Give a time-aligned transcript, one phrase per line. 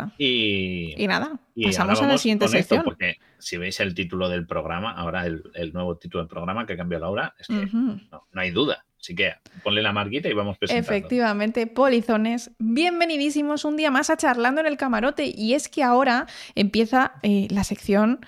[0.00, 0.14] está.
[0.18, 2.84] Y, Y nada, y pasamos a la siguiente sección.
[2.84, 6.76] porque si veis el título del programa, ahora el, el nuevo título del programa que
[6.76, 8.84] cambió Laura, es que no, no hay duda.
[9.00, 10.90] Así que ponle la marquita y vamos presentando.
[10.90, 15.32] Efectivamente, polizones, bienvenidísimos un día más a Charlando en el Camarote.
[15.32, 16.26] Y es que ahora
[16.56, 18.20] empieza eh, la sección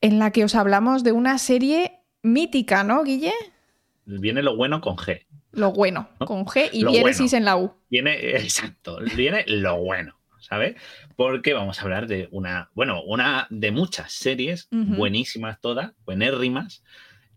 [0.00, 3.32] en la que os hablamos de una serie mítica, ¿no, Guille?
[4.04, 5.26] Viene lo bueno con G.
[5.52, 6.26] Lo bueno, ¿No?
[6.26, 7.36] con G y diéresis bueno.
[7.36, 7.72] en la U.
[7.90, 10.14] Viene, exacto, viene lo bueno,
[10.52, 10.76] ¿sabes?
[11.16, 16.84] Porque vamos a hablar de una, bueno, una de muchas series, buenísimas todas, buenérrimas,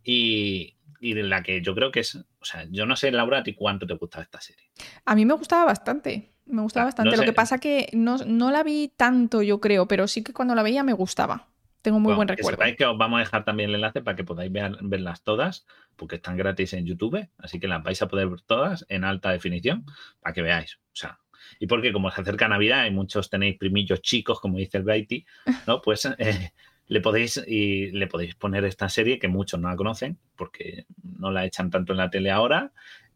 [0.03, 3.37] y, y de la que yo creo que es, o sea, yo no sé, Laura,
[3.37, 4.65] a ti cuánto te gustaba esta serie.
[5.05, 6.33] A mí me gustaba bastante.
[6.45, 7.11] Me gustaba Ah, bastante.
[7.15, 10.33] no Lo que pasa que no, no la vi tanto, yo creo, pero sí que
[10.33, 11.47] cuando la veía me gustaba.
[11.81, 12.63] Tengo muy Bueno, buen recuerdo.
[12.75, 16.15] que os vamos a dejar también el enlace para que podáis ver- verlas todas, porque
[16.15, 19.85] están gratis en YouTube, así que las vais a poder ver todas en alta definición
[20.19, 20.75] para que veáis.
[20.75, 21.19] O sea,
[21.59, 25.25] y porque como se acerca Navidad y muchos tenéis primillos chicos, como dice el Baiti,
[25.67, 25.81] ¿no?
[25.83, 26.51] Pues eh,
[26.87, 30.85] le podéis y le podéis poner esta serie que muchos no la conocen, porque
[31.17, 32.71] no la echan tanto en la tele ahora.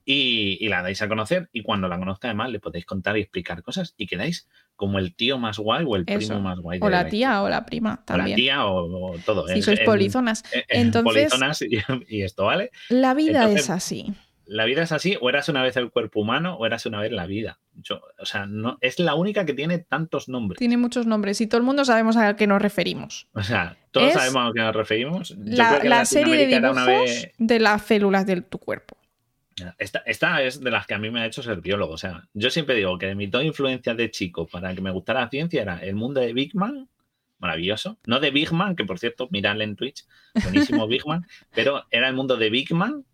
[0.05, 3.21] Y, y la dais a conocer y cuando la conozca además le podéis contar y
[3.21, 6.29] explicar cosas y quedáis como el tío más guay o el Eso.
[6.29, 6.79] primo más guay.
[6.81, 7.11] O de la historia.
[7.11, 8.35] tía o la prima O la también.
[8.35, 9.45] tía o, o todo.
[9.47, 10.43] si El- sois polizonas.
[10.67, 11.77] Entonces- polizonas y,
[12.09, 12.71] y esto, ¿vale?
[12.87, 14.13] La vida entonces- es así.
[14.51, 17.11] La vida es así, o eras una vez el cuerpo humano o eras una vez
[17.11, 17.59] la vida.
[17.75, 20.57] Yo, o sea, no, es la única que tiene tantos nombres.
[20.57, 23.27] Tiene muchos nombres y todo el mundo sabemos a qué nos referimos.
[23.33, 25.29] O sea, todos Es sabemos a que nos referimos.
[25.29, 28.41] Yo La, creo que en la serie de dibujos una vez- de las células de
[28.41, 28.97] tu cuerpo.
[29.77, 31.93] Esta, esta es de las que a mí me ha hecho ser biólogo.
[31.93, 34.89] O sea, yo siempre digo que de mis dos influencias de chico para que me
[34.89, 36.87] gustara la ciencia era el mundo de Big Man,
[37.39, 37.97] maravilloso.
[38.05, 40.05] No de Big Man, que por cierto, miradle en Twitch,
[40.43, 43.05] buenísimo Big Man, pero era el mundo de Big Man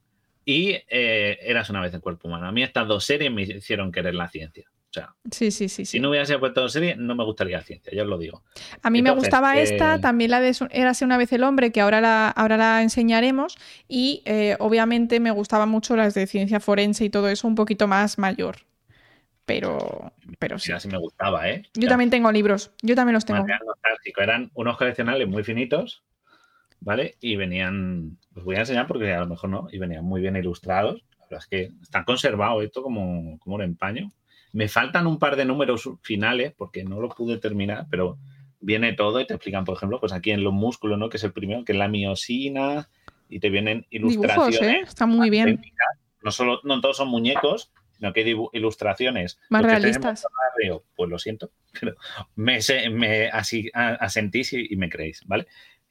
[0.45, 2.47] y eh, Eras una vez el cuerpo humano.
[2.47, 4.65] A mí estas dos series me hicieron querer la ciencia.
[4.69, 5.83] O sea, Sí, sí, sí.
[5.83, 5.85] sí.
[5.85, 8.43] si no hubiese puesto dos series, no me gustaría la ciencia, ya os lo digo.
[8.81, 11.81] a mí me gustaba eh, esta, también la de Érase una vez el hombre, que
[11.81, 13.57] ahora la, ahora la enseñaremos.
[13.89, 17.87] Y eh, obviamente me gustaban mucho las de ciencia forense y todo eso, un poquito
[17.87, 18.57] más mayor.
[19.45, 20.69] Pero, pero sí.
[20.69, 21.63] Mira, si me gustaba, ¿eh?
[21.75, 23.45] Yo también tengo libros, yo también los tengo.
[23.45, 24.21] nostálgico.
[24.21, 26.03] Eran unos coleccionables muy finitos,
[26.79, 27.15] ¿vale?
[27.19, 30.35] Y venían, os voy a enseñar porque a lo mejor no, y venían muy bien
[30.35, 31.03] ilustrados.
[31.19, 34.11] La verdad es que están conservados esto como, como un empaño.
[34.53, 38.17] Me faltan un par de números finales porque no lo pude terminar, pero
[38.59, 41.09] viene todo y te explican, por ejemplo, pues aquí en los músculos, ¿no?
[41.09, 42.89] Que es el primero, que es la miosina,
[43.29, 44.61] y te vienen Dibujos, ilustraciones.
[44.61, 44.81] ¿eh?
[44.81, 45.61] Está muy bien.
[46.23, 49.39] No solo, no todos son muñecos, sino que hay ilustraciones.
[49.49, 50.27] Más Los tenemos realistas.
[50.53, 51.95] barrio, pues lo siento, pero
[52.35, 52.59] me,
[52.91, 55.47] me así, asentís y, y me creéis, ¿vale?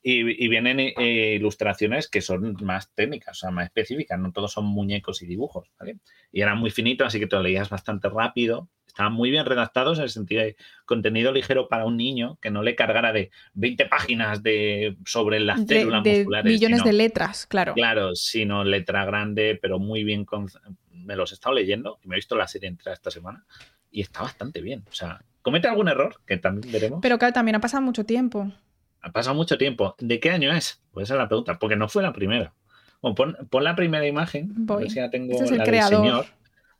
[0.06, 4.52] Y, y vienen eh, ilustraciones que son más técnicas, o sea, más específicas, no todos
[4.52, 5.96] son muñecos y dibujos, ¿vale?
[6.30, 8.68] Y eran muy finitos, así que te lo leías bastante rápido.
[8.86, 12.62] Estaban muy bien redactados en el sentido de contenido ligero para un niño que no
[12.62, 16.52] le cargara de 20 páginas de, sobre las De, células de musculares.
[16.52, 17.72] millones sino- de letras, claro.
[17.72, 20.26] Claro, sino letra grande, pero muy bien.
[20.26, 20.48] con-
[20.92, 23.46] Me los he estado leyendo y me he visto la serie entera esta semana
[23.90, 24.84] y está bastante bien.
[24.90, 26.98] O sea, comete algún error, que también veremos.
[27.00, 28.52] Pero claro, también ha pasado mucho tiempo.
[29.04, 29.94] Ha pasado mucho tiempo.
[29.98, 30.82] ¿De qué año es?
[30.92, 32.54] Pues esa es la pregunta, porque no fue la primera.
[33.02, 34.50] Bueno, pon, pon la primera imagen.
[34.50, 34.82] a Voy.
[34.84, 35.90] ver si ya tengo Este es el la creador.
[36.02, 36.26] del señor.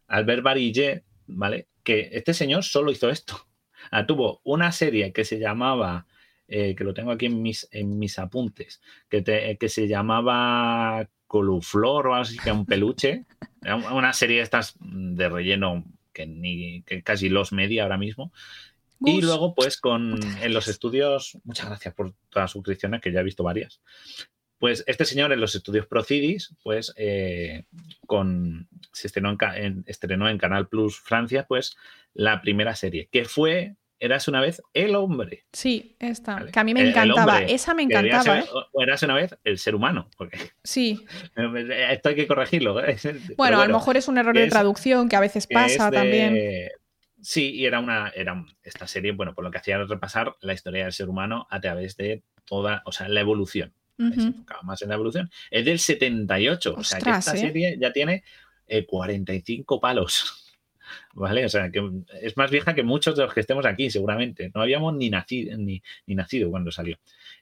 [0.09, 1.69] Albert Barillet, ¿vale?
[1.83, 3.47] Que este señor solo hizo esto.
[3.91, 6.07] Ah, tuvo una serie que se llamaba,
[6.49, 8.81] eh, que lo tengo aquí en mis, en mis apuntes,
[9.11, 13.25] que, te- que se llamaba Coluflor o algo así, que un peluche.
[13.63, 18.33] Era una serie de estas de relleno que, ni, que casi los media ahora mismo.
[19.01, 23.21] Y luego, pues, con en los estudios, muchas gracias por todas las suscripciones, que ya
[23.21, 23.81] he visto varias.
[24.59, 27.65] Pues este señor en los estudios Procidis, pues eh,
[28.07, 31.77] con, se estrenó en, estrenó en Canal Plus Francia, pues
[32.15, 35.45] la primera serie, que fue, eras una vez, El Hombre.
[35.53, 36.35] Sí, esta.
[36.37, 36.53] Vale.
[36.53, 37.43] Que a mí me El- encantaba.
[37.43, 38.45] Esa me encantaba, ¿eh?
[38.73, 41.05] O eras una vez el ser humano, porque Sí.
[41.91, 42.83] esto hay que corregirlo.
[42.83, 42.97] ¿eh?
[43.37, 45.91] Bueno, a lo mejor es un error de traducción que a veces que pasa es
[45.91, 46.71] de- también.
[47.25, 50.53] Sí, y era una, era esta serie, bueno, por lo que hacía era repasar la
[50.53, 53.73] historia del ser humano a través de toda, o sea, la evolución.
[53.97, 54.21] Se Ujú.
[54.21, 55.31] enfocaba más en la evolución.
[55.51, 57.41] Es del 78, o sea que Ostras, esta ¿eh?
[57.41, 58.25] serie ya tiene
[58.67, 60.41] eh, 45 palos.
[61.15, 61.47] ¿Vale?
[61.47, 61.83] O sea, que
[62.21, 64.51] es más vieja que muchos de los que estemos aquí, seguramente.
[64.55, 66.99] No habíamos ni nacido, ni, ni nacido cuando salió.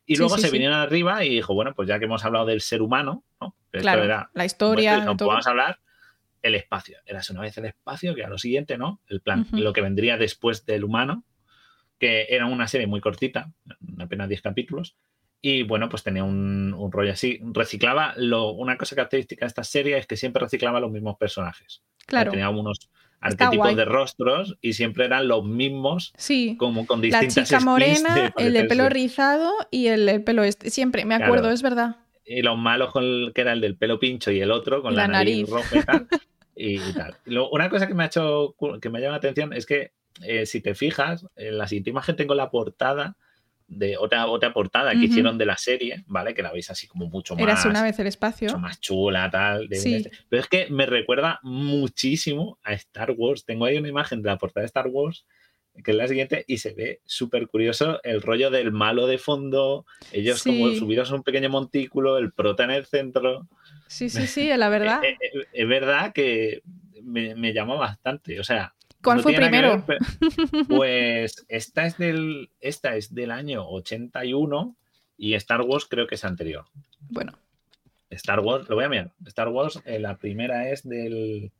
[0.06, 0.52] Y Sí, luego sí, se sí.
[0.52, 3.56] vinieron arriba y dijo, bueno, pues ya que hemos hablado del ser humano, ¿no?
[3.72, 5.28] Esto Claro, era la historia, todo.
[5.30, 5.80] Vamos a hablar
[6.42, 6.98] el espacio.
[7.06, 9.00] Eras una vez el espacio, que a lo siguiente, ¿no?
[9.08, 11.24] El plan, lo que vendría después del humano,
[11.98, 13.52] que era una serie muy cortita,
[13.98, 14.96] apenas 10 capítulos.
[15.40, 17.40] Y bueno, pues tenía un, un rollo así.
[17.52, 21.82] Reciclaba, lo, una cosa característica de esta serie es que siempre reciclaba los mismos personajes.
[22.06, 22.30] Claro.
[22.30, 22.90] Tenía unos,
[23.22, 26.56] arquetipos de rostros y siempre eran los mismos, sí.
[26.58, 30.70] como con distintas La chica morena, el de pelo rizado y el del pelo este.
[30.70, 31.96] Siempre, me acuerdo, es verdad.
[32.24, 35.08] Y los malos con que era el del pelo pincho y el otro con la,
[35.08, 35.84] nariz, roja
[36.54, 37.16] y y, tal.
[37.50, 40.60] una cosa que me ha hecho que me llama la atención es que eh, si
[40.60, 43.16] te fijas, en la siguiente imagen tengo la portada
[43.68, 46.34] de otra, otra portada que hicieron de la serie, ¿vale?
[46.34, 47.42] Que la veis así como mucho más.
[47.42, 48.48] Eras una vez el espacio.
[48.48, 49.68] Mucho más chula, tal.
[49.68, 53.44] Pero es que me recuerda muchísimo a Star Wars.
[53.44, 55.24] Tengo ahí una imagen de la portada de Star Wars,
[55.82, 59.86] que es la siguiente, y se ve súper curioso el rollo del malo de fondo,
[60.12, 63.48] ellos como subidos a un pequeño montículo, el prota en el centro.
[63.92, 65.00] Sí, sí, sí, la verdad.
[65.52, 66.62] es, verdad que
[67.02, 68.40] me, me llamó bastante.
[68.40, 69.84] O sea, ¿Cuál fue primero?
[70.68, 74.76] pues esta es, del, esta es del año 81
[75.18, 76.64] y Star Wars creo que es anterior.
[77.10, 77.32] Bueno.
[78.10, 79.12] Star Wars, lo voy a mirar.
[79.26, 81.50] Star Wars, eh, la primera es del,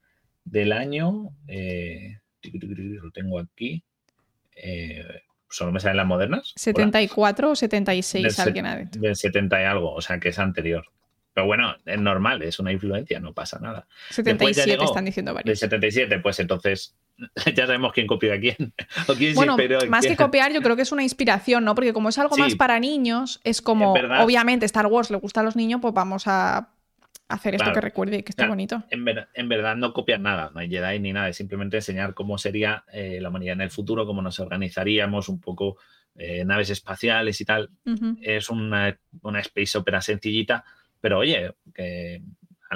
[0.45, 1.31] del año.
[1.49, 3.83] Eh, lo tengo aquí.
[4.55, 5.05] Eh,
[5.49, 6.53] solo me salen las modernas.
[6.57, 9.01] 74 o 76, alguien ha dicho.
[9.01, 10.87] Del 70 y algo, o sea que es anterior.
[11.35, 13.87] Pero bueno, es normal, es una influencia, no pasa nada.
[14.11, 15.59] 77 están diciendo varios.
[15.59, 16.95] De 77, pues entonces
[17.55, 18.75] ya sabemos quién copió a quién.
[19.35, 19.57] bueno,
[19.89, 21.75] más que copiar, yo creo que es una inspiración, ¿no?
[21.75, 25.43] Porque como es algo más para niños, es como, obviamente, Star Wars le gusta a
[25.43, 26.69] los niños, pues vamos a
[27.29, 28.83] hacer esto que recuerde y que esté bonito.
[28.91, 32.85] En, verdad no copiar nada, no hay Jedi ni nada, es simplemente enseñar cómo sería
[32.93, 35.79] eh, la humanidad en el futuro, cómo nos organizaríamos, un poco
[36.15, 37.71] eh, naves espaciales y tal.
[38.21, 40.63] Es una, una space opera sencillita
[41.03, 42.23] pero oye, que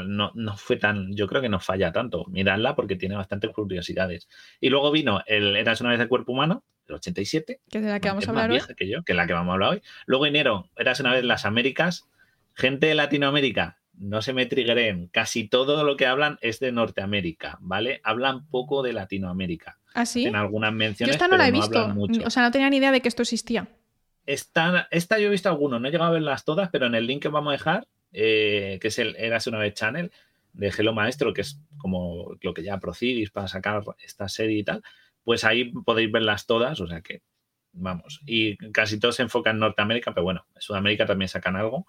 [0.05, 2.27] no, fue tan, yo creo que no falla tanto.
[2.27, 4.29] Miradla porque tiene bastantes curiosidades.
[4.61, 7.61] Y luego vino el Eras una vez de cuerpo humano, el 87.
[7.71, 8.61] Que es de la que vamos a hablar hoy.
[8.77, 9.83] Que yo, que es la que vamos a hablar hoy.
[10.07, 12.09] Luego enero, Eras una vez las Américas.
[12.55, 17.59] Gente de Latinoamérica, no se me triggeren, casi todo lo que hablan es de Norteamérica,
[17.61, 18.01] ¿vale?
[18.03, 19.79] Hablan poco de Latinoamérica.
[19.95, 20.25] ¿Ah, sí?
[20.25, 21.15] En algunas menciones.
[21.15, 21.95] Yo esta no la he visto.
[22.25, 23.69] O sea, no tenía ni idea de que esto existía.
[24.25, 27.07] Esta, esta yo he visto algunos, no he llegado a verlas todas, pero en el
[27.07, 27.87] link que vamos a dejar
[28.19, 30.11] eh, que es el Eras una vez Channel
[30.55, 34.65] de Hello Maestro, que es como lo que ya procidis para sacar esta serie y
[34.65, 34.83] tal,
[35.23, 37.21] pues ahí podéis verlas todas, o sea que
[37.73, 41.87] vamos, y casi todos se enfocan en Norteamérica, pero bueno, en Sudamérica también sacan algo,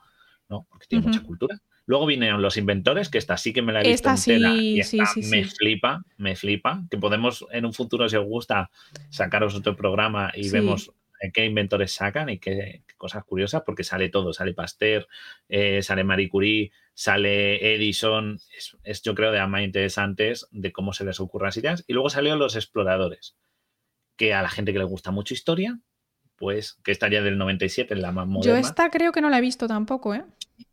[0.50, 0.68] ¿no?
[0.70, 1.62] Porque tiene mucha cultura.
[1.86, 5.06] Luego vinieron los inventores, que esta sí que me la he visto entera y esta
[5.30, 6.84] me flipa, me flipa.
[6.92, 8.70] Que podemos en un futuro, si os gusta,
[9.10, 10.92] sacaros otro programa y vemos
[11.34, 15.08] qué inventores sacan y qué, cosas curiosas, porque sale todo, sale Pasteur,
[15.50, 18.40] eh, sale Marie Curie, sale Edison,
[18.84, 21.86] es, yo creo de las más interesantes de cómo se les ocurren las ideas.
[21.88, 23.38] Y luego salieron los exploradores,
[24.16, 25.80] que a la gente que le gusta mucho historia,
[26.36, 28.60] pues que estaría del 97, en la más moderna.
[28.60, 30.24] Yo esta creo que no la he visto tampoco, ¿eh?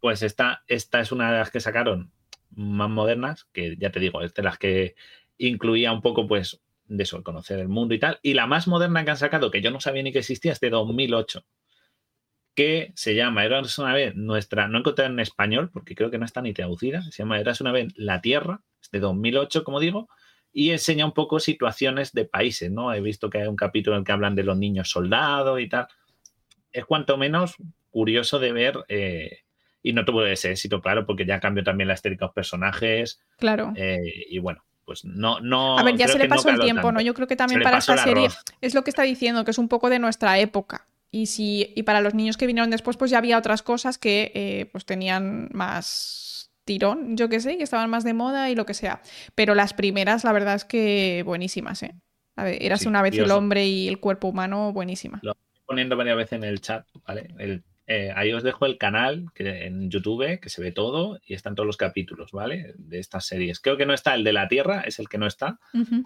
[0.00, 2.12] Pues esta, esta es una de las que sacaron
[2.50, 4.94] más modernas, que ya te digo, es de las que
[5.38, 8.18] incluía un poco, pues, de eso, conocer el mundo y tal.
[8.22, 10.60] Y la más moderna que han sacado, que yo no sabía ni que existía, es
[10.60, 11.44] de 2008,
[12.54, 16.24] que se llama Eras una vez nuestra, no encontré en español, porque creo que no
[16.24, 20.08] está ni traducida, se llama Eras una vez la Tierra, es de 2008, como digo,
[20.52, 22.92] y enseña un poco situaciones de países, ¿no?
[22.94, 25.68] He visto que hay un capítulo en el que hablan de los niños soldados y
[25.68, 25.88] tal.
[26.70, 27.56] Es cuanto menos
[27.90, 28.84] curioso de ver.
[28.88, 29.38] Eh,
[29.82, 33.20] y no tuvo ese éxito, claro, porque ya cambió también la estética de los personajes.
[33.36, 33.72] Claro.
[33.76, 35.78] Eh, y bueno, pues no, no.
[35.78, 37.00] A ver, ya se le pasó el tiempo, ¿no?
[37.00, 38.28] Yo creo que también para esta serie
[38.60, 40.86] es lo que está diciendo, que es un poco de nuestra época.
[41.10, 44.32] Y, si, y para los niños que vinieron después, pues ya había otras cosas que
[44.34, 48.66] eh, pues tenían más tirón, yo que sé, que estaban más de moda y lo
[48.66, 49.00] que sea.
[49.34, 51.94] Pero las primeras, la verdad es que buenísimas, ¿eh?
[52.36, 55.20] A ver, eras una vez el hombre y el cuerpo humano, buenísima.
[55.22, 57.28] Lo estoy poniendo varias veces en el chat, ¿vale?
[57.38, 61.34] El eh, ahí os dejo el canal que, en YouTube, que se ve todo y
[61.34, 62.74] están todos los capítulos, ¿vale?
[62.78, 63.60] De estas series.
[63.60, 65.58] Creo que no está el de la Tierra, es el que no está,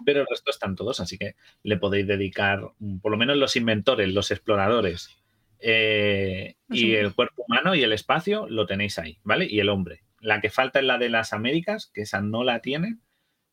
[0.05, 3.55] pero el resto están todos, así que le podéis dedicar, mm, por lo menos los
[3.55, 5.17] inventores, los exploradores
[5.59, 9.45] eh, y el cuerpo humano y el espacio lo tenéis ahí, ¿vale?
[9.49, 10.03] Y el hombre.
[10.19, 12.97] La que falta es la de las Américas, que esa no la tiene,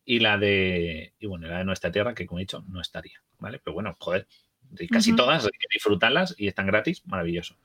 [0.05, 3.23] y la de, y bueno, la de nuestra Tierra, que como he dicho, no estaría,
[3.39, 3.61] ¿vale?
[3.63, 4.27] Pero bueno, joder,
[4.91, 7.57] casi todas hay que disfrutarlas y están gratis, maravilloso.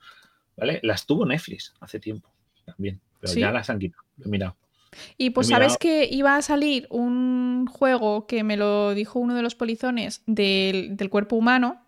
[0.56, 0.80] ¿Vale?
[0.82, 2.30] Las tuvo Netflix hace tiempo
[2.64, 4.56] también, pero ya las han quitado, he mirado.
[5.16, 9.42] Y pues sabes que iba a salir un juego que me lo dijo uno de
[9.42, 11.82] los polizones del, cuerpo humano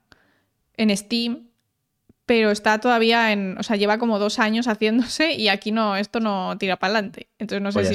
[0.77, 1.49] en Steam,
[2.27, 6.21] pero está todavía en, o sea, lleva como dos años haciéndose y aquí no, esto
[6.21, 7.29] no tira para adelante.
[7.39, 7.89] Entonces no sé pues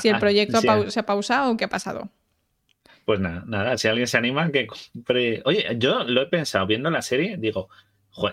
[0.00, 2.08] si, el ah, proyecto se ha pausado o qué ha pasado.
[3.04, 5.42] Pues nada, nada, si alguien se anima, que compre.
[5.44, 7.68] Oye, yo lo he pensado viendo la serie, digo,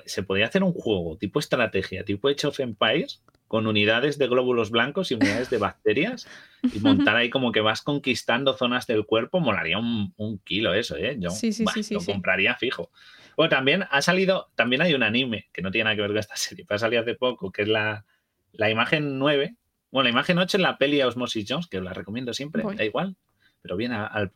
[0.06, 4.72] se podría hacer un juego tipo estrategia, tipo Age of Empires, con unidades de glóbulos
[4.72, 6.28] blancos y unidades de bacterias
[6.64, 11.18] y montar ahí como que vas conquistando zonas del cuerpo, molaría un, kilo eso, ¿eh?
[11.20, 12.92] Yo sí, sí, sí, lo compraría fijo.
[13.36, 16.18] Bueno, también ha salido, también hay un anime que no tiene nada que ver con
[16.20, 18.06] esta serie, pero ha salido hace poco, que es la,
[18.54, 19.56] la imagen 9.
[19.92, 22.86] Bueno, la imagen 8 es la peli Osmosis Jones, que os la recomiendo siempre, da
[22.86, 23.18] igual,
[23.62, 24.32] pero viene al,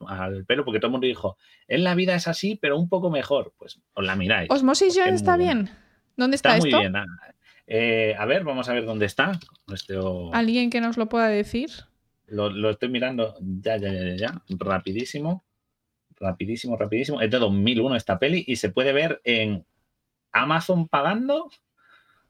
[0.46, 3.54] pelo porque todo el mundo dijo, en la vida es así, pero un poco mejor.
[3.58, 4.50] Pues os la miráis.
[4.52, 5.70] Osmosis Jones está bien.
[6.16, 6.94] ¿Dónde está, está muy bien.
[7.68, 9.40] Eh, a ver, vamos a ver dónde está.
[10.34, 11.72] ¿Alguien que nos lo pueda decir?
[12.28, 15.44] Lo, estoy mirando ya, ya, ya, ya, rapidísimo.
[16.18, 17.22] Rapidísimo, rapidísimo.
[17.22, 19.66] Es de 2001 esta peli y se puede ver en
[20.32, 21.50] Amazon pagando,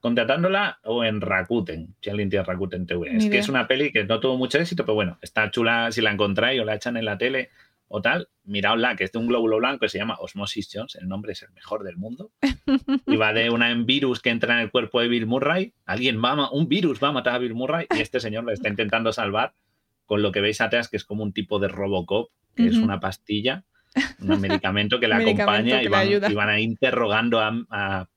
[0.05, 3.17] contratándola o en Rakuten, si alguien tiene Rakuten TV.
[3.17, 5.99] es que es una peli que no tuvo mucho éxito, pero bueno, está chula si
[5.99, 7.49] la encontráis o la echan en la tele
[7.87, 11.07] o tal, miraosla, que es de un glóbulo blanco que se llama Osmosis Jones, el
[11.07, 12.29] nombre es el mejor del mundo,
[13.07, 16.51] y va de una virus que entra en el cuerpo de Bill Murray, alguien va
[16.51, 19.55] un virus va a matar a Bill Murray y este señor lo está intentando salvar
[20.05, 22.99] con lo que veis atrás, que es como un tipo de Robocop, que es una
[22.99, 23.63] pastilla,
[24.19, 28.07] un medicamento que le acompaña y, van, ahí interrogando a,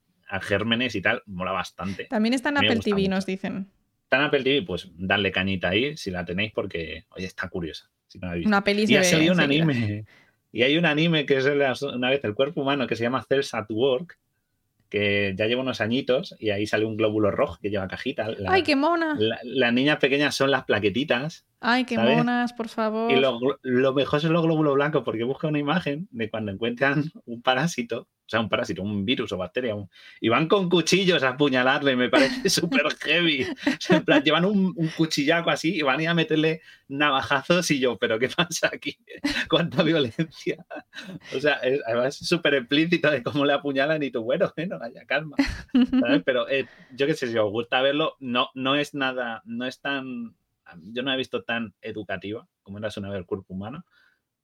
[0.41, 2.05] gérmenes y tal, mola bastante.
[2.05, 3.69] También está en Apple TV, nos dicen.
[4.05, 7.91] Está en Apple TV, pues darle cañita ahí si la tenéis porque, oye, está curiosa.
[8.45, 10.05] Una peli y ha un anime.
[10.51, 11.45] Y hay un anime que es
[11.83, 14.19] una vez el cuerpo humano que se llama Cells at Work,
[14.89, 18.29] que ya lleva unos añitos y ahí sale un glóbulo rojo que lleva cajita.
[18.47, 19.19] ¡Ay, qué mona!
[19.19, 21.45] las niñas pequeñas son las plaquetitas.
[21.61, 23.11] ¡Ay, qué monas, por favor!
[23.11, 27.11] Y lo, lo, mejor son los glóbulos blancos porque busca una imagen de cuando encuentran
[27.25, 29.75] un parásito o sea, un parásito, un virus o bacteria,
[30.21, 33.47] y van con cuchillos a apuñalarle, me parece súper heavy.
[33.89, 37.97] en plan, llevan un, cuchillaco así y van a ir a meterle navajazos y yo,
[37.97, 38.99] pero ¿qué pasa aquí?
[39.49, 40.67] ¿Cuánta violencia?
[41.35, 45.37] O sea, es súper explícito de cómo le apuñalan y tú, bueno, bueno, vaya calma.
[46.27, 49.81] Pero eh, yo qué sé, si os gusta verlo, no, no es nada, no es
[49.81, 50.35] tan,
[50.83, 53.85] yo no he visto tan educativa como era una vez el cuerpo humano,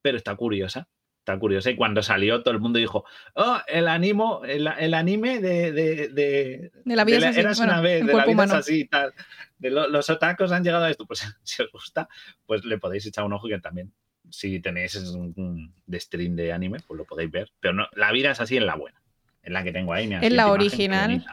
[0.02, 0.88] pero está curiosa
[1.24, 1.70] está curioso.
[1.70, 3.04] Y cuando salió, todo el mundo dijo,
[3.34, 8.26] oh, el, animo, el, anime de, de, de, la vida de una vez, de la
[8.26, 9.12] vida así y tal.
[9.58, 11.06] De los otacos han llegado a esto.
[11.06, 12.08] Pues si os gusta,
[12.46, 13.92] pues le podéis echar un ojo que también,
[14.30, 17.50] si tenéis un, de stream de anime, pues lo podéis ver.
[17.58, 19.00] Pero no, la vida es así en la buena,
[19.42, 20.12] en la que tengo ahí.
[20.12, 21.24] En la original.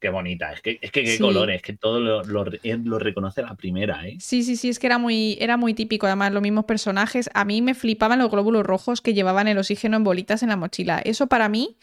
[0.00, 3.56] Qué bonita, es que, es que qué colores, es que todo lo, lo, reconoce la
[3.56, 4.16] primera, ¿eh?
[4.20, 7.28] Sí, sí, sí, es que era muy, era muy típico, además, los mismos personajes.
[7.34, 10.56] A mí me flipaban los glóbulos rojos que llevaban el oxígeno en bolitas en la
[10.56, 11.00] mochila.
[11.04, 11.76] Eso para mí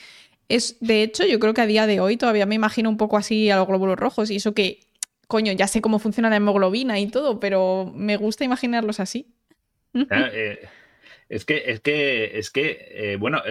[0.47, 3.17] es, de hecho, yo creo que a día de hoy todavía me imagino un poco
[3.17, 4.79] así a los glóbulos rojos y eso que,
[5.27, 9.27] coño, ya sé cómo funciona la hemoglobina y todo, pero me gusta imaginarlos así.
[9.93, 10.59] Eh,
[11.27, 13.41] es que, es que, es que, eh, bueno,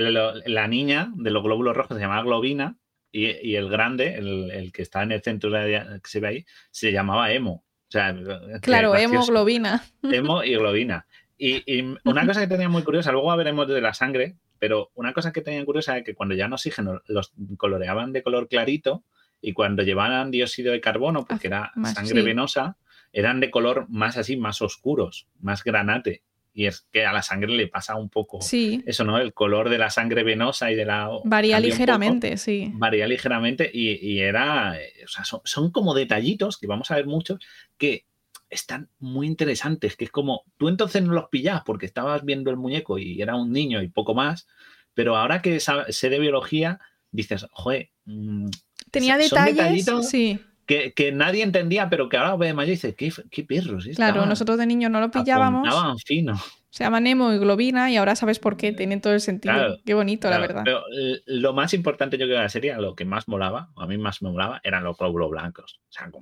[0.47, 2.78] la niña de los glóbulos rojos se llama globina
[3.14, 6.90] y, el grande, el, que está en el centro de, que se ve ahí, se
[6.90, 7.64] llamaba Emo.
[7.87, 8.14] O sea,
[8.61, 9.85] claro, hemoglobina.
[10.02, 11.06] Emo y globina.
[11.38, 15.33] Y, una cosa que tenía muy curiosa, luego veremos de la sangre, pero una cosa
[15.33, 19.04] que tenía curiosa es que cuando ya en oxígeno los coloreaban de color clarito
[19.40, 22.78] y cuando llevaban dióxido de carbono, porque era sangre venosa,
[23.12, 26.25] eran de color más así, más oscuros, más granate
[26.56, 29.18] y es que a la sangre le pasa un poco eso, ¿no?
[29.18, 31.11] El color de la sangre venosa y de la...
[31.25, 32.70] Varía ligeramente, sí.
[32.75, 37.40] Varía ligeramente y, era, o sea, son, como detallitos, que vamos a ver muchos,
[37.76, 38.06] que
[38.49, 42.56] están muy interesantes, que es como, tú entonces no los pillás porque estabas viendo el
[42.56, 44.46] muñeco y era un niño y poco más,
[44.94, 46.78] pero ahora que sé de biología,
[47.11, 47.90] dices, joder...
[48.04, 48.46] Mm,
[48.92, 53.12] Tenía detalles, sí que, nadie entendía, pero que ahora ve de mayor y dice, ¿qué,
[53.30, 53.88] qué perros?
[53.94, 56.02] Claro, nosotros de niños no lo pillábamos.
[56.04, 56.40] fino.
[56.71, 59.78] Se llama Nemo y Globina y ahora sabes por qué, tienen todo el sentido.
[59.87, 60.62] qué bonito, la verdad.
[60.64, 60.83] Pero
[61.26, 63.97] lo más importante yo creo de la serie, lo que más molaba, o a mí
[63.97, 65.80] más me molaba, eran los glóbulos blancos.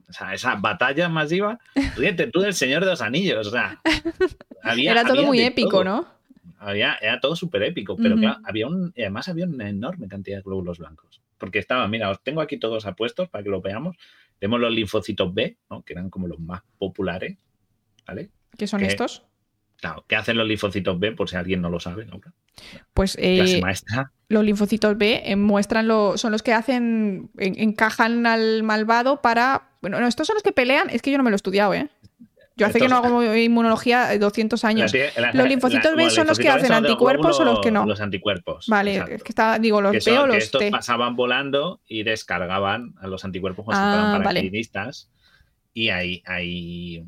[0.09, 1.59] O sea, esa batalla masiva,
[1.97, 3.81] fíjate tú del Señor de los Anillos, o sea,
[4.77, 6.07] Era todo muy épico, ¿no?
[6.59, 10.79] Había, era todo súper épico, pero había un, además había una enorme cantidad de glóbulos
[10.79, 11.23] blancos.
[11.43, 13.97] Porque estaba, mira, os tengo aquí todos apuestos para que lo veamos.
[14.39, 17.37] Tenemos los linfocitos B, que eran como los más populares.
[18.07, 18.31] ¿Vale?
[18.57, 19.25] ¿Qué son estos?
[19.79, 21.11] Claro, ¿qué hacen los linfocitos B?
[21.11, 22.07] Por si alguien no lo sabe,
[22.95, 23.61] Pues eh,
[24.29, 29.71] los linfocitos B eh, muestran lo, son los que hacen, encajan al malvado para.
[29.81, 30.91] Bueno, no, estos son los que pelean.
[30.91, 31.89] Es que yo no me lo he estudiado, ¿eh?
[32.57, 34.93] Yo hace que no hago inmunología 200 años.
[35.33, 37.87] los linfocitos B son los que hacen anticuerpos o los que no.
[37.87, 38.67] Los anticuerpos.
[38.69, 43.07] Vale, es que está, digo, los B o los estos pasaban volando y descargaban a
[43.07, 44.51] los anticuerpos como ah, vale.
[45.75, 47.03] Y ahí, ahí,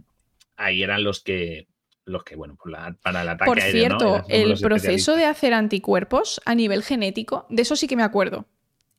[0.57, 1.67] ahí eran los que
[2.07, 6.55] los que, bueno, pues para el ataque Por cierto, el proceso de hacer anticuerpos a
[6.55, 8.47] nivel genético, de eso sí que me acuerdo.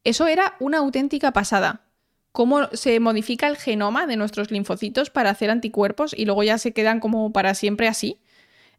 [0.04, 1.85] Eso era una auténtica pasada.
[2.36, 6.74] Cómo se modifica el genoma de nuestros linfocitos para hacer anticuerpos y luego ya se
[6.74, 8.20] quedan como para siempre así.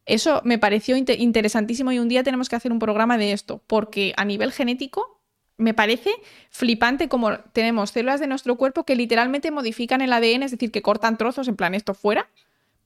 [0.05, 4.13] Eso me pareció interesantísimo y un día tenemos que hacer un programa de esto, porque
[4.19, 5.23] a nivel genético
[5.57, 6.11] me parece
[6.51, 10.83] flipante como tenemos células de nuestro cuerpo que literalmente modifican el ADN, es decir, que
[10.83, 12.29] cortan trozos en plan esto fuera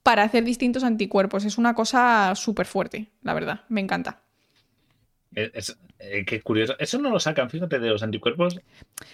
[0.05, 1.45] para hacer distintos anticuerpos.
[1.45, 4.23] Es una cosa súper fuerte, la verdad, me encanta.
[5.35, 6.75] Es, eh, qué curioso.
[6.79, 8.61] Eso no lo sacan, fíjate, de los anticuerpos.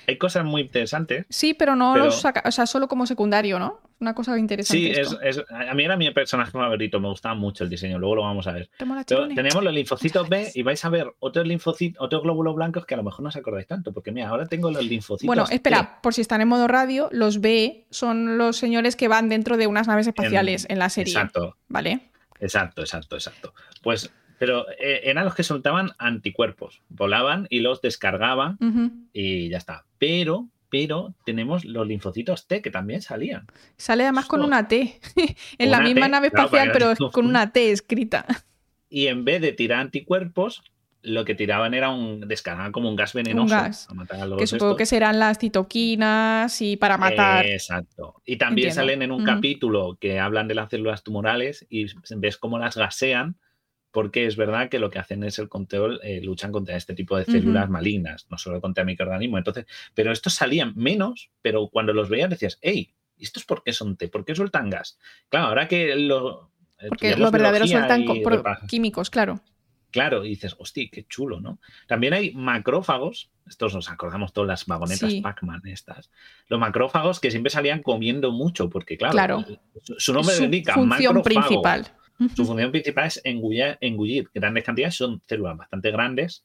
[0.07, 1.27] Hay cosas muy interesantes.
[1.29, 3.81] Sí, pero no lo sacan, o sea, solo como secundario, ¿no?
[3.99, 4.95] Una cosa interesante.
[4.95, 8.23] Sí, es, a mí era mi personaje favorito, me gustaba mucho el diseño, luego lo
[8.23, 8.71] vamos a ver.
[9.07, 12.99] tenemos los linfocitos B y vais a ver otros linfocitos, otros glóbulos blancos que a
[12.99, 15.27] lo mejor no os acordáis tanto, porque mira, ahora tengo los linfocitos.
[15.27, 19.29] Bueno, espera, por si están en modo radio, los B son los señores que van
[19.29, 21.13] dentro de unas naves espaciales en, la serie.
[21.13, 21.57] Exacto.
[21.69, 22.11] ¿Vale?
[22.39, 23.55] Exacto, exacto, exacto.
[23.83, 28.59] Pues pero eh, eran los que soltaban anticuerpos, volaban y los descargaban
[29.13, 29.85] y ya está.
[29.99, 33.47] Pero, pero tenemos los linfocitos T que también salían.
[33.77, 35.01] Sale además con una T,
[35.59, 38.27] en la misma nave espacial, pero con una T escrita.
[38.89, 40.63] Y en vez de tirar anticuerpos,
[41.03, 42.21] lo que tiraban era un.
[42.21, 43.55] descargaban como un gas venenoso.
[43.55, 43.89] gas,
[44.39, 47.47] que supongo que serán las citoquinas y para matar.
[47.47, 48.21] exacto.
[48.25, 52.59] Y también salen en un capítulo que hablan de las células tumorales y ves cómo
[52.59, 53.37] las gasean
[53.97, 57.17] porque es verdad que lo que hacen es el control, eh, luchan contra este tipo
[57.17, 59.39] de células malignas, no solo contra microorganismos.
[59.39, 63.97] Entonces, pero estos salían menos, pero cuando los veías decías, hey, ¿estos por qué son
[63.97, 64.09] T?
[64.09, 64.99] ¿Por qué sueltan gas?
[65.31, 66.51] Claro, ahora que lo...
[66.79, 68.05] Eh, porque los verdaderos sueltan
[68.69, 69.41] químicos, claro.
[69.93, 71.59] Claro, y dices, hostia, qué chulo, ¿no?
[71.87, 76.11] También hay macrófagos, estos nos acordamos todas las vagonetas Pac-Man estas,
[76.49, 79.43] los macrófagos que siempre salían comiendo mucho, porque claro,
[79.97, 81.87] su nombre su indica, función principal.
[82.35, 86.45] Su función principal es engullir, engullir grandes cantidades, son células bastante grandes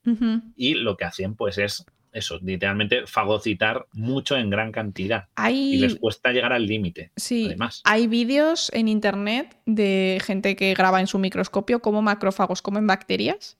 [0.55, 5.27] y lo que hacen pues es eso, literalmente fagocitar mucho en gran cantidad.
[5.49, 7.11] Y les cuesta llegar al límite.
[7.15, 7.81] Sí, además.
[7.85, 13.57] hay vídeos en internet de gente que graba en su microscopio cómo macrófagos comen bacterias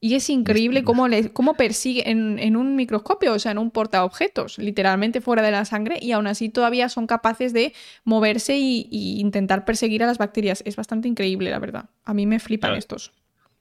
[0.00, 4.56] y es increíble cómo, le, cómo persigue en, un microscopio, o sea, en un portaobjetos,
[4.56, 9.66] literalmente fuera de la sangre, y aún así todavía son capaces de moverse e intentar
[9.66, 10.62] perseguir a las bacterias.
[10.64, 11.90] Es bastante increíble, la verdad.
[12.06, 13.12] A mí me flipan estos.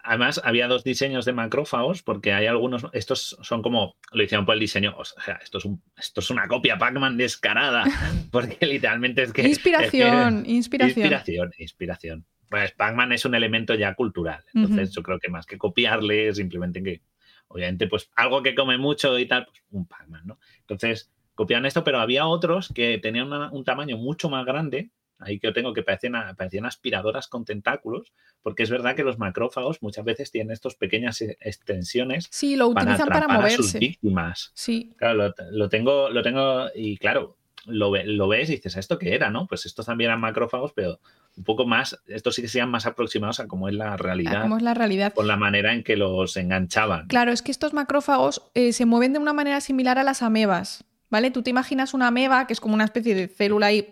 [0.01, 4.53] Además, había dos diseños de macrófagos, porque hay algunos, estos son como, lo hicieron por
[4.53, 7.83] el diseño, o sea, esto es, un, esto es una copia Pac-Man descarada,
[8.31, 9.45] porque literalmente es que...
[9.45, 10.99] Inspiración, inspiración.
[10.99, 14.43] Inspiración, inspiración pues Pac-Man es un elemento ya cultural.
[14.53, 17.01] Entonces, yo creo que más que copiarle, simplemente que,
[17.47, 20.39] obviamente, pues algo que come mucho y tal, pues un Pac-Man, ¿no?
[20.61, 24.91] Entonces, copian esto, pero había otros que tenían un tamaño mucho más grande.
[25.19, 29.19] Ahí que yo tengo que parecían, parecían aspiradoras con tentáculos, porque es verdad que los
[29.19, 32.27] macrófagos muchas veces tienen estas pequeñas e, extensiones.
[32.31, 33.55] Sí, lo utilizan para, moverse.
[33.55, 34.51] A sus víctimas.
[34.53, 34.93] Sí.
[34.97, 39.29] Claro, lo, tengo, lo tengo, y claro, lo, lo, ves y dices, ¿esto qué era?
[39.29, 39.45] ¿no?
[39.47, 40.99] Pues estos también eran macrófagos, pero
[41.39, 44.41] un poco más, estos sí que sean más aproximados a cómo es la realidad.
[44.41, 45.13] cómo es la realidad.
[45.13, 47.07] Con la manera en que los enganchaban.
[47.07, 50.83] Claro, es que estos macrófagos eh, se mueven de una manera similar a las amebas,
[51.09, 51.31] ¿vale?
[51.31, 53.89] Tú te imaginas una ameba que es como una especie de célula y,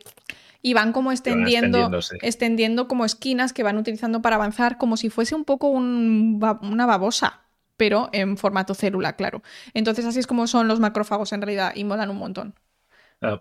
[0.62, 1.90] y van como extendiendo,
[2.22, 7.44] extendiendo como esquinas que van utilizando para avanzar, como si fuese un poco una babosa
[7.78, 9.44] pero en formato célula, claro.
[9.76, 12.56] Entonces así es como son los macrófagos en realidad y molan un montón.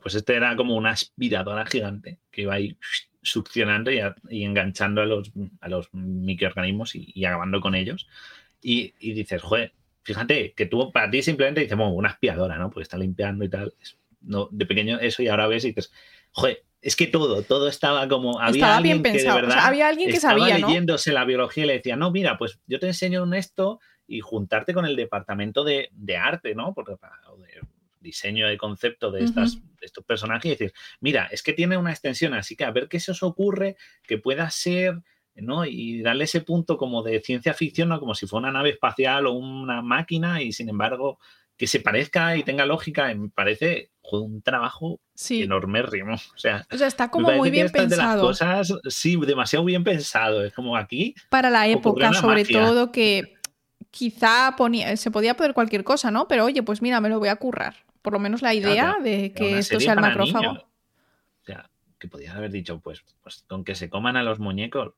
[0.03, 2.79] pues este era como una aspiradora gigante que iba ahí
[3.27, 8.09] succionando y, enganchando a los, a los microorganismos y, acabando con ellos.
[8.62, 12.71] Y, dices, joder, fíjate que tú para ti simplemente dices, bueno, una aspiradora, ¿no?
[12.71, 13.75] Porque está limpiando y tal.
[14.21, 15.93] no, de pequeño eso y ahora ves y dices,
[16.33, 18.39] joder, es que todo, todo estaba como.
[18.41, 19.37] Había alguien bien pensado.
[19.37, 22.39] Que de verdad había alguien que estaba leyéndose la biología y le decía, no, mira,
[22.39, 26.75] pues yo te enseño esto y juntarte con el departamento de, de arte, ¿no?
[26.75, 26.99] Porque, o
[28.07, 32.35] diseño de concepto de, estas, estos personajes y decir, mira, es que tiene una extensión,
[32.35, 35.03] así que a ver qué se os ocurre que pueda ser,
[35.35, 35.64] ¿no?
[35.64, 38.01] Y darle ese punto como de ciencia ficción, ¿no?
[38.01, 41.19] Como si fuera una nave espacial o una máquina y sin embargo
[41.57, 45.83] que se parezca y tenga lógica, me parece un trabajo enorme
[46.35, 47.88] O sea, o sea, está como muy bien pensado.
[47.88, 50.45] De las cosas, sí, demasiado bien pensado.
[50.45, 51.14] Es como aquí.
[51.29, 53.35] Para la época, sobre todo, que
[53.90, 56.29] quizá ponía, se podía poner cualquier cosa, ¿no?
[56.29, 59.33] Pero oye, pues mira, me lo voy a currar por lo menos la idea de
[59.33, 60.53] que esto sea el macrófago.
[60.53, 64.95] O sea, que podías haber dicho, pues, pues con que se coman a los muñecos,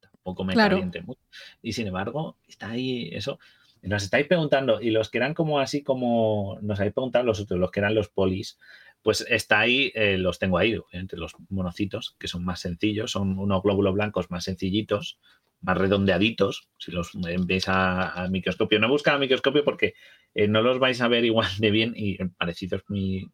[0.00, 1.20] tampoco me caliente mucho.
[1.60, 3.38] Y sin embargo, está ahí eso.
[3.82, 7.60] Nos estáis preguntando, y los que eran como así como nos habéis preguntado los otros,
[7.60, 8.58] los que eran los polis,
[9.02, 13.38] pues está ahí, eh, los tengo ahí, entre los monocitos, que son más sencillos, son
[13.38, 15.18] unos glóbulos blancos más sencillitos,
[15.64, 17.10] más redondeaditos, si los
[17.46, 18.78] veis al microscopio.
[18.78, 19.94] No buscan al microscopio porque
[20.34, 23.30] eh, no los vais a ver igual de bien y parecidos muy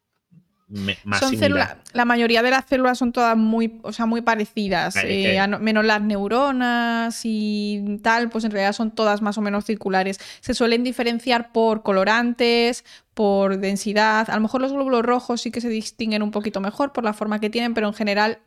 [1.02, 4.94] más son células, la mayoría de las células son todas muy, o sea, muy parecidas,
[5.02, 10.20] eh, menos las neuronas y tal, pues en realidad son todas más o menos circulares.
[10.40, 14.30] Se suelen diferenciar por colorantes, por densidad.
[14.30, 17.14] A lo mejor los glóbulos rojos sí que se distinguen un poquito mejor por la
[17.14, 18.38] forma que tienen, pero en general,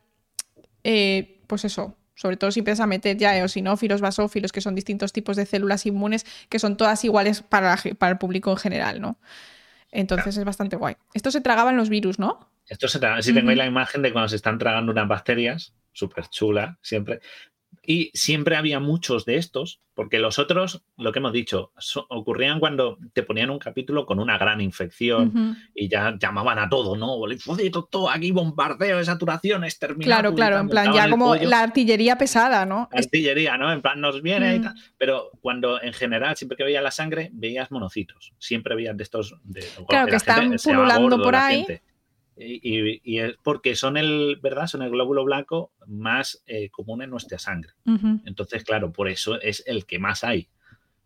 [0.86, 5.14] eh, pues eso, sobre todo si empiezas a meter ya eosinófilos, basófilos, que son distintos
[5.14, 9.18] tipos de células inmunes, que son todas iguales para, para el público en general, ¿no?
[9.92, 10.96] Entonces es bastante guay.
[11.14, 12.50] Esto se tragaban los virus, ¿no?
[12.68, 13.22] Esto se traga.
[13.22, 17.20] Si tengo ahí la imagen de cuando se están tragando unas bacterias, súper chula, siempre.
[17.86, 21.74] Y siempre había muchos de estos, porque los otros, lo que hemos dicho,
[22.10, 26.96] ocurrían cuando te ponían un capítulo con una gran infección y ya llamaban a todo,
[26.96, 27.18] ¿no?
[27.92, 30.06] todo aquí bombardeo de saturación, exterminado.
[30.06, 32.88] Claro, claro, en plan, ya como la artillería pesada, ¿no?
[32.92, 33.72] artillería, ¿no?
[33.72, 34.76] En plan, nos viene y tal.
[34.98, 38.34] Pero cuando en general, siempre que veías la sangre, veías monocitos.
[38.40, 39.36] Siempre veías de estos.
[39.44, 41.66] De, claro, que están pululando por ahí.
[42.38, 44.68] Y, es porque son el, ¿verdad?
[44.68, 47.74] Son el glóbulo blanco más eh, común en nuestra sangre.
[48.26, 50.50] Entonces, claro, por eso es el que más hay.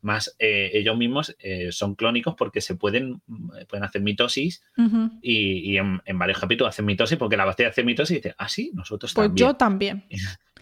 [0.01, 3.21] Más eh, ellos mismos eh, son clónicos porque se pueden,
[3.67, 4.63] pueden hacer mitosis
[5.21, 8.71] y, en, varios capítulos hacen mitosis porque la bacteria hace mitosis y dice, ah, sí,
[8.73, 9.47] nosotros pues también.
[9.47, 10.05] yo también.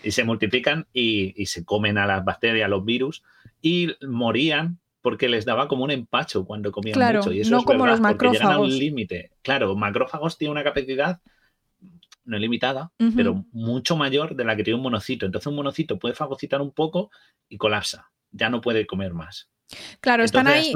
[0.03, 3.23] Y, se multiplican y, y, se comen a las bacterias, a los virus
[3.59, 7.31] y morían porque les daba como un empacho cuando comían mucho.
[7.31, 8.71] Y eso no como los macrófagos.
[8.71, 9.33] un límite.
[9.43, 11.21] Claro, macrófagos tiene una capacidad
[12.23, 15.27] no limitada, pero mucho mayor de la que tiene un monocito.
[15.27, 17.11] Entonces un monocito puede fagocitar un poco
[17.47, 18.09] y colapsa.
[18.31, 19.51] Ya no puede comer más.
[19.99, 20.73] Claro, están ahí,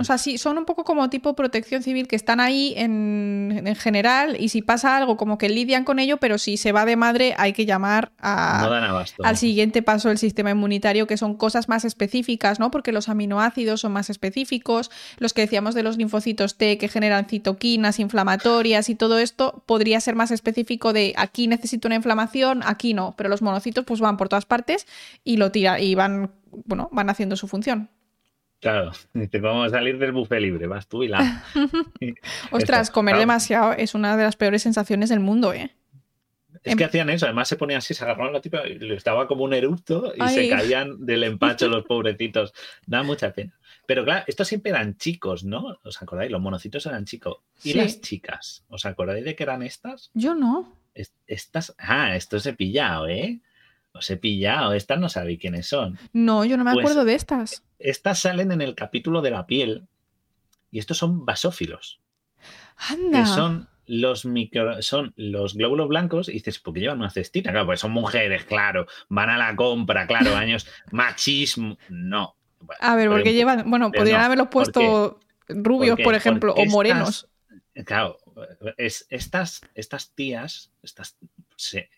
[0.00, 4.36] o sea, sí, son un poco como tipo protección civil, que están ahí en, general
[4.38, 7.34] y si pasa algo como que lidian con ello, pero si se va de madre
[7.38, 12.72] hay que llamar al siguiente paso del sistema inmunitario, que son cosas más específicas, ¿no?
[12.72, 17.26] Porque los aminoácidos son más específicos, los que decíamos de los linfocitos T que generan
[17.26, 22.92] citoquinas inflamatorias y todo esto podría ser más específico de aquí necesito una inflamación, aquí
[22.92, 24.88] no, pero los monocitos pues van por todas partes
[25.22, 26.32] y lo tira y van,
[26.66, 27.88] bueno, van haciendo su función.
[28.62, 28.92] Claro,
[29.28, 31.44] te vamos a salir del buffet libre, vas tú y la.
[32.52, 35.74] Ostras, comer demasiado es una de las peores sensaciones del mundo, ¿eh?
[36.62, 39.26] Es que em- hacían eso, además se ponían así, se agarraban la tipa y estaba
[39.26, 42.54] como un eructo y se caían del empacho los pobrecitos.
[42.86, 43.58] Da mucha pena.
[43.84, 45.80] Pero claro, estos siempre eran chicos, ¿no?
[45.82, 46.30] ¿Os acordáis?
[46.30, 47.38] Los monocitos eran chicos.
[47.64, 48.64] ¿Y las chicas?
[48.68, 50.12] ¿Os acordáis de que eran estas?
[50.14, 50.72] Yo no.
[51.26, 51.74] estas.
[51.78, 53.40] Ah, esto se pillado, ¿eh?
[53.92, 54.72] Os he pillado.
[54.72, 55.98] Estas no sabéis quiénes son.
[56.12, 57.64] No, yo no me pues acuerdo de estas.
[57.82, 59.86] Estas salen en el capítulo de la piel.
[60.70, 62.00] Y estos son basófilos.
[62.76, 63.20] Anda.
[63.20, 67.50] Que son los micro, son los glóbulos blancos y dices, ¿por qué llevan una cestita?
[67.50, 72.36] Claro, pues son mujeres, claro, van a la compra, claro, años, machismo, no.
[72.80, 77.28] a ver, porque llevan, bueno, podrían haberlos puesto rubios, por ejemplo, o morenos.
[77.84, 78.18] claro,
[78.76, 81.18] es, estas, estas tías, estas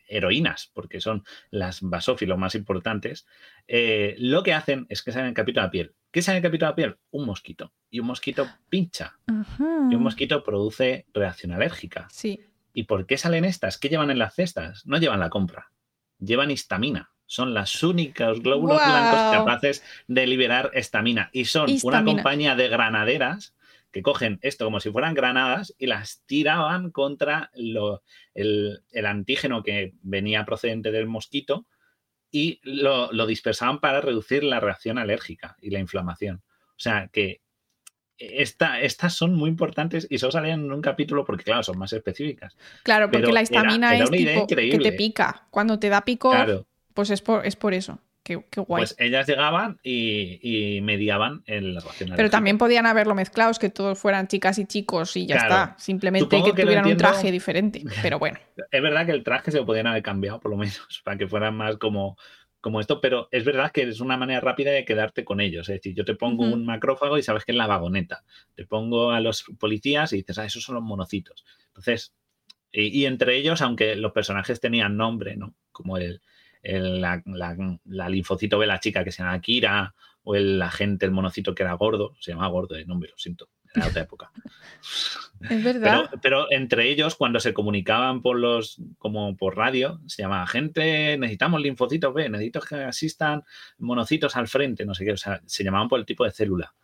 [0.08, 3.26] heroínas, porque son las basófilos más importantes,
[3.66, 5.94] eh, lo que hacen es que salen el capítulo de la piel.
[6.10, 6.98] ¿Qué sale en el capítulo de la piel?
[7.10, 7.72] Un mosquito.
[7.90, 9.18] Y un mosquito pincha.
[9.58, 12.06] Y un mosquito produce reacción alérgica.
[12.10, 12.40] Sí.
[12.72, 13.78] ¿Y por qué salen estas?
[13.78, 14.86] ¿Qué llevan en las cestas?
[14.86, 15.70] No llevan la compra.
[16.18, 17.10] Llevan histamina.
[17.26, 21.30] Son las únicos glóbulos blancos capaces de liberar histamina.
[21.32, 23.53] Y son una compañía de granaderas
[23.94, 30.44] que cogen esto como si fueran granadas y las tiraban contra el, antígeno que venía
[30.44, 31.64] procedente del mosquito
[32.32, 36.42] y lo, dispersaban para reducir la reacción alérgica y la inflamación.
[36.70, 37.40] O sea que
[38.18, 42.56] estas son muy importantes y solo salían en un capítulo porque, claro, son más específicas.
[42.82, 45.46] Claro, porque la histamina es tipo que te pica.
[45.50, 46.34] Cuando te da pico,
[46.94, 48.00] pues es es por eso.
[48.24, 48.80] Qué, guay.
[48.80, 52.12] Pues ellas llegaban y, mediaban en la relación.
[52.16, 55.76] Pero también podían haberlo mezclados, que todos fueran chicas y chicos y ya está.
[55.78, 57.84] Simplemente que, tuvieran un traje diferente.
[58.02, 58.38] Pero bueno.
[58.70, 61.28] Es verdad que el traje se lo podían haber cambiado, por lo menos, para que
[61.28, 62.16] fueran más como,
[62.60, 65.68] como esto, pero es verdad que es una manera rápida de quedarte con ellos.
[65.68, 68.24] Es decir, yo te pongo un macrófago y sabes que es la vagoneta.
[68.54, 71.44] Te pongo a los policías y dices, ah, esos son los monocitos.
[71.66, 72.14] Entonces,
[72.72, 75.54] y entre ellos, aunque los personajes tenían nombre, ¿no?
[75.72, 76.22] Como el,
[76.64, 77.22] la,
[77.84, 81.62] la, linfocito B, la chica que se llama Kira, o el agente, el monocito que
[81.62, 84.30] era gordo, se llamaba gordo de nombre, lo siento, era otra época.
[85.50, 86.08] Es verdad.
[86.22, 91.60] Pero, entre ellos, cuando se comunicaban por los, como por radio, se llamaba gente, necesitamos
[91.60, 93.42] linfocitos B, necesito que asistan
[93.78, 96.74] monocitos al frente, no sé qué, o sea, se llamaban por el tipo de célula,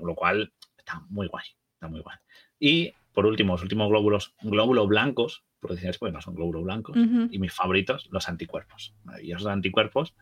[0.00, 2.16] lo cual está muy guay, está muy guay.
[2.58, 6.96] Y por último, los últimos glóbulos, glóbulos blancos, proteínas pues no son glóbulos blancos.
[7.30, 8.94] Y mis favoritos, los anticuerpos.
[9.04, 10.14] Maravillosos anticuerpos.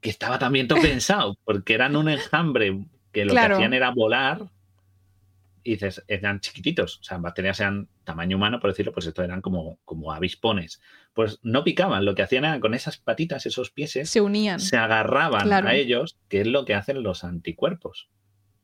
[0.00, 4.50] Que estaba también todo pensado, porque eran un enjambre que lo que hacían era volar
[5.62, 9.40] y dices, eran chiquititos, o sea, bacterias eran tamaño humano, por decirlo, pues esto eran
[9.40, 10.80] como, como avispones.
[11.12, 14.76] Pues no picaban, lo que hacían era con esas patitas, esos pieses, se unían, se
[14.76, 18.08] agarraban a ellos, que es lo que hacen los anticuerpos.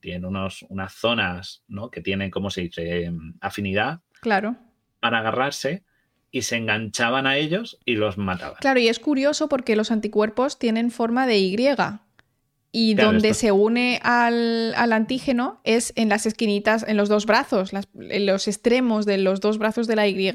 [0.01, 1.91] Tienen unos, unas zonas, ¿no?
[1.91, 3.11] Que tienen, ¿cómo se dice?
[3.41, 4.01] Afinidad.
[4.21, 4.57] Claro.
[5.01, 5.83] Para agarrarse
[6.31, 8.57] y se enganchaban a ellos y los mataban.
[8.61, 11.57] Claro, y es curioso porque los anticuerpos tienen forma de Y,
[12.73, 18.27] y donde se une al, antígeno es en las esquinitas, en los dos brazos, en
[18.27, 20.31] los extremos de los dos brazos de la Y.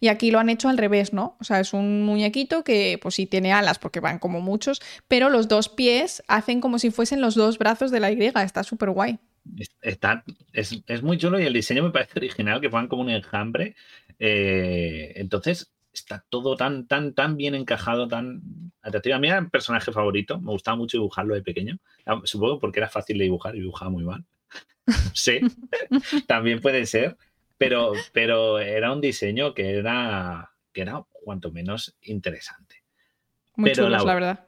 [0.00, 1.36] Y aquí lo han hecho al revés, ¿no?
[1.38, 5.28] O sea, es un muñequito que pues sí tiene alas porque van como muchos, pero
[5.28, 8.24] los dos pies hacen como si fuesen los dos brazos de la Y.
[8.24, 9.18] Está súper guay.
[9.80, 13.74] Está, es, muy chulo y el diseño me parece original, que van como un enjambre.
[14.18, 18.40] Eh, entonces, está todo tan, tan, tan bien encajado, tan
[18.82, 19.16] atractivo.
[19.16, 21.78] A mí era el personaje favorito, me gustaba mucho dibujarlo de pequeño.
[22.06, 24.24] Ah, supongo porque era fácil de dibujar y dibujaba muy mal.
[25.14, 25.40] sí,
[26.26, 27.16] también puede ser,
[27.58, 32.82] pero, pero era un diseño que era, que era cuanto menos interesante.
[33.56, 34.46] Muy pero la verdad.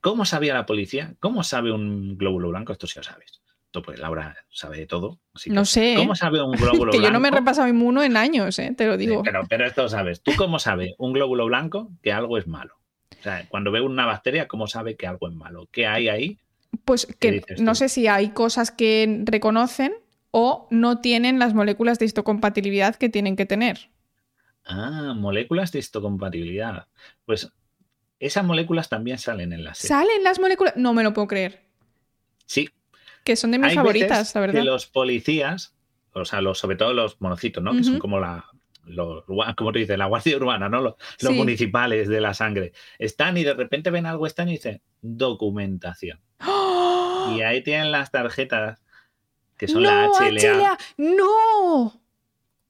[0.00, 1.14] ¿Cómo sabía la policía?
[1.18, 2.72] ¿Cómo sabe un glóbulo blanco?
[2.72, 3.43] Esto sí lo sabes
[3.82, 5.18] pues Laura sabe de todo.
[5.46, 5.94] no sé.
[5.96, 7.04] ¿Cómo sabe un glóbulo que blanco?
[7.04, 8.74] yo no me he repasado inmuno en años, ¿eh?
[8.76, 9.22] te lo digo.
[9.22, 10.22] pero, pero esto sabes.
[10.22, 12.74] ¿Tú cómo sabes un glóbulo blanco que algo es malo?
[13.18, 15.68] O sea, cuando ve una bacteria, ¿cómo sabe que algo es malo?
[15.72, 16.38] ¿Qué hay ahí?
[16.84, 19.94] Pues que no sé si hay cosas que reconocen
[20.30, 23.90] o no tienen las moléculas de histocompatibilidad que tienen que tener.
[24.64, 26.88] Ah, moléculas de histocompatibilidad.
[27.24, 27.50] Pues
[28.18, 29.88] esas moléculas también salen en la serie.
[29.88, 30.74] ¿Salen las moléculas?
[30.76, 31.64] No me lo puedo creer.
[32.46, 32.68] Sí,
[33.24, 34.60] que son de mis favoritas, la verdad.
[34.60, 35.74] Que los policías,
[36.12, 37.72] o sea, los, sobre todo los monocitos, ¿no?
[37.72, 38.44] Que son como la,
[38.86, 39.24] los,
[39.56, 40.80] como te dice, la guardia urbana, ¿no?
[40.80, 40.96] Los,
[41.32, 42.72] municipales de la sangre.
[42.98, 46.20] Están y de repente ven algo, están y dicen, documentación.
[46.46, 47.34] ¡Oh!
[47.36, 48.82] Y ahí tienen las tarjetas
[49.56, 50.78] que son la HLA.
[50.98, 52.00] ¡No!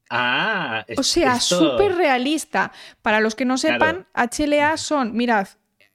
[0.09, 2.71] Ah, o sea, súper realista.
[3.01, 5.47] Para los que no sepan, HLA son, mirad,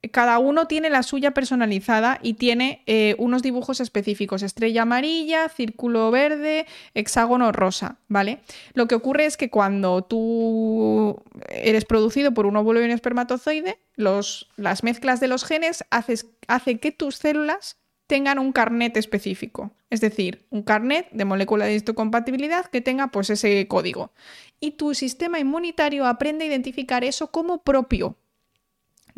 [0.09, 6.09] cada uno tiene la suya personalizada y tiene eh, unos dibujos específicos, estrella amarilla, círculo
[6.09, 8.39] verde, hexágono rosa, ¿vale?
[8.73, 13.77] Lo que ocurre es que cuando tú eres producido por un óvulo y un espermatozoide,
[13.95, 20.01] las mezclas de los genes haces, hace que tus células tengan un carnet específico, es
[20.01, 24.11] decir, un carnet de molécula de histocompatibilidad que tenga pues ese código.
[24.59, 28.17] Y tu sistema inmunitario aprende a identificar eso como propio,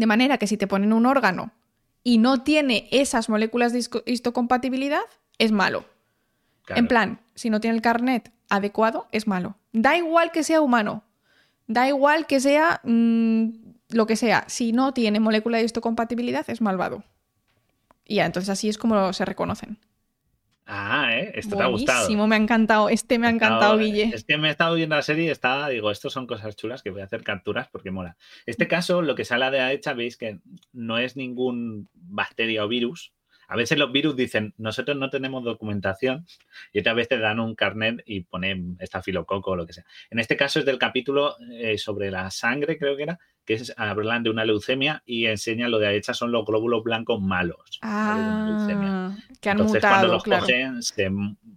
[0.03, 1.53] de manera que si te ponen un órgano
[2.03, 4.99] y no tiene esas moléculas de histocompatibilidad,
[5.37, 5.85] es malo.
[6.67, 9.55] En plan, si no tiene el carnet adecuado, es malo.
[9.71, 11.05] Da igual que sea humano,
[11.67, 13.47] da igual que sea mm,
[13.91, 14.43] lo que sea.
[14.47, 17.05] Si no tiene molécula de histocompatibilidad, es malvado.
[18.05, 19.79] Y ya, entonces así es como se reconocen.
[20.65, 21.31] Ah, ¿eh?
[21.35, 22.27] Esto te ha gustado.
[22.27, 22.89] me ha encantado.
[22.89, 24.11] Este me ha encantado, Guille.
[24.13, 26.81] Es que me he estado viendo la serie y estaba, digo, estos son cosas chulas
[26.81, 28.15] que voy a hacer capturas porque mola.
[28.45, 30.39] Este caso, lo que sale a la derecha, veis que
[30.71, 33.11] no es ningún bacteria o virus.
[33.53, 36.25] A veces los virus dicen, nosotros no tenemos documentación
[36.71, 39.85] y otra vez te dan un carnet y ponen estafilococo o lo que sea.
[40.09, 43.71] En este caso es del capítulo eh, sobre la sangre, creo que era, que es,
[43.77, 47.77] hablan de una leucemia y enseñan lo de derecha son los glóbulos blancos malos.
[47.83, 51.11] Ah, que han Entonces, mutado, cuando los cogen, se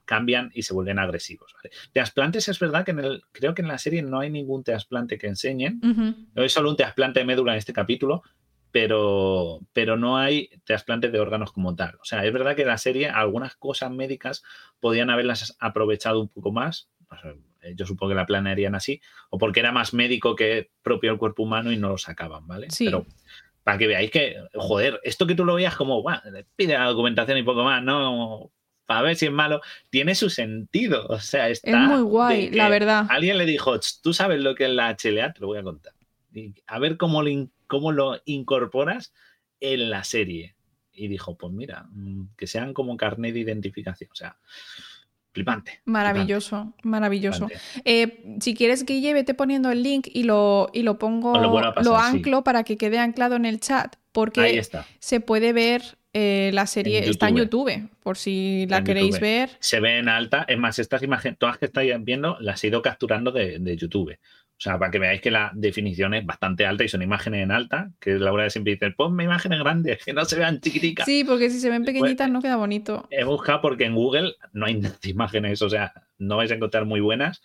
[0.04, 1.54] cambian y se vuelven agresivos.
[1.94, 5.16] Trasplantes es verdad que en el, creo que en la serie no hay ningún trasplante
[5.16, 5.80] que enseñen.
[6.34, 8.22] No hay solo un trasplante de médula en este capítulo,
[8.76, 11.94] pero, pero no hay trasplante de órganos como tal.
[11.94, 14.42] O sea, es verdad que la serie algunas cosas médicas
[14.80, 16.90] podían haberlas aprovechado un poco más.
[17.62, 21.16] Eh, yo supongo que la planearían así, o porque era más médico que propio el
[21.16, 22.66] cuerpo humano y no lo sacaban, ¿vale?
[22.68, 22.84] Sí.
[22.84, 23.06] Pero
[23.64, 26.20] para que veáis que, joder, esto que tú lo veías como, bueno,
[26.54, 28.52] pide la documentación y poco más, no,
[28.84, 31.06] para ver si es malo, tiene su sentido.
[31.08, 31.70] O sea, está.
[31.70, 33.06] Es muy guay, la verdad.
[33.08, 35.94] Alguien le dijo, tú sabes lo que es la HLA, te lo voy a contar.
[36.66, 37.30] a ver cómo lo,
[37.66, 39.12] cómo lo incorporas
[39.60, 40.54] en la serie.
[40.92, 44.10] Y dijo, pues mira, mm, que sean como carnet de identificación.
[44.10, 44.38] O sea,
[45.36, 45.82] flipante.
[45.84, 47.48] Maravilloso, maravilloso.
[47.84, 52.42] Eh, si quieres, Guille, vete poniendo el link y lo, y lo pongo, lo, anclo
[52.42, 54.62] para que quede anclado en el chat, porque
[54.98, 59.50] se puede ver eh, la serie, está en YouTube, por si la queréis ver.
[59.60, 62.80] Se ve en alta, es más, estas imágenes, todas que estáis viendo, las he ido
[62.80, 64.16] capturando de, de YouTube.
[64.58, 67.50] O sea, para que veáis que la definición es bastante alta y son imágenes en
[67.50, 71.04] alta, que la hora de siempre dice, ponme imágenes grandes, que no se vean chiquiticas.
[71.04, 73.06] Sí, porque si se ven pequeñitas no queda bonito.
[73.10, 77.00] He buscado porque en Google no hay imágenes, o sea, no vais a encontrar muy
[77.00, 77.42] buenas.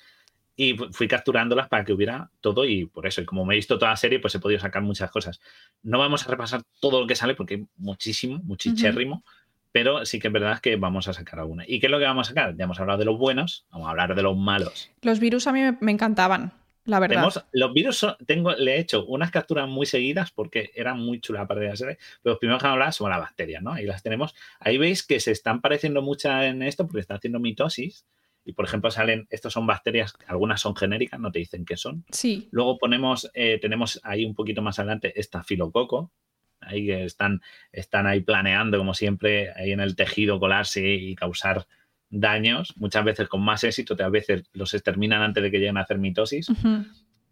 [0.55, 3.79] Y fui capturándolas para que hubiera todo y por eso, y como me he visto
[3.79, 5.39] toda la serie, pues he podido sacar muchas cosas.
[5.81, 9.23] No vamos a repasar todo lo que sale porque hay muchísimo, muchísimo,
[9.71, 11.63] pero sí que es verdad que vamos a sacar alguna.
[11.67, 12.55] ¿Y qué es lo que vamos a sacar?
[12.57, 14.91] Ya hemos hablado de los buenos, vamos a hablar de los malos.
[15.01, 16.53] Los virus a mí me encantaban,
[16.85, 17.15] la verdad.
[17.15, 21.19] Tenemos- los virus son- tengo, le he hecho unas capturas muy seguidas porque eran muy
[21.21, 23.73] chulas para la serie, pero los primeros que a hablar son las bacterias, ¿no?
[23.73, 24.33] Ahí las tenemos.
[24.59, 28.05] Ahí veis que se están pareciendo muchas en esto porque están haciendo mitosis.
[28.43, 32.03] Y por ejemplo, salen, estos son bacterias, algunas son genéricas, no te dicen qué son.
[32.11, 36.11] Sí, Luego ponemos, eh, tenemos ahí un poquito más adelante estafilococo.
[36.59, 37.41] Ahí que están,
[37.71, 41.65] están ahí planeando, como siempre, ahí en el tejido colarse y causar
[42.11, 45.81] daños, muchas veces con más éxito, otras veces los exterminan antes de que lleguen a
[45.81, 46.47] hacer mitosis.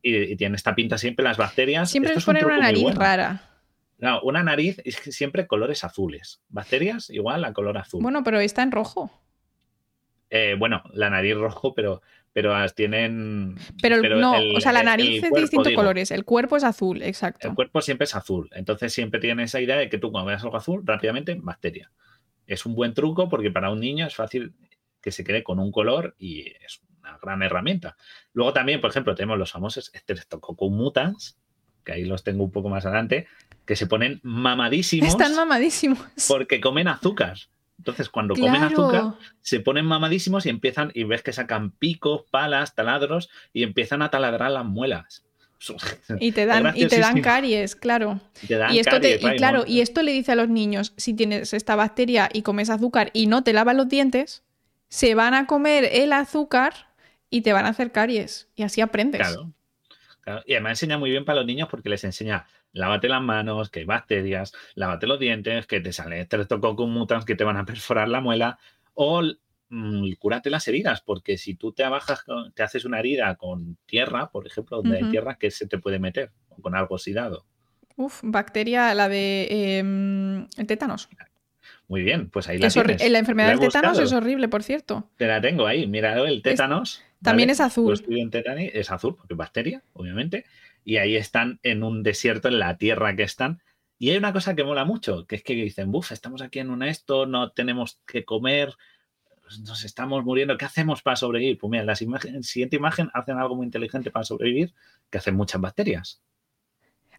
[0.01, 1.91] Y, y tienen esta pinta siempre las bacterias.
[1.91, 2.99] siempre les un ponen una nariz bueno.
[2.99, 3.43] rara.
[3.97, 6.41] No, una nariz es que siempre colores azules.
[6.47, 8.01] Bacterias igual a color azul.
[8.01, 9.11] Bueno, pero está en rojo.
[10.29, 13.55] Eh, bueno, la nariz rojo, pero, pero tienen.
[13.81, 15.81] Pero, el- no, el- o sea, la nariz es de distintos digo.
[15.81, 16.11] colores.
[16.11, 17.49] El cuerpo es azul, exacto.
[17.49, 18.49] El cuerpo siempre es azul.
[18.53, 21.91] Entonces siempre tiene esa idea de que tú cuando veas algo azul, rápidamente, bacteria.
[22.47, 24.53] Es un buen truco porque para un niño es fácil
[25.01, 27.95] que se quede con un color y es una gran herramienta.
[28.33, 31.38] Luego también, por ejemplo, tenemos los famosos Streptococcus mutans,
[31.83, 33.27] que ahí los tengo un poco más adelante,
[33.65, 35.99] que se ponen mamadísimos Están mamadísimos.
[36.27, 37.38] porque comen azúcar.
[37.77, 42.75] Entonces, cuando comen azúcar, se ponen mamadísimos y empiezan, y ves que sacan picos, palas,
[42.75, 45.23] taladros y empiezan a taladrar las muelas.
[46.19, 48.19] Y te dan, y te dan caries, claro.
[48.47, 51.13] Te dan Y esto, te- y claro, y esto le dice a los niños, si
[51.13, 54.43] tienes esta bacteria y comes azúcar y no te lavas los dientes,
[54.89, 56.73] se van a comer el azúcar
[57.30, 58.49] y te van a hacer caries.
[58.56, 59.21] Y así aprendes.
[59.21, 59.54] Claro.
[60.21, 60.43] claro.
[60.45, 63.80] Y además enseña muy bien para los niños porque les enseña lávate las manos, que
[63.80, 68.10] hay bacterias, lávate los dientes, que te salen Streptococcus mutans que te van a perforar
[68.10, 68.60] la muela,
[68.93, 69.21] o
[69.69, 72.23] mm, cúrate las heridas, porque si tú te abajas,
[72.54, 75.99] te haces una herida con tierra, por ejemplo, donde hay tierra, ¿qué se te puede
[75.99, 76.32] meter?
[76.49, 77.45] O con algo oxidado.
[77.95, 81.10] Uf, bacteria, la de em, el tétanos.
[81.89, 83.10] Muy bien, pues ahí la es tienes.
[83.10, 84.06] la enfermedad del tétanos buscado.
[84.06, 85.10] es horrible, por cierto.
[85.17, 85.88] Te la tengo ahí.
[85.88, 87.04] Mira, el tétanos.
[87.23, 87.54] también ¿vale?
[87.54, 87.91] es azul.
[87.91, 90.45] Estudio en tétani, es azul, porque es bacteria, obviamente.
[90.86, 93.63] Y ahí están en un desierto, en la tierra que están.
[93.97, 96.69] Y hay una cosa que mola mucho, que es que dicen, buf, estamos aquí en
[96.69, 98.75] un esto, no tenemos que comer,
[99.65, 101.58] nos estamos muriendo, ¿qué hacemos para sobrevivir?
[101.58, 101.95] Pues mira, en la
[102.43, 104.75] siguiente imagen hacen algo muy inteligente para sobrevivir,
[105.10, 106.21] que hacen muchas bacterias.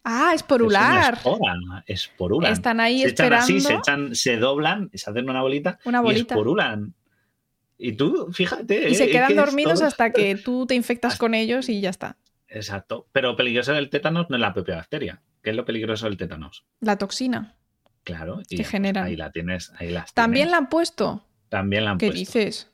[0.04, 0.40] Ah, es
[1.86, 2.52] esporulan.
[2.52, 3.44] Están ahí se echan esperando.
[3.44, 6.34] así, se echan, se doblan, se hacen una bolita, Una y bolita.
[6.34, 6.94] esporulan.
[7.76, 8.88] Y tú, fíjate.
[8.88, 11.68] Y eh, se es quedan que dormidos todo- hasta que tú te infectas con ellos
[11.68, 12.16] y ya está.
[12.48, 13.06] Exacto.
[13.12, 15.22] Pero peligroso del tétanos no es la propia bacteria.
[15.42, 16.64] ¿Qué es lo peligroso del tétanos?
[16.80, 17.56] La toxina.
[18.04, 18.40] Claro.
[18.48, 19.04] Y Que pues, generan.
[19.04, 20.50] ahí la tienes, ahí las También tienes.
[20.52, 21.26] la han puesto.
[21.48, 22.18] También la han ¿Qué puesto.
[22.38, 22.70] dices?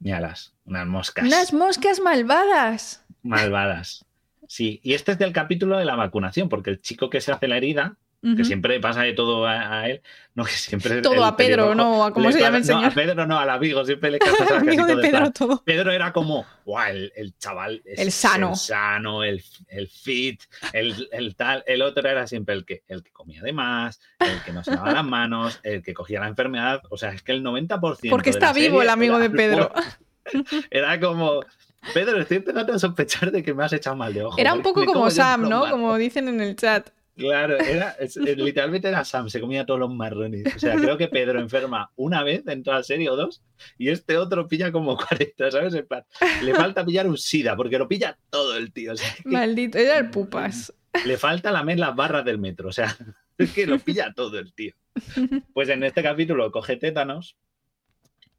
[0.00, 3.04] Míralas, unas moscas Unas moscas malvadas.
[3.22, 4.04] malvadas.
[4.48, 7.46] Sí, y este es del capítulo de la vacunación, porque el chico que se hace
[7.48, 7.96] la herida,
[8.36, 10.02] que siempre pasa de todo a, a él,
[10.34, 13.26] no que siempre Todo a Pedro, no a cómo se llama el no, a Pedro
[13.26, 15.62] no, al amigo, siempre le caza Amigo casi de Pedro todo.
[15.64, 18.50] Pedro era como, "Guau, el, el chaval es El sano.
[18.50, 20.40] el sano, el, el fit,
[20.72, 21.62] el, el tal.
[21.66, 24.70] El otro era siempre el que, el que comía de más, el que no se
[24.72, 26.82] lavaba las manos, el que cogía la enfermedad.
[26.88, 28.08] O sea, es que el 90%.
[28.10, 29.70] Porque está vivo el amigo de Pedro.
[30.70, 31.40] Era como,
[31.94, 34.38] Pedro, estoy empezando a sospechar de que me has echado mal de ojo.
[34.38, 35.48] Era un poco como Sam, ¿no?
[35.48, 35.70] marrones".
[35.70, 36.90] Como dicen en el chat.
[37.16, 40.54] Claro, era, es- eh, literalmente era Sam, se comía todos los marrones.
[40.54, 43.42] O sea, creo que Pedro enferma una vez en toda la serie o dos,
[43.76, 45.74] y este otro pilla como 40, ¿sabes?
[45.74, 46.04] En plan,
[46.42, 48.92] le falta pillar un SIDA, porque lo pilla todo el tío.
[48.92, 49.78] o sea, Maldito.
[49.78, 50.72] Era el pupas.
[51.04, 52.96] le falta lamer las barras del metro, o sea,
[53.38, 54.74] es que lo pilla todo el tío.
[55.54, 57.36] Pues en este capítulo coge tétanos,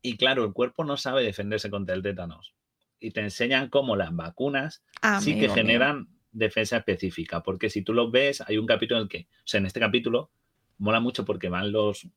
[0.01, 2.53] y claro, el cuerpo no sabe defenderse contra el tétanos.
[2.99, 4.83] Y te enseñan cómo las vacunas
[5.21, 5.53] sí que mío.
[5.53, 9.41] generan defensa específica, porque si tú los ves, hay un capítulo en el que, o
[9.45, 10.31] sea, en este capítulo
[10.77, 12.07] mola mucho porque van los,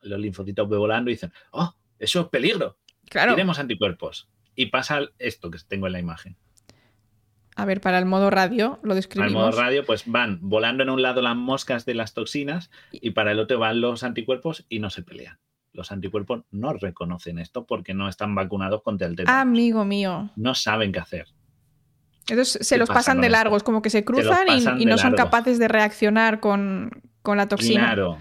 [0.00, 3.32] los linfocitos volando y dicen, oh, eso es peligro, Claro.
[3.34, 4.28] tenemos anticuerpos.
[4.56, 6.36] Y pasa esto que tengo en la imagen.
[7.56, 9.32] A ver, para el modo radio lo describimos.
[9.32, 13.32] modo radio, pues van volando en un lado las moscas de las toxinas y para
[13.32, 15.38] el otro van los anticuerpos y no se pelean.
[15.72, 19.38] Los anticuerpos no reconocen esto porque no están vacunados contra el tétano.
[19.38, 20.30] Amigo mío.
[20.36, 21.26] No saben qué hacer.
[22.28, 23.38] Entonces se ¿Qué los pasa pasan de esto?
[23.38, 25.16] largos, como que se cruzan y- no son largos.
[25.30, 26.90] capaces de reaccionar con,
[27.22, 27.80] con la toxina.
[27.86, 28.18] Claro.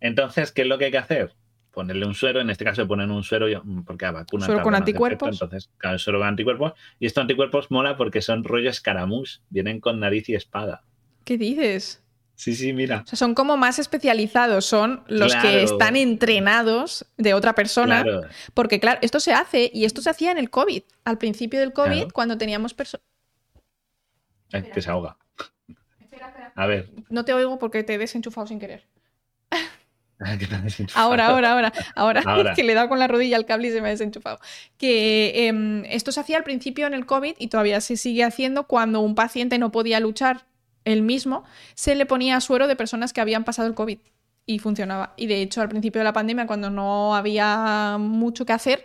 [0.00, 1.34] Entonces, ¿qué es lo que hay que hacer?
[1.72, 3.46] Ponerle un suero, en este caso ponen un suero
[3.86, 5.28] porque la vacuna Suero con hacer efecto, anticuerpos.
[5.42, 6.72] entonces, claro, suero con anticuerpos.
[6.98, 10.82] Y estos anticuerpos mola porque son rollo escaramuz, vienen con nariz y espada.
[11.24, 12.02] ¿Qué dices?
[12.40, 13.02] Sí, sí, mira.
[13.04, 15.46] O sea, son como más especializados, son los Claro.
[15.46, 18.02] que están entrenados de otra persona.
[18.02, 18.22] Claro,
[18.54, 20.82] Porque, claro, esto se hace y esto se hacía en el COVID.
[21.04, 22.08] Al principio del COVID, Claro.
[22.14, 23.04] cuando teníamos personas.
[24.54, 25.18] Ay, que se ahoga.
[26.54, 28.86] A ver, No te oigo porque te he desenchufado sin querer.
[30.94, 32.54] ahora, ahora, ahora, ahora, ahora.
[32.54, 34.40] que le he dado con la rodilla al cable y se me ha desenchufado.
[34.78, 38.66] Que em, esto se hacía al principio en el COVID y todavía se sigue haciendo
[38.66, 40.46] cuando un paciente no podía luchar
[40.84, 43.98] él mismo, se le ponía suero de personas que habían pasado el COVID
[44.46, 45.14] y funcionaba.
[45.16, 48.84] Y de hecho, al principio de la pandemia, cuando no había mucho que hacer,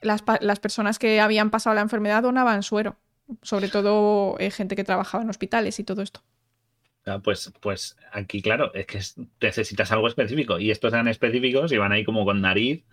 [0.00, 2.96] las, las personas que habían pasado la enfermedad donaban suero,
[3.42, 6.22] sobre todo eh, gente que trabajaba en hospitales y todo esto.
[7.04, 9.00] Ah, pues, pues aquí, claro, es que
[9.40, 10.58] necesitas algo específico.
[10.58, 12.84] Y estos eran específicos y van ahí como con nariz,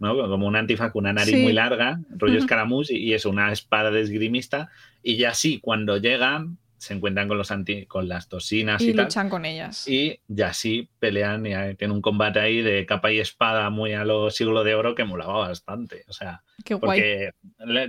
[0.00, 0.16] ¿no?
[0.16, 4.00] Como un antifaz una nariz muy larga, rollo escaramuz, y, y, es una espada de
[4.00, 4.70] esgrimista.
[5.02, 8.92] Y ya sí, cuando llegan, se encuentran con, los anti, con las toxinas y, y
[8.92, 9.86] luchan con ellas.
[9.86, 14.04] Y ya sí pelean y tienen un combate ahí de capa y espada muy a
[14.04, 16.04] los siglos de oro que molaba bastante.
[16.08, 17.30] O sea, Qué porque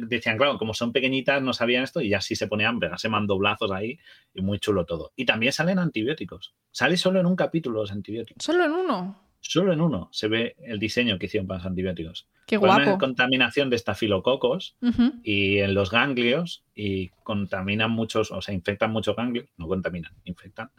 [0.01, 3.71] decían, claro, como son pequeñitas no sabían esto y ya sí se ponían, se mandoblazos
[3.71, 3.97] ahí
[4.31, 5.11] y muy chulo todo.
[5.15, 6.53] Y también salen antibióticos.
[6.69, 8.43] Sale solo en un capítulo los antibióticos.
[8.43, 9.32] ¿Solo en uno?
[9.45, 12.27] Solo en uno se ve el diseño que hicieron para los antibióticos.
[12.47, 12.81] Qué guapo.
[12.81, 14.77] Una contaminación de estafilococos
[15.21, 20.71] y en los ganglios y contaminan muchos, o sea, infectan muchos ganglios, no contaminan, infectan.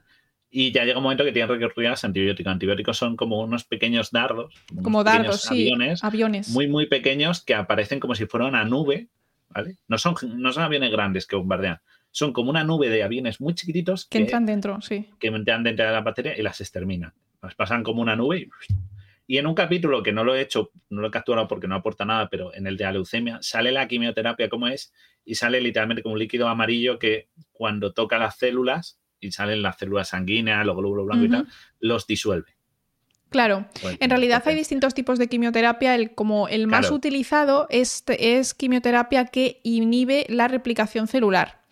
[0.50, 2.50] Y ya llega un momento que tienen que recurrir a antibióticos.
[2.50, 4.54] Antibióticos son como unos pequeños dardos.
[4.82, 5.70] Como dardos, sí.
[6.02, 9.08] Aviones, Muy, muy pequeños que aparecen como si fuera una nube,
[9.50, 9.76] ¿vale?
[9.88, 11.80] No son, no son aviones grandes que bombardean.
[12.12, 15.10] Son como una nube de aviones muy chiquititos que, que entran dentro, sí.
[15.18, 17.12] Que entran dentro de la bacteria y las exterminan.
[17.44, 18.48] Las pasan como una nube
[19.26, 21.74] y, en un capítulo que no lo he hecho, no lo he capturado porque no
[21.74, 24.92] aporta nada, pero en el de la leucemia sale la quimioterapia como es
[25.24, 29.78] y sale literalmente como un líquido amarillo que cuando toca las células y salen las
[29.78, 31.48] células sanguíneas, los glóbulos blancos y tal,
[31.80, 32.54] los disuelve.
[33.30, 35.96] Claro, en realidad hay distintos tipos de quimioterapia.
[35.96, 41.62] El, como el más utilizado es, es quimioterapia que inhibe la replicación celular.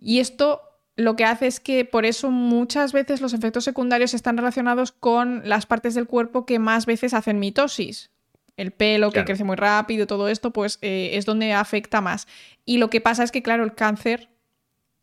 [0.00, 0.62] Y esto
[0.98, 5.48] lo que hace es que por eso muchas veces los efectos secundarios están relacionados con
[5.48, 8.10] las partes del cuerpo que más veces hacen mitosis.
[8.56, 12.26] El pelo que crece muy rápido, todo esto, pues eh, es donde afecta más.
[12.64, 14.28] Y lo que pasa es que, claro, el cáncer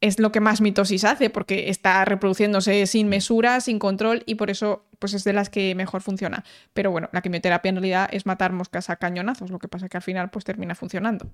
[0.02, 4.50] es lo que más mitosis hace, porque está reproduciéndose sin mesura, sin control, y por
[4.50, 6.44] eso pues es de las que mejor funciona.
[6.74, 9.96] Pero bueno, la quimioterapia en realidad es matar moscas a cañonazos, lo que pasa que
[9.96, 11.32] al final pues termina funcionando.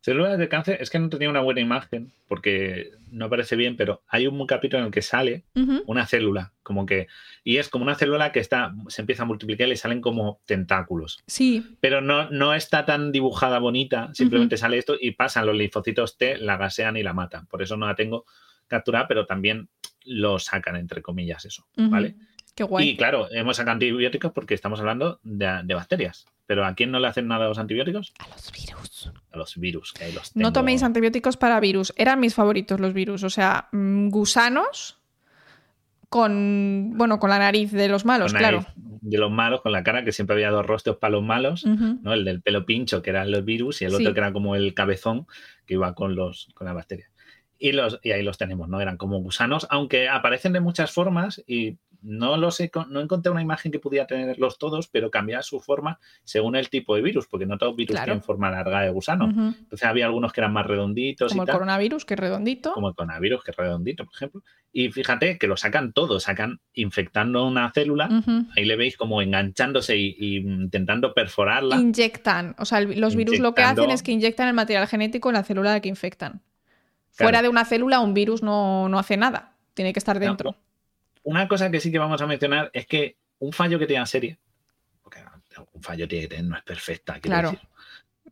[0.00, 4.02] Células de cáncer, es que no tenía una buena imagen porque no parece bien, pero
[4.08, 5.44] hay un capítulo en el que sale
[5.86, 7.06] una célula, como que,
[7.44, 11.18] y es como una célula que está, se empieza a multiplicar y salen como tentáculos.
[11.26, 11.76] Sí.
[11.80, 16.38] Pero no, no está tan dibujada bonita, simplemente sale esto y pasan los linfocitos T,
[16.38, 17.46] la gasean y la matan.
[17.46, 18.24] Por eso no la tengo
[18.68, 19.68] capturada, pero también
[20.04, 22.14] lo sacan, entre comillas, eso, ¿vale?
[22.54, 22.90] Qué guay.
[22.90, 26.26] Y claro, hemos sacado antibióticos porque estamos hablando de bacterias.
[26.50, 28.12] Pero ¿a quién no le hacen nada los antibióticos?
[28.18, 29.12] A los virus.
[29.30, 31.92] A los virus, que ahí los No toméis antibióticos para virus.
[31.96, 33.22] Eran mis favoritos los virus.
[33.22, 35.00] O sea, mm, gusanos
[36.08, 38.66] con, bueno, con la nariz de los malos, claro.
[38.74, 42.12] De los malos, con la cara, que siempre había dos rostros para los malos, ¿no?
[42.12, 44.74] El del pelo pincho, que eran los virus, y el otro que era como el
[44.74, 45.28] cabezón,
[45.66, 47.12] que iba con, los, con las bacterias.
[47.60, 48.80] Y, los, y ahí los tenemos, ¿no?
[48.80, 53.42] Eran como gusanos, aunque aparecen de muchas formas y no lo sé, no encontré una
[53.42, 57.46] imagen que pudiera tenerlos todos, pero cambiaba su forma según el tipo de virus, porque
[57.46, 59.26] no todos virus tienen forma larga de gusano.
[59.26, 61.32] Entonces había algunos que eran más redonditos.
[61.32, 62.72] Como el coronavirus, que es redondito.
[62.72, 64.42] Como el coronavirus, que es redondito, por ejemplo.
[64.72, 68.08] Y fíjate que lo sacan todos, sacan infectando una célula,
[68.56, 71.76] ahí le veis como enganchándose y, intentando perforarla.
[71.76, 75.34] Inyectan, o sea, los virus lo que hacen es que inyectan el material genético en
[75.34, 76.42] la célula de que infectan.
[77.10, 80.56] Fuera de una célula, un virus no, hace nada, tiene que estar dentro
[81.22, 84.06] una cosa que sí que vamos a mencionar es que un fallo que tiene la
[84.06, 84.38] serie,
[85.02, 85.20] porque
[85.72, 87.56] un fallo tiene que tener, no es perfecta, claro.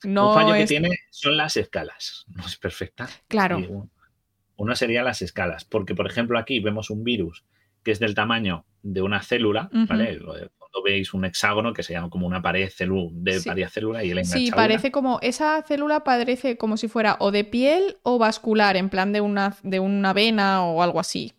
[0.04, 3.08] No un fallo que tiene son las escalas, no es perfecta.
[3.26, 3.88] Claro.
[4.56, 7.44] Uno sería las escalas, porque por ejemplo aquí vemos un virus
[7.82, 10.18] que es del tamaño de una célula, ¿vale?
[10.18, 14.24] Cuando veis un hexágono que se llama como una pared de varias células y el
[14.24, 18.90] Sí, parece como, esa célula parece como si fuera o de piel o vascular, en
[18.90, 21.32] plan de una, de una vena o algo así.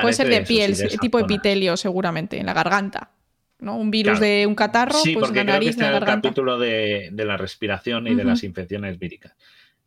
[0.00, 3.10] Puede ser de piel, tipo epitelio seguramente, en la garganta.
[3.58, 3.76] ¿no?
[3.76, 6.58] Un virus de un catarro, sí, pues porque la nariz, creo que está el capítulo
[6.58, 9.34] de, la respiración y de las infecciones víricas.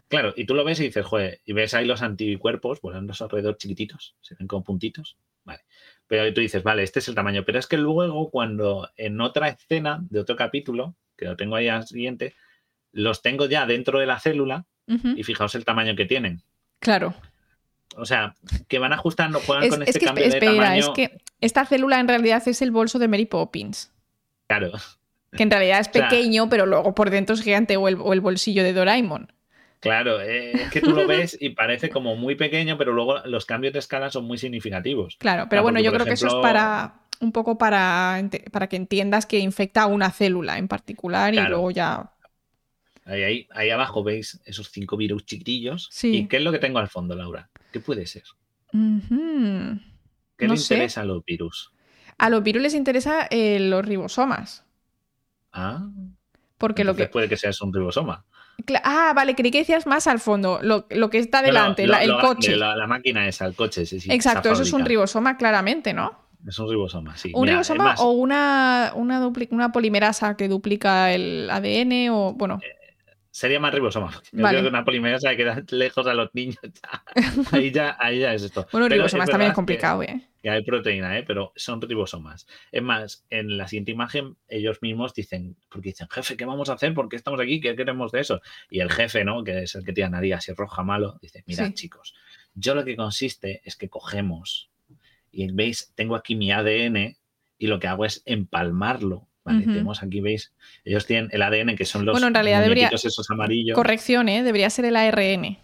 [0.07, 3.57] Claro, y tú lo ves y dices, joder, y ves ahí los anticuerpos volando alrededor
[3.57, 5.61] chiquititos, se ven como puntitos, vale.
[6.07, 7.45] Pero tú dices, vale, este es el tamaño.
[7.45, 11.67] Pero es que luego, cuando en otra escena de otro capítulo, que lo tengo ahí
[11.67, 12.33] al siguiente,
[12.91, 16.41] los tengo ya dentro de la célula y fijaos el tamaño que tienen.
[16.79, 17.13] Claro.
[17.99, 18.35] O sea,
[18.67, 20.79] que van ajustando, juegan con este cambio espera, de tamaño.
[20.79, 23.91] Es que esta célula en realidad es el bolso de Mary Poppins.
[24.47, 24.71] Claro.
[25.31, 28.73] Que en realidad es pequeño, pero luego por dentro es gigante, o el, bolsillo de
[28.73, 29.31] Doraemon.
[29.79, 33.45] Claro, eh, es que tú lo ves y parece como muy pequeño, pero luego los
[33.45, 35.15] cambios de escala son muy significativos.
[35.19, 38.21] Claro, pero bueno, yo creo que eso es para, un poco para,
[38.51, 42.11] para que entiendas que infecta a una célula en particular y luego ya.
[43.05, 45.87] Ahí, ahí, ahí abajo veis esos cinco virus chiquitillos.
[45.91, 46.17] Sí.
[46.17, 47.49] ¿Y qué es lo que tengo al fondo, Laura?
[47.71, 48.23] ¿Qué puede ser?
[48.71, 50.75] ¿Qué No le sé.
[50.75, 51.71] interesa a los virus?
[52.17, 54.65] A los virus les interesa eh, los ribosomas.
[55.51, 55.87] Ah,
[56.57, 57.07] Porque lo que.
[57.07, 58.25] puede que seas un ribosoma.
[58.83, 60.59] Ah, vale, creí que decías más al fondo.
[60.61, 62.55] Lo, lo que está delante, No, no, la- el lo- coche.
[62.57, 64.11] La, la máquina esa, el coche, sí, sí.
[64.11, 66.27] Exacto, eso es un ribosoma, claramente, ¿no?
[66.47, 67.31] Es un ribosoma, sí.
[67.33, 72.59] Un Mira, ribosoma es o una, una, una polimerasa que duplica el ADN o, bueno,
[73.39, 74.11] Sería más ribosoma.
[74.33, 74.57] Yo Vale.
[74.57, 76.57] creo que una polimerasa que da lejos a los niños.
[76.61, 77.03] ya.
[77.53, 78.67] ahí, ya, ahí ya es esto.
[78.73, 80.07] bueno, Pero ribosomas es también es complicado, ¿eh?
[80.35, 81.23] Que, que hay proteína, ¿eh?
[81.25, 82.47] pero son ribosomas.
[82.69, 86.73] Es más, en la siguiente imagen, ellos mismos dicen, porque dicen, jefe, ¿qué vamos a
[86.73, 86.93] hacer?
[86.93, 87.61] ¿Por qué estamos aquí?
[87.61, 88.41] ¿Qué queremos de eso?
[88.69, 89.41] Y el jefe, ¿no?
[89.45, 91.73] Que es el que tiene nariz así roja malo, dice, mira, Sí.
[91.75, 92.15] chicos,
[92.55, 94.69] yo lo que consiste es que cogemos
[95.31, 97.15] y veis, tengo aquí mi ADN
[97.57, 99.28] y lo que hago es empalmarlo.
[99.57, 100.51] Tenemos aquí, veis,
[100.85, 103.75] ellos tienen el ADN que son los Bueno, en realidad debería- esos amarillos.
[103.75, 104.43] Corrección, ¿eh?
[104.43, 105.57] Debería ser el ARN.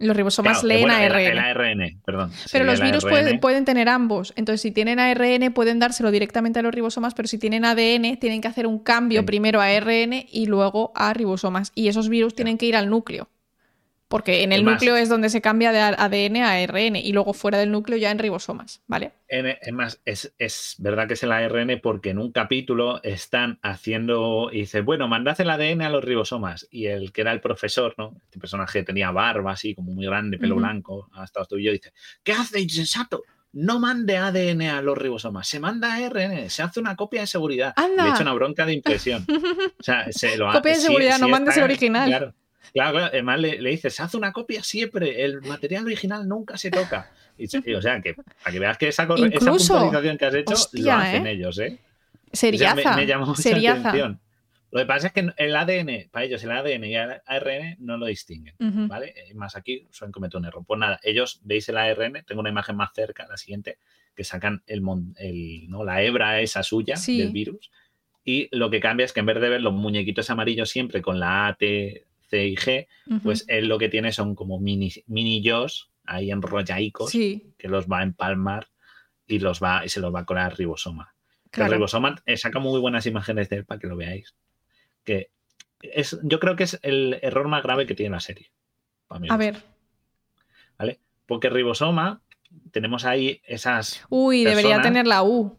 [0.00, 1.26] Los ribosomas Claro, leen bueno, ARN.
[1.26, 2.30] El, ARN, perdón.
[2.52, 4.32] pero los virus pueden, pueden tener ambos.
[4.36, 8.40] Entonces, si tienen ARN, pueden dárselo directamente a los ribosomas, pero si tienen ADN, tienen
[8.40, 9.26] que hacer un cambio Sí.
[9.26, 11.72] primero a ARN y luego a ribosomas.
[11.74, 13.28] Y esos virus tienen que ir al núcleo.
[14.08, 17.34] Porque en el más- núcleo es donde se cambia de ADN a ARN y luego
[17.34, 19.12] fuera del núcleo ya en ribosomas, ¿vale?
[19.28, 24.48] Es más, es, es verdad que es el ARN porque en un capítulo están haciendo,
[24.50, 26.66] y dice, bueno, mandad el ADN a los ribosomas.
[26.70, 28.16] Y el que era el profesor, ¿no?
[28.24, 30.64] Este personaje tenía barba así, como muy grande, pelo Ujú.
[30.64, 31.92] blanco, hasta los tobillos, dice,
[32.22, 33.22] ¿qué hace insensato?
[33.52, 37.72] No mande ADN a los ribosomas, se manda ARN, se hace una copia de seguridad.
[37.76, 38.04] ¡Anda!
[38.04, 39.26] Le echa una bronca de impresión.
[39.78, 42.08] O sea, se lo Copia de sí- seguridad, sí no mandes está- el original.
[42.08, 42.34] Claro,
[42.72, 43.06] claro, claro.
[43.06, 47.10] Además le, le dices, se hace una copia siempre, el material original nunca se toca.
[47.36, 49.74] Y, se- y, o sea, que para que veas que esa, Incluso.
[49.74, 51.32] puntualización que has hecho, lo hacen ¿eh?
[51.32, 51.78] ellos, ¿eh?
[52.32, 52.90] O sea, Seriaza.
[52.90, 53.88] me, me llamó mucha seriaza.
[53.88, 54.20] atención.
[54.70, 57.96] Lo que pasa es que el ADN, para ellos el ADN y el ARN no
[57.96, 58.54] lo distinguen.
[58.58, 59.14] ¿Vale?
[59.30, 60.62] Y Más aquí suelen cometer un error.
[60.66, 63.78] Pues nada, ellos veis el ARN, tengo una imagen más cerca, la siguiente,
[64.14, 64.82] que sacan el,
[65.16, 65.84] el- ¿no?
[65.84, 67.18] la hebra esa suya Sí.
[67.18, 67.70] del virus.
[68.24, 71.18] Y lo que cambia es que en vez de ver los muñequitos amarillos siempre con
[71.18, 72.86] la A, T, C y G,
[73.22, 77.86] pues él lo que tiene son como mini, mini yos ahí enrollaicos sí, que los
[77.86, 78.68] va a empalmar
[79.26, 81.14] y los va y se los va a colar ribosoma.
[81.52, 84.34] El ribosoma eh, saca muy buenas imágenes de él para que lo veáis.
[85.04, 85.30] Que
[85.80, 88.50] es, yo creo que es el error más grave que tiene la serie.
[89.06, 89.62] para A ver.
[91.28, 92.22] Porque el ribosoma,
[92.72, 94.02] tenemos ahí esas.
[94.08, 95.58] Uy, debería tener la U.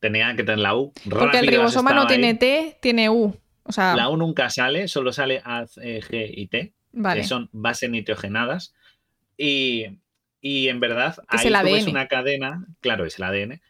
[0.00, 0.92] Tenía que tener la U.
[1.08, 2.34] Porque el ribosoma no tiene.
[2.34, 3.34] T, tiene U.
[3.64, 7.22] O sea, La U nunca sale, solo sale A, G y T, vale.
[7.22, 8.74] que son bases nitrogenadas.
[9.36, 9.86] Y,
[10.40, 11.88] y en verdad, Es ahí el ADN.
[11.88, 13.60] una cadena, claro, es el ADN.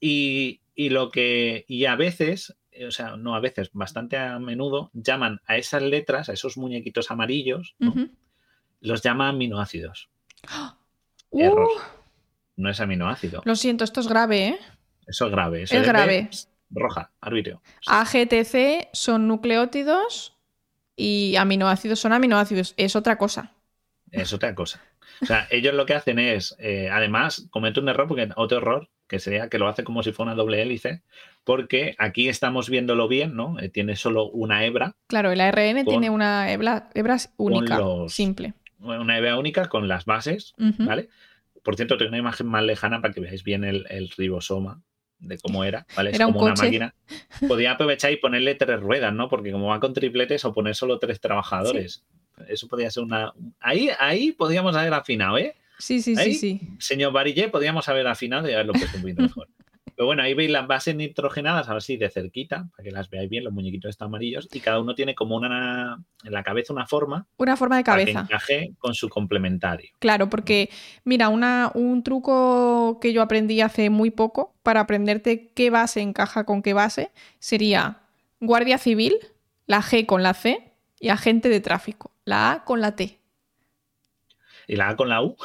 [0.00, 1.64] Y, y lo que.
[1.68, 5.82] Y a veces, eh, o sea, no a veces, bastante a menudo, llaman a esas
[5.82, 7.76] letras, a esos muñequitos amarillos,
[8.80, 10.10] los llaman aminoácidos.
[11.34, 11.68] Uh, Error.
[12.56, 13.40] No es aminoácido.
[13.46, 14.58] lo siento, esto es grave, ¿eh?
[15.06, 15.62] Eso es grave.
[15.62, 16.28] Eso Es grave.
[16.74, 17.62] Roja, arbitrio.
[17.86, 20.36] AGTC son nucleótidos
[20.96, 22.74] y aminoácidos son aminoácidos.
[22.76, 23.52] Es otra cosa.
[24.10, 24.80] Es otra cosa.
[25.20, 28.88] O sea, ellos lo que hacen es, eh, además, comete un error, porque otro error,
[29.06, 31.02] que sería que lo hace como si fuera una doble hélice,
[31.44, 33.58] porque aquí estamos viéndolo bien, ¿no?
[33.60, 38.12] Eh, tiene solo una hebra, Claro, el ARN Con- tiene una hebra, hebra única, los-
[38.14, 38.54] simple.
[38.78, 40.54] una hebra única con las bases.
[40.86, 41.08] ¿vale?
[41.62, 44.82] Por cierto, tengo una imagen más lejana para que veáis bien el, el ribosoma
[45.22, 46.10] de cómo era, ¿vale?
[46.10, 46.94] Es Era un como una máquina.
[47.48, 49.28] Podía aprovechar y ponerle tres ruedas, ¿no?
[49.28, 52.04] Porque como va con tripletes o poner solo tres trabajadores.
[52.48, 53.32] Eso podría ser una...
[53.60, 55.54] Ahí, ahí podríamos haber afinado, ¿eh?
[55.78, 56.60] Sí, sí, sí, Ahí- sí.
[56.78, 59.48] Señor Barillé, podríamos haber afinado y haberlo puesto un poquito mejor.
[59.94, 63.28] Pero bueno, ahí veis las bases nitrogenadas, ahora sí, de cerquita, para que las veáis
[63.28, 66.86] bien, los muñequitos están amarillos, y cada uno tiene como una, en la cabeza una
[66.86, 68.20] forma Una forma de para que cabeza.
[68.26, 69.90] encaje con su complementario.
[69.98, 70.70] Claro, porque
[71.04, 76.44] mira, una, un truco que yo aprendí hace muy poco para aprenderte qué base encaja
[76.44, 77.98] con qué base sería
[78.40, 79.14] Guardia Civil,
[79.66, 83.18] la G con la C y agente de tráfico, la A con la T.
[84.66, 85.36] Y la A con la U,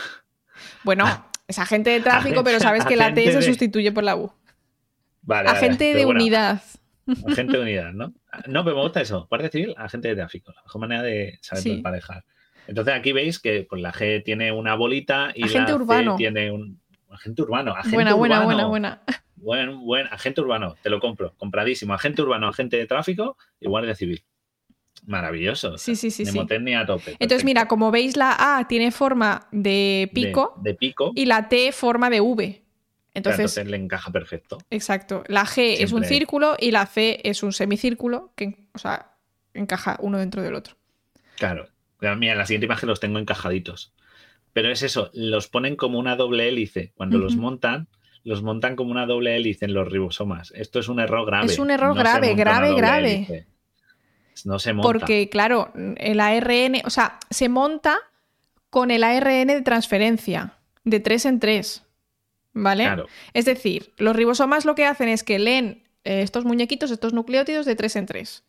[0.84, 1.06] Bueno,
[1.48, 4.32] es agente de tráfico, pero sabes que la T se de- sustituye por la U.
[5.28, 5.50] vale.
[5.50, 6.62] Agente de bueno, unidad.
[7.28, 8.14] Agente de unidad, ¿no?
[8.48, 9.28] No, pero me gusta eso.
[9.30, 10.52] Guardia civil, agente de tráfico.
[10.54, 11.72] La mejor manera de saber Sí.
[11.74, 12.24] emparejar.
[12.68, 16.12] Entonces aquí veis que pues, la G tiene una bolita y Agente la urbano.
[16.14, 17.72] C tiene un agente urbano.
[17.72, 18.68] Agente Buena, buena, urbano.
[18.68, 19.02] buena, buena.
[19.38, 21.94] Buen, buen agente urbano, te lo compro, compradísimo.
[21.94, 24.24] Agente urbano, agente de tráfico y guardia civil.
[25.06, 25.78] Maravilloso.
[25.78, 26.32] Sí, sí, sí, sí.
[26.32, 27.16] Mnemotecnia a tope.
[27.20, 31.12] Entonces, mira, como veis, la A tiene forma de De- pico De, pico.
[31.16, 32.64] y la T forma de V.
[33.18, 34.58] Entonces, le encaja perfecto.
[34.70, 35.24] Exacto.
[35.28, 39.18] La G es un círculo y la C es un semicírculo que, o sea,
[39.54, 40.76] encaja uno dentro del otro.
[41.38, 41.68] Claro.
[42.00, 43.94] Mira, en la siguiente imagen los tengo encajaditos.
[44.54, 46.92] Pero es eso, los ponen como una doble hélice.
[46.96, 47.88] Cuando los montan,
[48.24, 50.52] los montan como una doble hélice en los ribosomas.
[50.56, 51.48] Esto es un error grave.
[51.48, 53.48] Es un error grave, grave, grave.
[54.46, 54.92] No se monta.
[54.92, 57.98] Porque, claro, el ARN, o sea, se monta
[58.70, 60.54] con el ARN de transferencia,
[60.84, 61.87] de tres en tres.
[62.64, 63.06] ¿Vale?
[63.34, 67.66] Es decir, los ribosomas lo que hacen es que leen eh, estos muñequitos, estos nucleótidos
[67.66, 68.44] de tres en tres.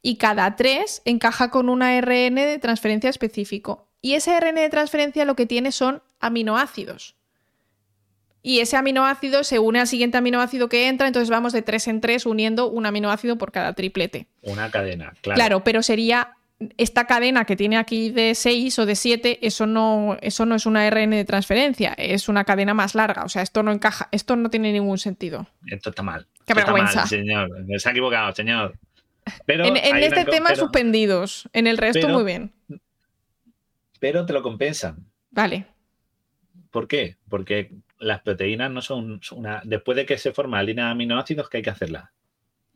[0.00, 3.88] Y cada tres encaja con un ARN de transferencia específico.
[4.00, 7.16] Y ese ARN de transferencia lo que tiene son aminoácidos.
[8.42, 12.00] Y ese aminoácido se une al siguiente aminoácido que entra, entonces vamos de tres en
[12.00, 14.28] tres uniendo un aminoácido por cada triplete.
[14.42, 15.36] Una cadena, claro.
[15.36, 16.37] Claro, pero sería
[16.76, 20.66] esta cadena que tiene aquí de 6 o de 7, eso no, eso no es
[20.66, 23.24] una ARN de transferencia, es una cadena más larga.
[23.24, 25.46] O sea, esto no encaja, esto no tiene ningún sentido.
[25.66, 26.26] Esto está mal.
[26.46, 27.06] Qué vergüenza.
[27.06, 27.50] señor.
[27.76, 28.76] Se ha equivocado, señor.
[29.46, 32.52] Pero en, este tema suspendidos, en el resto muy bien.
[34.00, 35.06] Pero te lo compensan.
[35.30, 35.66] Vale.
[36.70, 37.16] ¿Por qué?
[37.28, 39.60] Porque las proteínas no son una.
[39.64, 42.12] Después de que se forma la línea de aminoácidos, ¿qué hay que hacerla?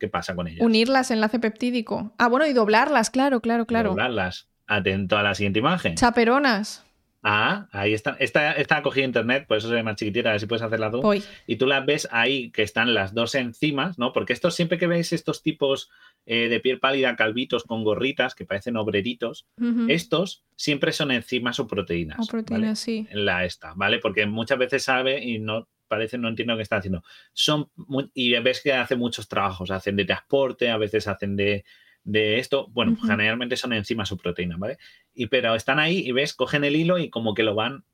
[0.03, 0.62] ¿Qué pasa con ellas?
[0.62, 2.12] Unirlas, enlace peptídico.
[2.18, 3.90] Ah, bueno, y doblarlas, claro, claro, claro.
[3.90, 4.48] Doblarlas.
[4.66, 5.94] Atento a la siguiente imagen.
[5.94, 6.84] Chaperonas.
[7.22, 8.16] Ah, ahí están.
[8.18, 10.90] Esta, está cogida internet, por eso se ve más chiquitita, a ver si puedes hacerla
[10.90, 11.03] tú.
[11.46, 14.12] Y tú las ves ahí que están las dos enzimas, ¿no?
[14.12, 15.88] Porque estos, siempre que veis estos tipos
[16.26, 19.46] eh, de piel pálida, calvitos con gorritas, que parecen obreritos,
[19.86, 22.18] estos siempre son enzimas o proteínas.
[22.18, 23.07] O proteínas, sí.
[23.09, 24.00] En la esta, ¿vale?
[24.00, 27.05] Porque muchas veces sabe y no parece, no entiendo qué está haciendo.
[27.34, 27.70] Son
[28.14, 31.64] y ves que hace muchos trabajos, hacen de transporte, a veces hacen de,
[32.05, 32.68] esto.
[32.68, 34.78] Bueno, generalmente son enzimas o proteínas, ¿vale?
[35.14, 37.84] Y pero están ahí y ves, cogen el hilo y como que lo van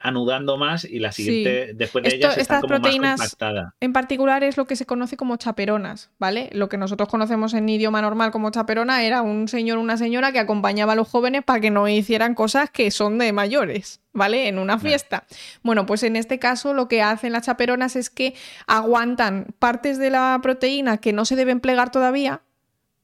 [0.00, 3.74] anudando más y la siguiente, después de ellas, está como proteínas más compactada.
[3.80, 6.48] En particular es lo que se conoce como chaperonas, ¿vale?
[6.52, 10.32] Lo que nosotros conocemos en idioma normal como chaperona era un señor o una señora
[10.32, 14.48] que acompañaba a los jóvenes para que no hicieran cosas que son de mayores, ¿vale?
[14.48, 15.26] En una fiesta.
[15.62, 18.34] Bueno, pues en este caso lo que hacen las chaperonas es que
[18.66, 22.40] aguantan partes de la proteína que no se deben plegar todavía,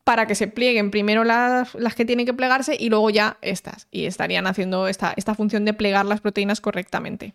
[0.07, 3.89] para que se plieguen primero las, que tienen que plegarse y luego ya estas.
[3.91, 7.35] Y estarían haciendo esta, esta función de plegar las proteínas correctamente.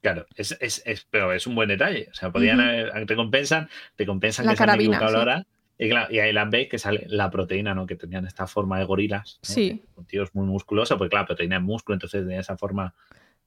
[0.00, 2.06] Claro, es, pero es un buen detalle.
[2.12, 2.60] O sea, podían,
[3.08, 5.44] te compensan, te compensan la que carabina, se han
[5.76, 7.84] Y, y, ahí las veis que sale la proteína, ¿no?
[7.84, 9.40] Que tenían esta forma de gorilas.
[9.42, 9.82] Sí.
[9.96, 12.94] Con tíos muy musculosos, porque claro, la proteína es músculo, entonces de esa forma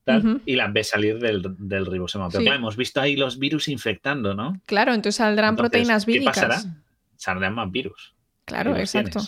[0.03, 2.28] tal, y las ves salir del, ribosoma.
[2.28, 4.59] Pero claro, hemos visto ahí los virus infectando, ¿no?
[4.65, 6.36] Claro, entonces saldrán proteínas víricas.
[6.36, 6.81] ¿Qué pasará?
[7.22, 8.15] Saldrán más virus.
[8.45, 9.22] Claro, exacto.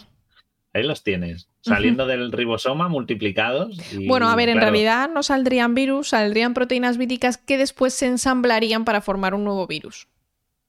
[0.73, 3.77] Ahí los tienes, saliendo del ribosoma, multiplicados.
[4.07, 8.83] bueno, a ver, en realidad no saldrían virus, saldrían proteínas víricas que después se ensamblarían
[8.83, 10.07] para formar un nuevo virus.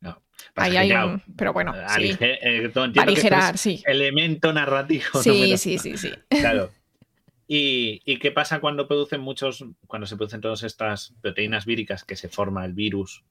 [0.01, 0.21] No.
[0.57, 1.23] Ahí hay un...
[1.39, 2.15] Pero bueno, sí.
[2.21, 3.83] Eh, aligerar, sí.
[3.87, 5.23] Elemento narrativo.
[5.23, 6.11] Sí, sí, sí, sí.
[6.29, 6.71] Claro.
[7.49, 12.17] ¿Y, ¿Y, qué pasa cuando producen muchos, cuando se producen todas estas proteínas víricas que
[12.17, 13.25] se forma el virus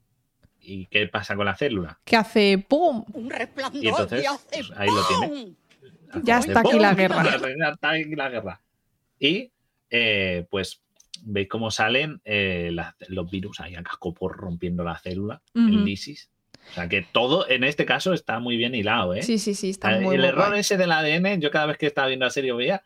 [0.66, 2.00] ¿Y qué pasa con la célula?
[2.06, 3.04] Que hace ¡pum!
[3.14, 5.54] Un resplandor y entonces, pues, ahí lo tiene.
[6.24, 7.24] Ya está aquí la guerra.
[7.60, 8.62] Ya está aquí la guerra.
[9.20, 9.52] Y
[9.90, 10.82] eh, pues
[11.22, 12.76] veis cómo salen eh,
[13.08, 16.30] los virus ahí a por rompiendo la célula, el lisis.
[16.72, 19.22] O sea que todo en este caso está muy bien hilado, ¿eh?
[19.22, 22.08] Sí, sí, sí, está muy El error ese del ADN, yo cada vez que estaba
[22.08, 22.82] viendo la serie veía,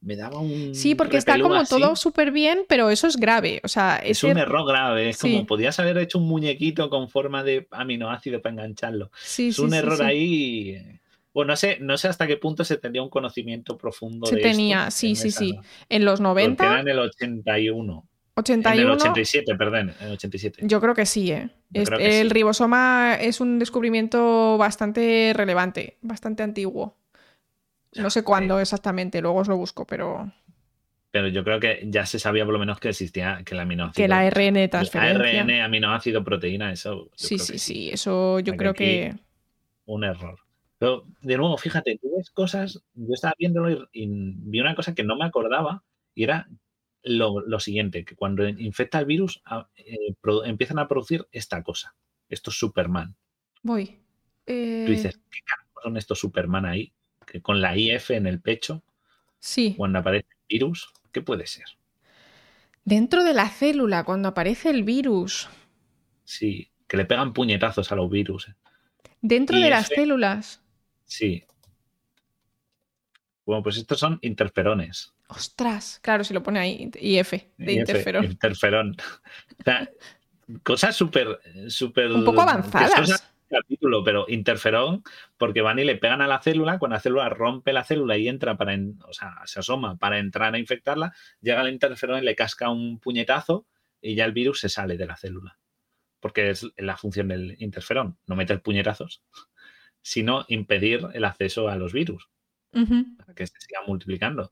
[0.00, 0.74] me daba un.
[0.74, 3.60] Sí, porque está como todo súper bien, pero eso es grave.
[3.64, 5.10] O sea, es un error grave.
[5.10, 9.10] Es como podías haber hecho un muñequito con forma de aminoácido para engancharlo.
[9.22, 11.00] Sí, es un error ahí.
[11.32, 14.90] Bueno, no sé, no sé hasta qué punto se tenía un conocimiento profundo se tenía,
[14.90, 15.58] sí, sí, sí.
[15.88, 16.56] En los 90.
[16.56, 18.06] Porque era en el 81.
[18.34, 18.80] 81.
[18.80, 20.62] En el 87, perdón, en el 87.
[20.66, 21.50] Yo creo que sí, ¿eh?
[21.72, 26.96] el ribosoma es un descubrimiento bastante relevante, bastante antiguo.
[27.94, 30.32] No sé cuándo exactamente, luego os lo busco, pero.
[31.10, 34.02] Pero yo creo que ya se sabía por lo menos que existía que el aminoácido.
[34.02, 35.42] Que la ARN transferencia.
[35.42, 37.10] ARN, aminoácido, proteína, eso.
[37.14, 37.90] Sí, sí, sí.
[37.90, 39.14] Eso yo creo que.
[39.84, 40.38] Un error.
[40.78, 42.82] Pero, de nuevo, fíjate, tú ves cosas.
[42.94, 45.82] Yo estaba viéndolo y vi una cosa que no me acordaba
[46.14, 46.48] y era
[47.02, 51.94] lo, siguiente, que cuando infecta el virus ah, eh, empiezan a producir esta cosa.
[52.28, 53.14] Esto es Superman.
[53.62, 53.98] Voy.
[54.44, 55.40] Tú dices, ¿qué
[55.82, 56.92] son estos Superman ahí?
[57.26, 58.82] Que con la IF en el pecho.
[59.38, 59.74] Sí.
[59.76, 61.66] Cuando aparece el virus, ¿qué puede ser?
[62.84, 65.48] Dentro de la célula, cuando aparece el virus.
[66.24, 68.48] Sí, que le pegan puñetazos a los virus.
[68.48, 68.54] Eh.
[69.20, 70.62] Dentro de las células.
[71.04, 71.44] Sí.
[73.44, 75.11] Bueno, pues estos son interferones.
[75.28, 78.24] Ostras, claro, si lo pone ahí, IF, de interferón.
[78.24, 78.96] Interferón.
[80.62, 82.12] cosas súper, súper.
[82.12, 83.32] Un poco avanzadas.
[83.48, 85.04] Capítulo, pero interferón,
[85.36, 88.26] porque van y le pegan a la célula, cuando la célula rompe la célula y
[88.26, 88.74] entra para,
[89.06, 91.12] o sea, se asoma para entrar a infectarla,
[91.42, 93.66] llega el interferón y le casca un puñetazo
[94.00, 95.58] y ya el virus se sale de la célula.
[96.18, 99.22] Porque es la función del interferón, no meter puñetazos,
[100.00, 102.30] sino impedir el acceso a los virus,
[102.70, 104.50] para que se siga multiplicando.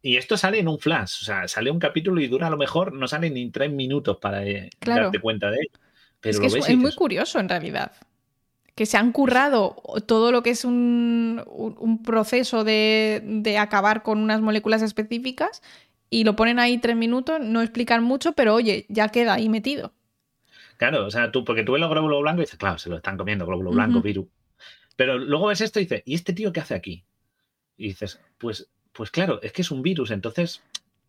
[0.00, 2.56] Y esto sale en un flash, o sea, sale un capítulo y dura a lo
[2.56, 5.80] mejor, no sale ni tres minutos para eh, darte cuenta de ello.
[6.20, 7.92] Pero es que es, muy curioso en realidad.
[8.74, 9.76] Que se han currado
[10.06, 15.62] todo lo que es un, proceso de, de, acabar con unas moléculas específicas
[16.10, 19.92] y lo ponen ahí tres minutos, no explican mucho, pero oye, ya queda ahí metido.
[20.76, 22.96] Claro, o sea, tú, porque tú ves los glóbulos blancos y dices, claro, se lo
[22.96, 24.26] están comiendo, glóbulo blanco, virus.
[24.94, 27.04] Pero luego ves esto y dices, ¿y este tío qué hace aquí?
[27.76, 30.60] Y dices, pues, pues claro, es que es un virus, entonces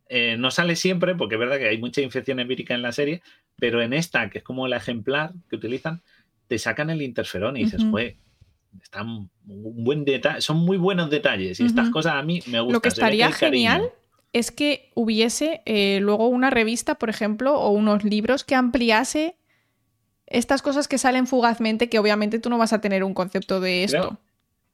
[0.09, 3.23] eh, no sale siempre, porque es verdad que hay mucha infección empírica en la serie,
[3.55, 6.03] pero en esta, que es como la ejemplar que utilizan,
[6.47, 8.13] te sacan el interferón y dices, pues,
[8.79, 9.29] están un
[9.83, 12.73] buen detalle, son muy buenos detalles y estas cosas a mí me gustan.
[12.73, 13.89] Lo que estaría genial
[14.33, 19.35] es que hubiese eh, luego una revista, por ejemplo, o unos libros que ampliase
[20.27, 23.83] estas cosas que salen fugazmente, que obviamente tú no vas a tener un concepto de
[23.83, 24.19] esto.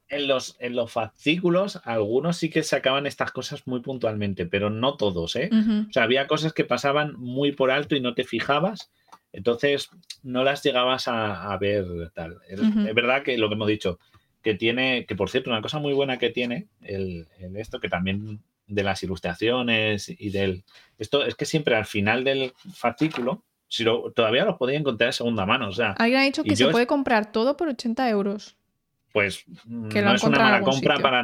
[0.07, 4.97] En los, en los fascículos, algunos sí que sacaban estas cosas muy puntualmente, pero no
[4.97, 5.49] todos, ¿eh?
[5.89, 8.91] O sea, había cosas que pasaban muy por alto y no te fijabas,
[9.33, 9.89] entonces
[10.23, 12.37] no las llegabas a, ver tal.
[12.47, 12.59] Es,
[12.93, 13.99] verdad que lo que hemos dicho,
[14.41, 18.41] que tiene, que por cierto, una cosa muy buena que tiene el esto, que también
[18.67, 20.63] de las ilustraciones y del...
[20.97, 25.13] Esto es que siempre al final del fascículo, si lo, todavía los podía encontrar de
[25.13, 25.69] segunda mano.
[25.69, 28.55] O sea, Alguien ha dicho que se puede comprar todo por 80 euros.
[29.15, 31.23] Pues no es una mala compra para,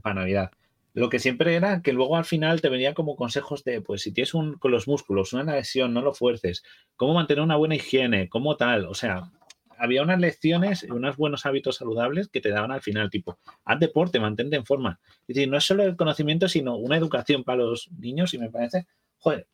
[0.00, 0.52] para Navidad.
[0.94, 4.12] Lo que siempre era que luego al final te venía como consejos de, pues si
[4.12, 6.62] tienes un, con los músculos una lesión, no lo fuerces,
[6.94, 8.86] cómo mantener una buena higiene, cómo tal.
[8.86, 9.32] O sea,
[9.76, 14.20] había unas lecciones, unos buenos hábitos saludables que te daban al final, tipo, haz deporte,
[14.20, 15.00] mantente en forma.
[15.22, 18.50] Es decir, no es solo el conocimiento, sino una educación para los niños y me
[18.50, 18.86] parece,
[19.18, 19.48] joder,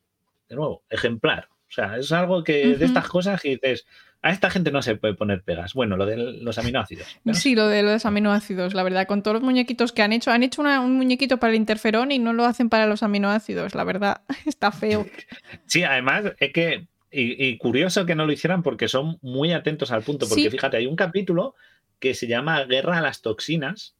[0.47, 1.47] de nuevo, ejemplar.
[1.67, 3.87] O sea, es algo que de estas cosas que dices,
[4.21, 5.73] a esta gente no se puede poner pegas.
[5.73, 7.07] Bueno, lo de los aminoácidos.
[7.33, 10.43] Sí, lo de los aminoácidos, la verdad, con todos los muñequitos que han hecho, han
[10.43, 14.21] hecho un muñequito para el interferón y no lo hacen para los aminoácidos, la verdad,
[14.45, 15.05] está feo.
[15.65, 20.03] Sí, además es que y, curioso que no lo hicieran porque son muy atentos al
[20.03, 20.27] punto.
[20.27, 21.55] Porque fíjate, hay un capítulo
[21.99, 23.95] que se llama Guerra a las toxinas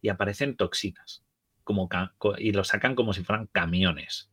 [0.00, 1.22] y aparecen toxinas
[1.62, 1.88] como
[2.38, 4.30] y lo sacan como si fueran camiones.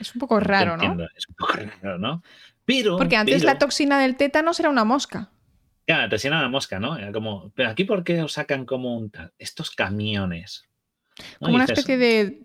[0.00, 1.06] Es un poco raro, ¿no?
[1.16, 2.22] Es un poco raro, ¿no?
[2.64, 2.96] Pero.
[2.96, 5.30] Porque antes la toxina del tétano era una mosca.
[5.86, 6.96] Ya, la toxina de la mosca, ¿no?
[6.96, 9.10] Era como, pero aquí, ¿por qué os sacan como un?
[9.38, 10.64] Estos camiones.
[11.40, 12.42] Como una especie de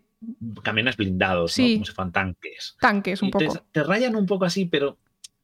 [0.64, 2.76] camiones blindados, como si fueran tanques.
[2.80, 3.66] Tanques, un poco.
[3.72, 4.98] Te, rayan un poco así, pero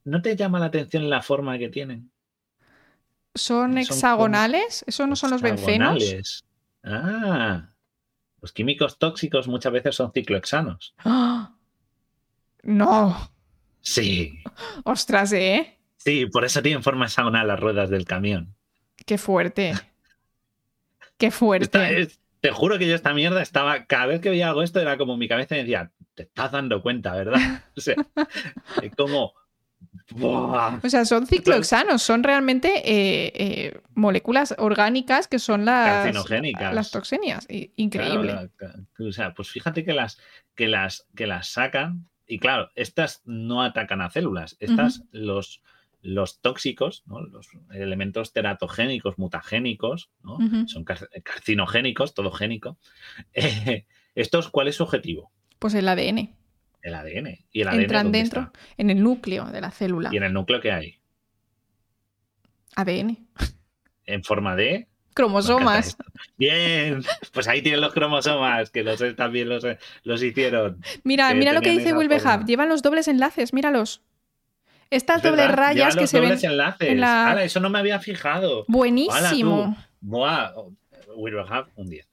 [0.04, 2.10] ¿no te llama la atención la forma que tienen?
[3.34, 4.84] ¿Son, hexagonales?
[4.86, 6.44] ¿Eso no son los bencenos?
[6.82, 7.70] Ah,
[8.40, 10.94] los químicos tóxicos muchas veces son ciclohexanos.
[12.62, 13.32] No.
[13.80, 14.42] Sí.
[14.84, 15.78] Ostras, ¿eh?
[15.96, 18.54] Sí, por eso tienen forma hexagonal las ruedas del camión.
[19.06, 19.74] Qué fuerte.
[21.16, 22.08] Qué fuerte
[22.40, 25.16] te juro que yo esta mierda estaba, cada vez que veía algo esto era como
[25.16, 27.38] mi cabeza me decía, te estás dando cuenta, ¿verdad?
[27.76, 27.96] O sea,
[28.82, 29.32] es como...
[30.20, 36.14] O sea, son ciclohexanos, son realmente eh, eh, moléculas orgánicas que son las,
[36.58, 37.46] las toxinias.
[37.76, 38.50] Increíble.
[38.98, 40.18] o sea, pues fíjate que las,
[40.54, 45.62] que, las, que las sacan, y claro, estas no atacan a células, estas los
[46.02, 50.10] los tóxicos, los elementos teratogénicos, mutagénicos,
[50.66, 52.78] son carcinogénicos, todo génico.
[53.34, 55.30] Eh, ¿Estos cuál es su objetivo?
[55.58, 56.34] Pues el ADN.
[56.82, 57.44] El ADN.
[57.52, 60.08] ¿Y el ADN Entran dentro, en el núcleo de la célula.
[60.10, 61.00] ¿Y en el núcleo qué hay?
[62.76, 63.28] ADN.
[64.06, 65.96] En forma de cromosomas.
[66.36, 67.02] Bien,
[67.32, 69.64] pues ahí tienen los cromosomas, que los también los,
[70.04, 70.80] los hicieron.
[71.04, 74.02] Mira, mira lo que dice Wilbehab, llevan los dobles enlaces, míralos.
[74.90, 76.38] Estas dobles rayas que se ven.
[76.42, 76.88] Enlaces.
[76.88, 77.44] En la...
[77.44, 78.64] eso no me había fijado.
[78.66, 79.76] Buenísimo.
[81.16, 82.08] Will have un 10.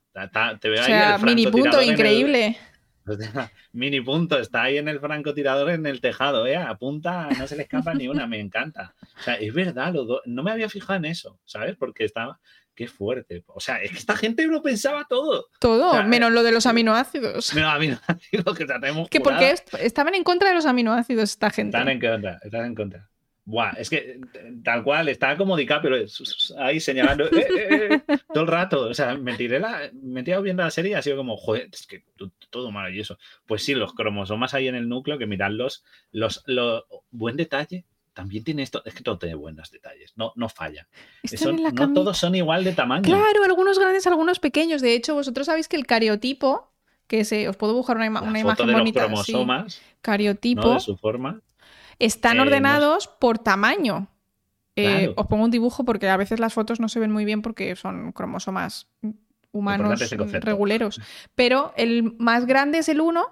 [0.59, 2.57] Te veo o sea, mini punto increíble.
[3.71, 6.57] mini punto, está ahí en el francotirador en el tejado, ¿eh?
[6.57, 8.95] Apunta, no se le escapa ni una, me encanta.
[9.19, 9.93] O sea, es verdad,
[10.25, 11.75] no me había fijado en eso, ¿sabes?
[11.77, 12.39] Porque estaba,
[12.77, 13.43] Qué fuerte.
[13.47, 15.47] O sea, es que esta gente lo pensaba todo.
[15.59, 17.55] Todo, menos lo de los aminoácidos.
[17.55, 19.09] Menos aminoácidos que tenemos.
[19.09, 21.75] Que porque estaban en contra de los aminoácidos esta gente.
[21.75, 23.09] Están en contra, están en contra.
[23.45, 24.19] Buah, es que
[24.63, 26.05] tal cual, estaba como DiCaprio
[26.59, 28.81] ahí señalando eh, eh, eh, todo el rato.
[28.81, 31.69] O sea, me tiré la, me he viendo la serie y ha sido como, joder,
[31.73, 32.03] es que
[32.51, 33.17] todo maravilloso.
[33.47, 37.85] Pues sí, los cromosomas ahí en el núcleo, que miradlos, los, los, buen detalle,
[38.17, 40.87] también tiene esto, es que todo tiene buenos detalles, no, no falla.
[41.71, 43.03] no todos son igual de tamaño.
[43.03, 44.81] Claro, algunos grandes, algunos pequeños.
[44.81, 46.73] De hecho, vosotros sabéis que el cariotipo,
[47.05, 49.01] que se, os puedo buscar una, una imagen de bonita.
[49.01, 50.73] Los cromosomas, cariotipo.
[50.73, 51.41] De su forma.
[51.99, 54.07] Están eh, ordenados por tamaño.
[54.75, 57.43] Eh, os pongo un dibujo porque a veces las fotos no se ven muy bien
[57.43, 58.87] porque son cromosomas
[59.51, 60.09] humanos
[60.41, 60.99] reguleros.
[61.35, 63.23] Pero el más grande es el 1,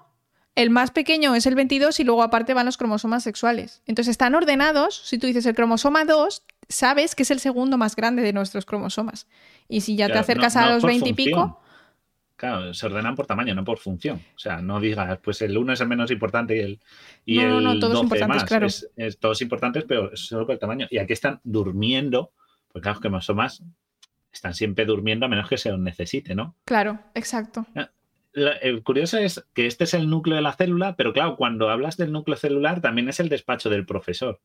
[0.56, 3.82] el más pequeño es el 22 y luego aparte van los cromosomas sexuales.
[3.86, 4.96] Entonces están ordenados.
[5.04, 8.64] Si tú dices el cromosoma 2, sabes que es el segundo más grande de nuestros
[8.64, 9.28] cromosomas.
[9.68, 11.60] Y si ya te acercas a los 20 y pico...
[12.36, 14.20] Claro, se ordenan por tamaño, no por función.
[14.34, 16.80] O sea, no digas, pues el 1 es el menos importante y el,
[17.24, 18.44] y no, el no, todos 12 importantes, más.
[18.44, 18.66] claro.
[18.66, 20.86] Es, todos importantes, pero solo por el tamaño.
[20.90, 22.32] Y aquí están durmiendo,
[22.68, 23.62] porque claro, los cromosomas
[24.32, 26.54] están siempre durmiendo a menos que se los necesite, ¿no?
[26.66, 27.66] Claro, exacto.
[28.36, 31.96] El curioso es que este es el núcleo de la célula, pero claro, cuando hablas
[31.96, 34.40] del núcleo celular también es el despacho del profesor.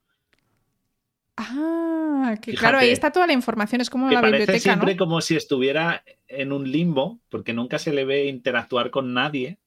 [1.36, 4.60] Ah, que claro, ahí está toda la información, es como la biblioteca.
[4.60, 9.60] siempre como si estuviera en un limbo, porque nunca se le ve interactuar con nadie,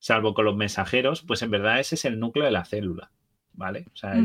[0.00, 3.12] salvo con los mensajeros, pues en verdad ese es el núcleo de la célula,
[3.52, 3.86] ¿vale?
[3.92, 4.16] O sea,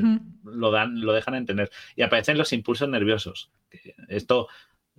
[0.44, 1.70] lo, dan, lo dejan entender.
[1.96, 3.52] Y aparecen los impulsos nerviosos.
[4.08, 4.48] Esto,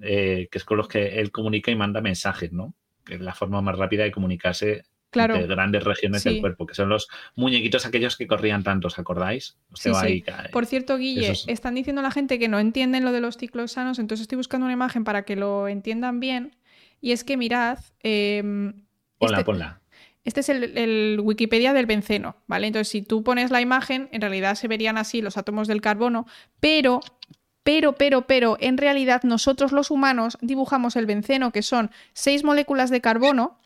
[0.01, 2.75] eh, que es con los que él comunica y manda mensajes, ¿no?
[3.05, 5.35] Que es la forma más rápida de comunicarse claro.
[5.35, 9.57] de grandes regiones del cuerpo, que son los muñequitos aquellos que corrían tanto, ¿os acordáis?
[10.53, 13.99] Por cierto, Guille, están diciendo la gente que no entienden lo de los ciclos sanos,
[13.99, 16.57] entonces estoy buscando una imagen para que lo entiendan bien.
[17.01, 17.79] Y es que mirad.
[18.03, 18.43] Eh,
[19.19, 19.81] ponla, este, ponla.
[20.25, 22.67] Este es el, Wikipedia del benceno, ¿vale?
[22.67, 26.27] Entonces, si tú pones la imagen, en realidad se verían así los átomos del carbono,
[26.61, 27.01] pero
[27.71, 32.91] pero, pero, pero, en realidad nosotros los humanos dibujamos el benceno, que son seis moléculas
[32.91, 33.61] de carbono,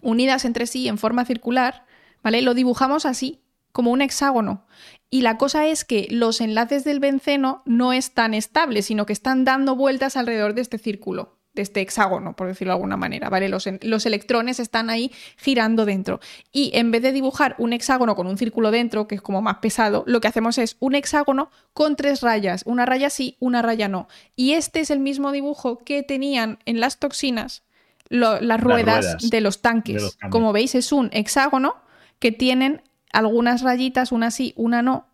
[0.00, 1.84] unidas entre sí en forma circular,
[2.22, 2.40] ¿vale?
[2.40, 4.64] Lo dibujamos así, como un hexágono.
[5.10, 9.44] Y la cosa es que los enlaces del benceno no están estables, sino que están
[9.44, 13.48] dando vueltas alrededor de este círculo, de este hexágono, por decirlo de alguna manera, ¿vale?
[13.48, 16.20] Los, los, electrones están ahí girando dentro.
[16.52, 19.56] Y en vez de dibujar un hexágono con un círculo dentro, que es como más
[19.58, 23.88] pesado, lo que hacemos es un hexágono con tres rayas, una raya sí, una raya
[23.88, 24.06] no.
[24.36, 27.64] Y este es el mismo dibujo que tenían en las toxinas
[28.08, 30.18] las, ruedas de los, tanques.
[30.30, 31.76] Como veis, es un hexágono
[32.18, 32.82] que tienen
[33.12, 35.06] algunas rayitas, una sí, una no,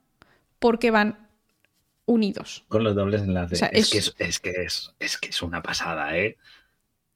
[0.59, 1.29] porque van
[2.13, 2.65] unidos.
[2.69, 3.63] Con los dobles enlaces.
[3.73, 4.51] es, que es, que
[4.99, 6.37] es, que es una pasada, ¿eh?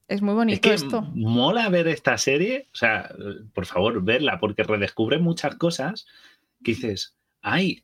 [0.09, 1.03] Es muy bonito esto.
[1.14, 3.11] Mola ver esta serie, o sea,
[3.53, 6.07] por favor, verla, porque redescubre muchas cosas
[6.62, 7.82] que dices, ay,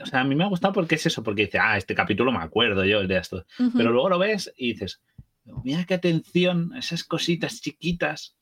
[0.00, 2.32] o sea, a mí me ha gustado porque es eso, porque dice, ah, este capítulo
[2.32, 3.44] me acuerdo yo de esto.
[3.76, 5.00] Pero luego lo ves y dices,
[5.64, 8.36] Mira qué atención, esas cositas chiquitas.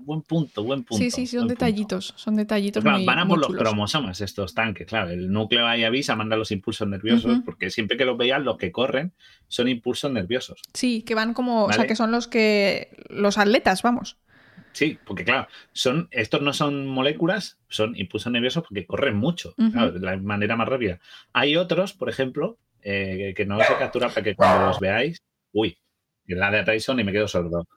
[0.00, 1.02] Buen punto, buen punto.
[1.02, 2.82] Sí, sí, son detallitos, son detallitos.
[2.82, 5.10] Claro, van a por los cromosomas estos tanques, claro.
[5.10, 8.72] El núcleo ahí avisa, manda los impulsos nerviosos, porque siempre que los vean, los que
[8.72, 9.12] corren
[9.46, 10.60] son impulsos nerviosos.
[10.74, 14.16] Sí, que van como, o sea, que son los que, los atletas, vamos.
[14.72, 20.00] Sí, porque claro, son, estos no son moléculas, son impulsos nerviosos porque corren mucho, de
[20.00, 20.98] la manera más rápida.
[21.32, 25.78] Hay otros, por ejemplo, eh, que no se captura para que cuando los veáis, uy,
[26.26, 27.68] la de Tyson y me quedo sordo.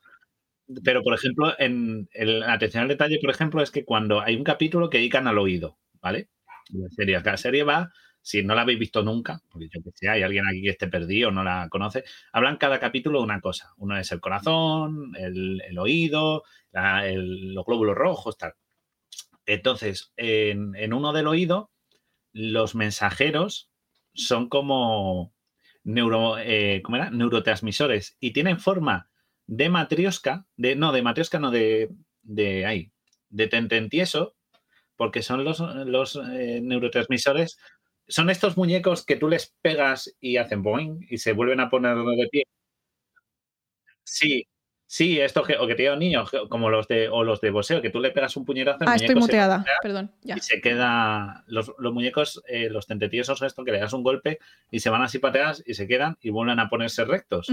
[0.83, 2.07] Pero, por ejemplo, en,
[2.47, 5.77] atención al detalle, por ejemplo, es que cuando hay un capítulo que dedican al oído,
[6.01, 6.29] ¿vale?
[6.69, 7.91] La serie, serie va,
[8.21, 10.87] si no la habéis visto nunca, porque yo que sé, hay alguien aquí que esté
[10.87, 12.03] perdido no la conoce,
[12.33, 13.73] hablan cada capítulo de una cosa.
[13.77, 16.43] Uno es el corazón, el, oído,
[16.73, 18.53] los glóbulos rojos, tal.
[19.45, 21.71] Entonces, en, en uno del oído,
[22.33, 23.69] los mensajeros
[24.13, 25.33] son como
[25.83, 27.11] neuro, eh, ¿cómo era?
[27.11, 29.09] neurotransmisores y tienen forma
[29.47, 31.89] de matriosca, de, no, de matriosca, no, de,
[32.23, 32.91] de ahí,
[33.29, 34.35] de tententieso,
[34.95, 37.57] porque son los, los eh, neurotransmisores,
[38.07, 41.97] son estos muñecos que tú les pegas y hacen boing y se vuelven a poner
[41.97, 42.43] de pie.
[44.03, 44.47] Sí,
[44.87, 47.89] Sí, esto que, o que tiene niños, como los de, o los de boxeo, que
[47.89, 48.85] tú le pegas un puñetazo.
[48.85, 50.11] Ah, estoy muteada, perdón.
[50.21, 50.37] Ya.
[50.37, 51.43] Y se queda.
[51.47, 54.39] Los, muñecos, eh, los tentetillos son esto, que le das un golpe
[54.69, 57.49] y se van así pateadas y se quedan y vuelven a ponerse rectos.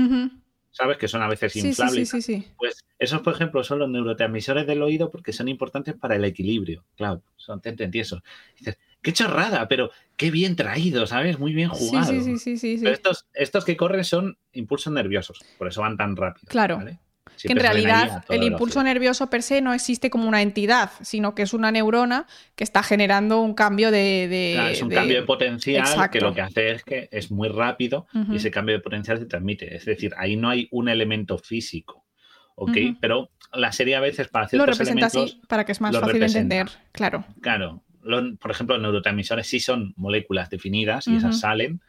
[0.72, 0.96] ¿Sabes?
[0.96, 2.08] Que son a veces inflables.
[2.08, 5.94] Sí, sí, sí, Pues esos, por ejemplo, son los neurotransmisores del oído porque son importantes
[5.94, 6.84] para el equilibrio.
[6.96, 8.22] Claro, son tententiesos.
[8.58, 11.38] Dices, qué chorrada, pero qué bien traído, ¿sabes?
[11.38, 12.10] Muy bien jugado.
[12.10, 12.78] Sí, sí, sí, sí.
[12.82, 16.48] Pero estos, estos que corren son impulsos nerviosos, por eso van tan rápido.
[16.48, 16.80] Claro
[17.42, 21.42] que en realidad el impulso nervioso per se no existe como una entidad, sino que
[21.42, 24.70] es una neurona que está generando un cambio de...
[24.72, 28.36] es un cambio de potencial que lo que hace es que es muy rápido y
[28.36, 29.74] ese cambio de potencial se transmite.
[29.76, 32.04] Es decir, ahí no hay un elemento físico.
[32.54, 32.96] ok, Ujú.
[33.00, 35.92] pero la serie a veces para Lo ciertos representa elementos, así para que es más
[35.92, 36.68] lo fácil de entender.
[36.92, 37.24] Claro.
[37.40, 41.40] claro, lo- por ejemplo, los neurotransmisores sí son moléculas definidas y esas Ujú.
[41.40, 41.80] salen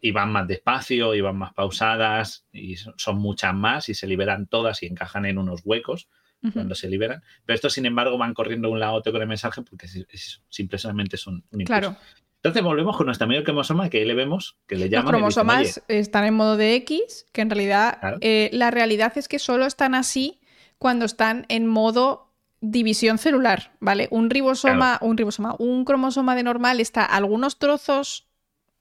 [0.00, 4.46] y van más despacio y van más pausadas y son muchas más y se liberan
[4.46, 6.08] todas y encajan en unos huecos
[6.54, 7.22] cuando se liberan.
[7.44, 9.84] Pero estos, sin embargo, van corriendo de un lado a otro con el mensaje porque
[9.84, 11.80] es- es- simplemente son un impulso.
[11.80, 11.96] Claro.
[12.36, 15.18] Entonces volvemos con nuestro amigo cromosoma que ahí le vemos que le Los llaman dicen,
[15.18, 18.16] cromosomas "Oye, están en modo de X, que en realidad Claro.
[18.22, 20.40] eh, la realidad es que solo están así
[20.78, 22.32] cuando están en modo
[22.62, 24.08] división celular, ¿vale?
[24.10, 28.29] Un ribosoma, un ribosoma, un cromosoma de normal está algunos trozos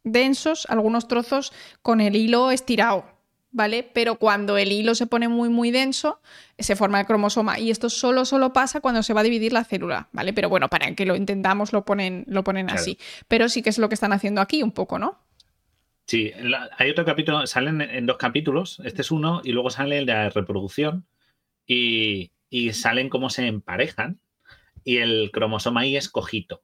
[0.03, 3.05] densos, algunos trozos con el hilo estirado,
[3.51, 3.83] ¿vale?
[3.83, 6.21] Pero cuando el hilo se pone muy muy denso,
[6.57, 9.63] se forma el cromosoma y esto solo solo pasa cuando se va a dividir la
[9.63, 10.33] célula, ¿vale?
[10.33, 12.81] Pero bueno, para que lo entendamos lo ponen lo ponen Claro.
[12.81, 12.97] así.
[13.27, 15.19] Pero sí que es lo que están haciendo aquí un poco, ¿no?
[16.07, 19.99] Sí, la- hay otro capítulo, salen en dos capítulos, este es uno y luego sale
[19.99, 21.05] el de la reproducción
[21.67, 24.19] y, y salen cómo se emparejan
[24.83, 26.63] y el cromosoma I es cojito,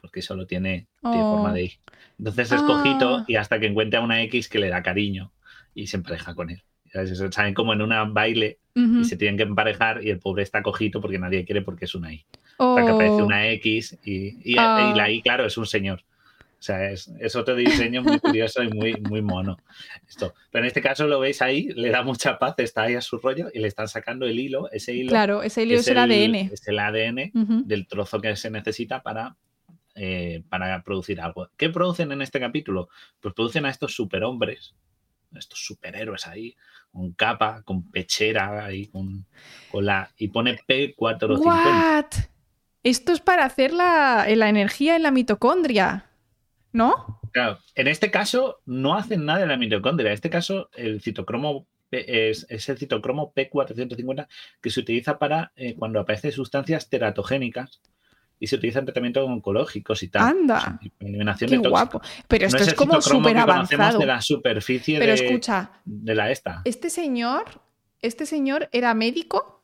[0.00, 1.30] porque solo tiene, tiene Oh.
[1.30, 1.80] forma de I.
[2.20, 2.66] Entonces es Ah.
[2.66, 5.32] cojito y hasta que encuentra una X que le da cariño
[5.74, 6.62] y se empareja con él.
[7.30, 9.00] Salen como en una baile Ujú.
[9.00, 11.94] y se tienen que emparejar y el pobre está cojito porque nadie quiere porque es
[11.94, 12.24] una I.
[12.58, 13.24] Hasta que aparece Oh.
[13.26, 14.90] una X y, y- Ah.
[14.92, 16.00] y la I, claro, es un señor.
[16.58, 19.56] O sea, es, es otro diseño muy curioso y muy, muy mono.
[20.06, 20.34] Esto.
[20.50, 23.16] Pero en este caso lo veis ahí, le da mucha paz, está ahí a su
[23.16, 25.08] rollo y le están sacando el hilo, ese hilo.
[25.08, 26.50] Claro, ese hilo es, el ADN.
[26.52, 27.62] Es el ADN Ujú.
[27.64, 29.36] del trozo que se necesita para,
[29.94, 31.48] eh, para producir algo.
[31.56, 32.88] ¿Qué producen en este capítulo?
[33.20, 34.74] Pues producen a estos superhombres,
[35.34, 36.56] estos superhéroes ahí,
[36.92, 39.26] con capa, con pechera ahí, con,
[39.70, 40.10] con la.
[40.16, 41.40] y pone P450.
[41.40, 42.06] What?
[42.82, 46.10] Esto es para hacer la, la energía en la mitocondria,
[46.72, 47.20] ¿no?
[47.32, 50.08] Claro, en este caso no hacen nada en la mitocondria.
[50.08, 54.28] En este caso, el citocromo es, es el citocromo P450
[54.60, 57.80] que se utiliza para eh, cuando aparecen sustancias teratogénicas
[58.40, 60.22] y se utiliza en tratamientos oncológicos y tal.
[60.22, 60.56] Anda.
[60.56, 62.00] O sea, eliminación Qué de guapo.
[62.26, 63.98] Pero esto no es, es como súper avanzado.
[63.98, 66.62] de la superficie Pero de, escucha, de la esta.
[66.64, 67.60] este señor,
[68.00, 69.62] este señor era médico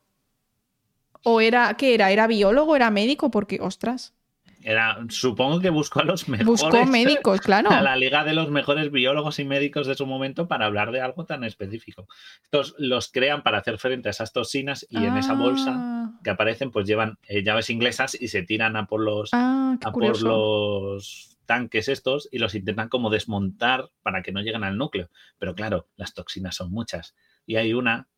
[1.24, 4.14] o era qué era, era biólogo, era médico, porque ostras,
[4.62, 6.46] Era, supongo que buscó a los mejores.
[6.46, 7.70] buscó médicos, claro.
[7.70, 11.00] a la liga de los mejores biólogos y médicos de su momento para hablar de
[11.00, 12.06] algo tan específico.
[12.44, 16.30] Estos los crean para hacer frente a esas toxinas y en esa bolsa Ah, que
[16.30, 20.22] aparecen pues llevan eh, llaves inglesas y se tiran a por los Ah, a por
[20.22, 25.10] los tanques estos y los intentan como desmontar para que no lleguen al núcleo.
[25.38, 27.14] Pero claro, las toxinas son muchas
[27.46, 28.08] y hay una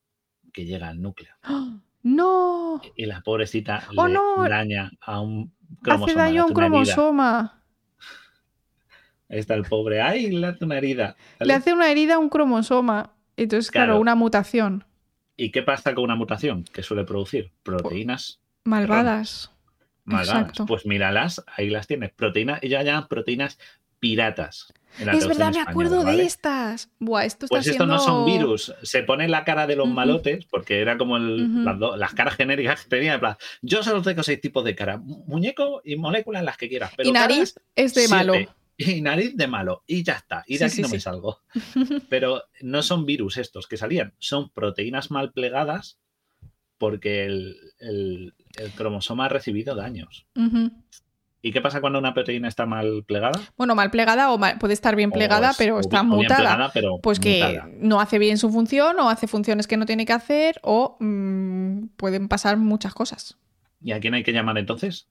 [0.53, 1.35] que llega al núcleo.
[2.01, 4.49] No, y la pobrecita ¡Oh, le no!
[4.49, 7.63] daña a un hace cromosoma, daño le a hace un cromosoma.
[9.29, 10.31] Ahí está el pobre, ¡ay!
[10.31, 11.17] Le hace una herida.
[11.41, 13.15] Le hace una herida a un cromosoma.
[13.37, 14.01] Entonces, claro, Claro.
[14.01, 14.85] una mutación.
[15.39, 17.51] ¿Y qué pasa con una mutación que suele producir?
[17.63, 19.51] Proteínas Malvadas.
[20.05, 20.29] malvadas.
[20.43, 20.67] Exacto.
[20.67, 22.13] Pues míralas, ahí las tienes.
[22.13, 23.59] Proteínas, ya llaman proteínas
[24.01, 24.73] piratas.
[24.99, 26.19] en Es verdad, me acuerdo ¿vale?
[26.19, 26.91] de estas.
[26.99, 27.95] Buah, esto está Pues estos siendo...
[27.95, 28.75] no son virus.
[28.83, 32.35] Se pone la cara de los malotes, porque era como el- las, do- las caras
[32.37, 33.15] genéricas que tenía.
[33.15, 36.69] en plan, yo solo tengo seis tipos de cara: mu- muñeco y moléculas las que
[36.69, 36.93] quieras.
[36.97, 38.35] Pero Y nariz caras, es de malo.
[38.79, 39.83] Y nariz de malo.
[39.87, 40.45] Y ya está.
[40.47, 41.41] Y de Sí, aquí sí, no me salgo.
[42.09, 44.15] Pero no son virus estos que salían.
[44.19, 45.99] Son proteínas mal plegadas
[46.79, 50.27] porque el, el- el cromosoma ha recibido daños.
[51.43, 53.41] ¿Y qué pasa cuando una proteína está mal plegada?
[53.57, 56.05] Bueno, mal plegada o mal- puede estar bien O plegada, es- pero o está o
[56.05, 56.39] mutada.
[56.41, 60.07] plegada, pero pues que no hace bien su función o hace funciones que no tiene
[60.07, 63.37] que hacer o mm, pueden pasar muchas cosas.
[63.83, 65.07] ¿Y a quién hay que llamar entonces?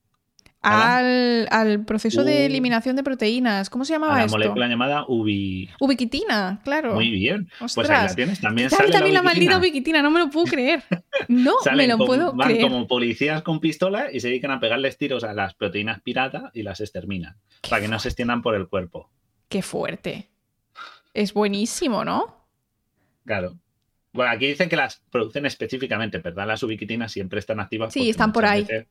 [0.63, 2.45] ¿A Al, al proceso de Uh.
[2.47, 3.69] eliminación de proteínas.
[3.69, 4.37] ¿Cómo se A llamaba la esto?
[4.37, 5.69] molécula llamada UBI.
[5.79, 6.95] Ubiquitina, claro.
[6.95, 7.47] Muy bien.
[7.59, 8.41] Pues ahí la tienes.
[8.41, 10.83] También Sale también la, maldita ubiquitina, no me lo puedo creer.
[11.27, 12.63] No, me lo con- puedo van creer.
[12.63, 16.63] como policías con pistola y se dedican a pegarles tiros a las proteínas pirata y
[16.63, 17.37] las exterminan
[17.69, 19.09] para que no se extiendan por el cuerpo.
[19.49, 20.27] Qué fuerte.
[21.13, 22.45] Es buenísimo, ¿no?
[23.25, 23.55] Claro.
[24.13, 26.47] Bueno, aquí dicen que las producen específicamente, ¿verdad?
[26.47, 27.93] Las ubiquitinas siempre están activas.
[27.93, 28.61] Sí, están por ahí.
[28.63, 28.87] veces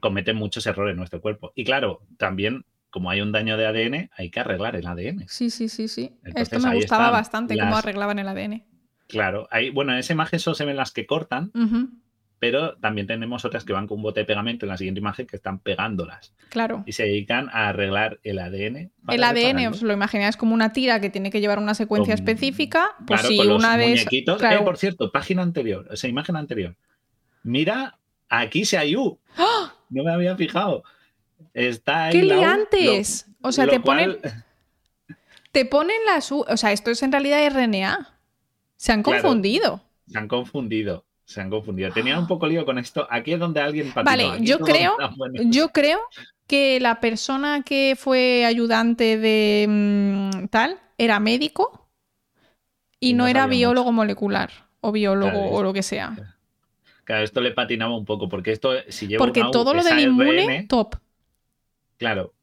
[0.00, 1.52] cometen muchos errores en nuestro cuerpo.
[1.54, 5.24] Y claro, también, como hay un daño de ADN, hay que arreglar el ADN.
[5.28, 6.12] Sí, sí, sí, sí.
[6.24, 8.64] Entonces, Esto me gustaba bastante cómo arreglaban el ADN.
[9.08, 11.52] Claro, hay, bueno, en esa imagen solo se ven las que cortan,
[12.38, 15.26] pero también tenemos otras que van con un bote de pegamento en la siguiente imagen
[15.26, 16.82] que están pegándolas Claro.
[16.86, 18.90] y se dedican a arreglar el ADN.
[19.08, 22.22] El ADN, os lo imagináis como una tira que tiene que llevar una secuencia Con-
[22.24, 22.90] específica.
[23.06, 23.88] Pues Claro, si con los una vez.
[23.90, 24.38] muñequitos.
[24.38, 24.60] claro.
[24.60, 26.76] Eh, por cierto, página anterior, esa imagen anterior.
[27.42, 27.98] Mira,
[28.28, 29.18] aquí se hay U.
[29.36, 29.72] ¡Ah!
[29.90, 30.82] No me había fijado.
[31.54, 33.26] Está ¡Qué liantes!
[33.40, 34.16] lo- o sea, te ponen,
[35.52, 36.44] te ponen las U.
[36.48, 38.18] O sea, esto es en realidad RNA.
[38.76, 39.22] Se han Claro.
[39.22, 39.80] confundido.
[40.08, 41.04] Se han confundido.
[41.24, 41.90] Se han confundido.
[41.92, 43.06] Tenía un poco lío con esto.
[43.10, 44.04] Aquí es donde alguien patinó.
[44.04, 45.42] Vale, Aquí yo creo, bueno.
[45.46, 45.98] yo creo
[46.46, 51.88] que la persona que fue ayudante de mm, tal era médico
[53.00, 54.50] y, Y no, no era biólogo molecular
[54.80, 56.35] o biólogo Claro, o lo que sea.
[57.06, 59.82] Claro, esto le patinaba un poco, porque esto, si lleva Porque una U, todo lo
[59.82, 60.96] del inmune, top.
[61.96, 62.34] Claro.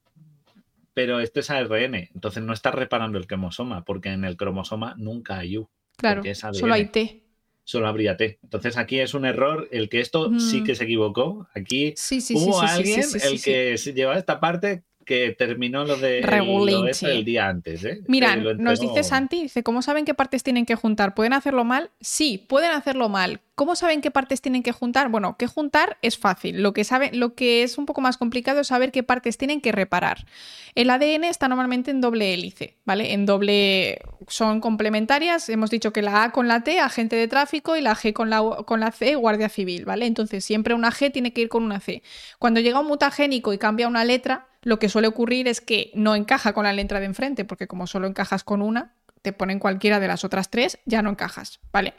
[0.96, 5.38] Pero esto es ARN, entonces no está reparando el cromosoma, porque en el cromosoma nunca
[5.40, 6.86] hay U, Claro, solo hay.
[6.88, 7.24] T.
[7.66, 8.40] solo habría T.
[8.44, 10.64] Entonces aquí es un error, el que esto sí Mm.
[10.64, 11.48] que se equivocó.
[11.54, 15.86] Aquí Sí, sí, sí, hubo sí, alguien el que se llevaba esta parte que terminó
[15.86, 17.84] lo de lo el día antes.
[17.84, 18.02] ¿eh?
[18.08, 21.14] Mira, nos dice Santi, dice, ¿cómo saben qué partes tienen que juntar?
[21.14, 21.92] ¿Pueden hacerlo mal?
[22.02, 23.42] Sí, pueden hacerlo mal.
[23.56, 25.10] ¿Cómo saben qué partes tienen que juntar?
[25.10, 26.64] Bueno, que juntar es fácil.
[26.64, 29.62] Lo que, sabe, lo que es un poco más complicado es saber qué partes tienen
[29.62, 30.26] que reparar.
[30.74, 33.14] El ADN está normalmente en doble hélice, ¿vale?
[33.14, 34.02] En doble...
[34.28, 35.50] Son complementarias.
[35.50, 38.32] Hemos dicho que la A con la T, agente de tráfico, y la G con
[38.32, 40.08] la, con la C, guardia civil, ¿vale?
[40.08, 42.02] Entonces siempre una G tiene que ir con una C.
[42.40, 46.16] Cuando llega un mutagénico y cambia una letra, lo que suele ocurrir es que no
[46.16, 50.00] encaja con la letra de enfrente, porque como solo encajas con una, te ponen cualquiera
[50.00, 51.94] de las otras tres, ya no encajas, ¿vale?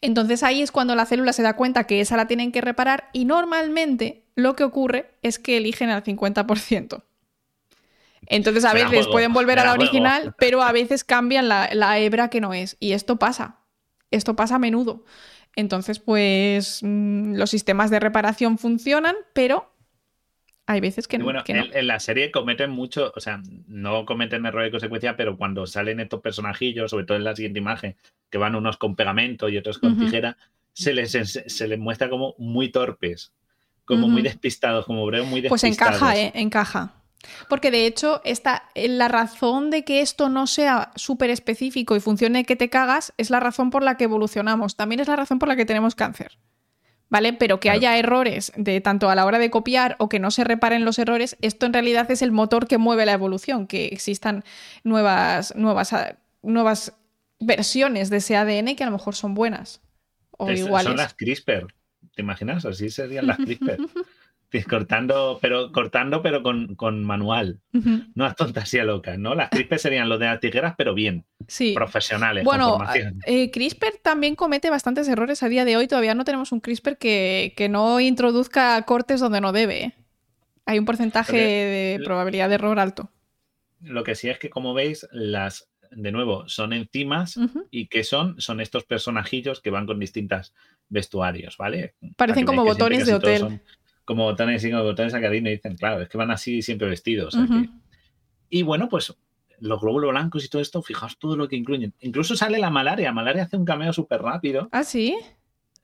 [0.00, 3.08] Entonces ahí es cuando la célula se da cuenta que esa la tienen que reparar
[3.12, 7.02] y normalmente lo que ocurre es que eligen al 50%.
[8.26, 9.82] Entonces a veces pueden volver a la juego.
[9.84, 12.76] original, pero a veces cambian la, la hebra que no es.
[12.78, 13.60] Y esto pasa.
[14.10, 15.04] Esto pasa a menudo.
[15.56, 19.72] Entonces, pues mm, los sistemas de reparación funcionan, pero
[20.70, 21.64] hay veces que, Y bueno, que no.
[21.64, 25.66] en, en la serie cometen mucho, o sea, no cometen error de consecuencia, pero cuando
[25.66, 27.96] salen estos personajillos, sobre todo en la siguiente imagen,
[28.30, 30.36] que van unos con pegamento y otros con tijera,
[30.74, 33.32] se les, se les muestra como muy torpes,
[33.84, 35.96] como muy despistados, como obreo muy Pues despistados.
[35.96, 36.32] encaja, ¿eh?
[36.34, 36.94] Encaja.
[37.48, 42.44] Porque de hecho, esta, la razón de que esto no sea súper específico y funcione
[42.44, 44.76] que te cagas es la razón por la que evolucionamos.
[44.76, 46.38] También es la razón por la que tenemos cáncer.
[47.10, 47.32] ¿Vale?
[47.32, 47.78] Pero que Claro.
[47.78, 50.98] haya errores de tanto a la hora de copiar o que no se reparen los
[50.98, 54.44] errores, esto en realidad es el motor que mueve la evolución, que existan
[54.84, 55.94] nuevas, nuevas,
[56.42, 56.92] nuevas
[57.40, 59.80] versiones de ese ADN que a lo mejor son buenas
[60.36, 60.88] o Es- iguales.
[60.88, 61.72] Son las CRISPR,
[62.14, 62.64] ¿te imaginas?
[62.66, 63.78] Así serían las CRISPR.
[64.68, 67.60] Cortando, pero cortando, pero con, con manual.
[67.74, 68.02] Ujú.
[68.14, 69.34] No a tontasía loca, ¿no?
[69.34, 71.74] Las CRISPR serían los de las tijeras, pero bien, Sí.
[71.74, 72.78] profesionales, Bueno,
[73.26, 75.86] eh, CRISPR también comete bastantes errores a día de hoy.
[75.86, 79.84] Todavía no tenemos un CRISPR que, que no introduzca cortes donde no debe.
[79.84, 79.92] ¿eh?
[80.66, 83.10] Hay un porcentaje Porque- de probabilidad de error alto.
[83.80, 87.38] Lo que sí es que, como veis, las, de nuevo, son enzimas
[87.70, 90.52] y que son, son estos personajillos que van con distintos
[90.88, 91.94] vestuarios, ¿vale?
[92.16, 93.38] Parecen como botones de hotel.
[93.40, 93.62] son
[94.08, 96.88] Como botones, sí, como botones de academia, y dicen, claro, es que van así siempre
[96.88, 97.34] vestidos.
[97.34, 97.68] que-
[98.48, 99.14] Y bueno, pues
[99.60, 101.92] los glóbulos blancos y todo esto, fijaos todo lo que incluyen.
[102.00, 103.12] Incluso sale la malaria.
[103.12, 104.70] Malaria hace un cameo súper rápido.
[104.72, 105.14] Ah, sí.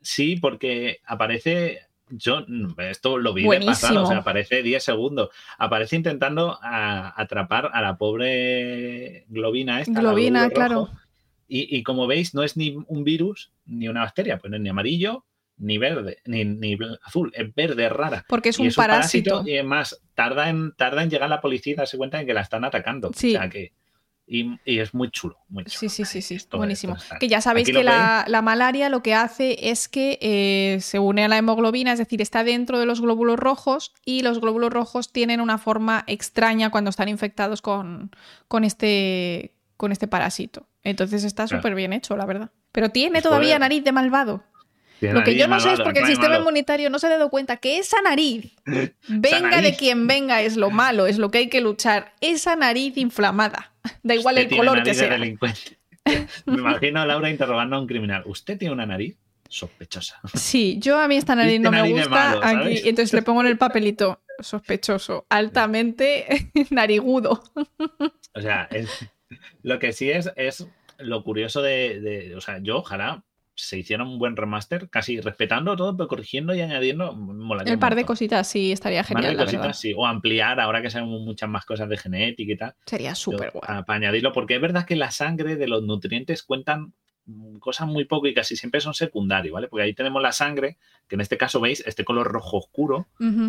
[0.01, 1.81] Sí, porque aparece.
[2.09, 2.47] Yo
[2.79, 3.73] esto lo vi de Buenísimo.
[3.75, 5.29] pasada, o sea, aparece 10 segundos.
[5.59, 10.01] Aparece intentando a- atrapar a la pobre globina esta.
[10.01, 10.89] Globina, claro.
[11.47, 14.63] Y, y como veis, no es ni un virus ni una bacteria, pues no es
[14.63, 15.25] ni amarillo,
[15.57, 18.25] ni verde, ni, azul, es verde, rara.
[18.29, 19.31] Porque es y un es un parásito.
[19.31, 22.35] parásito y además tarda en, tarda en llegar la policía y darse cuenta de que
[22.35, 23.11] la están atacando.
[23.15, 23.35] Sí.
[23.37, 23.73] O sea que.
[24.27, 25.79] Y, y es muy chulo, muy chulo.
[25.79, 26.37] Sí, sí, sí, sí.
[26.37, 26.97] Esto- Buenísimo.
[26.97, 30.79] esto Que ya sabéis Aquí que la, la malaria lo que hace es que eh,
[30.81, 34.41] se une a la hemoglobina, es decir, está dentro de los glóbulos rojos y los
[34.41, 38.13] glóbulos rojos tienen una forma extraña cuando están infectados con,
[38.49, 40.69] con, este, con este parásito.
[40.83, 41.61] Entonces está Claro.
[41.61, 42.51] súper bien hecho, la verdad.
[42.73, 44.43] Pero tiene Pues todavía nariz de malvado.
[45.05, 46.41] Tiene Lo que yo no sé es porque el sistema malo.
[46.41, 48.53] inmunitario no se ha dado cuenta que esa nariz,
[49.09, 49.77] venga de nariz.
[49.77, 52.15] quien venga, es lo malo, es lo que hay que luchar.
[52.21, 53.73] Esa nariz inflamada.
[54.03, 55.19] Da igual Usted el color que de sea.
[56.47, 58.23] Me imagino a Laura interrogando a un criminal.
[58.27, 59.17] ¿Usted tiene una nariz
[59.49, 60.21] sospechosa?
[60.35, 62.41] Sí, yo a mí esta nariz no me gusta.
[62.63, 67.43] entonces le pongo en el papelito sospechoso, altamente narigudo.
[68.35, 69.07] O sea, es-
[69.63, 70.67] lo que sí es, es
[70.99, 73.23] lo curioso de, de- O sea, yo ojalá
[73.57, 77.13] se hiciera un buen remaster, casi respetando todo, pero corrigiendo y añadiendo.
[77.15, 79.75] molaría El par de cositas sí estaría genial, de la cositas, verdad.
[79.79, 79.93] sí.
[79.97, 82.75] O ampliar, ahora que sabemos muchas más cosas de genética y tal.
[82.87, 83.63] Sería súper guay.
[83.69, 86.93] a- Para añadirlo, porque es verdad que la sangre de los nutrientes cuentan
[87.27, 89.69] mm, cosas muy poco y casi siempre son secundarios, ¿vale?
[89.69, 90.77] Porque ahí tenemos la sangre,
[91.09, 93.07] que en este caso veis este color rojo oscuro,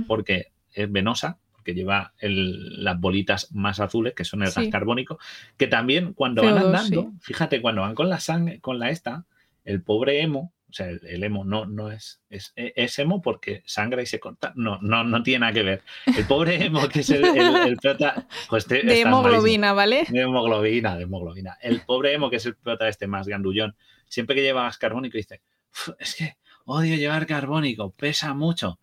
[0.07, 4.61] porque es venosa, porque lleva el- las bolitas más azules, que son el Sí.
[4.61, 5.19] gas carbónico,
[5.57, 7.17] que también cuando CO2, van andando, sí.
[7.21, 9.25] fíjate, cuando van con la sangre, con la esta,
[9.65, 13.61] el pobre emo, o sea, el, el emo no, no es, es, es emo porque
[13.65, 14.51] sangra y se corta.
[14.55, 15.83] No, no, no tiene nada que ver.
[16.05, 19.09] El pobre emo, que es el, el, el prota- pues De malísimo.
[19.19, 20.05] hemoglobina, ¿vale?
[20.09, 21.57] De hemoglobina, de hemoglobina.
[21.61, 23.75] El pobre emo, que es el prota este más gandullón,
[24.07, 28.79] siempre que lleva gas carbónico dice, "Uf, es que odio llevar carbónico, pesa mucho.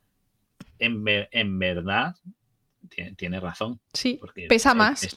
[0.79, 2.17] En, en verdad,
[3.17, 3.81] tiene, razón.
[3.93, 5.15] Sí, pesa más.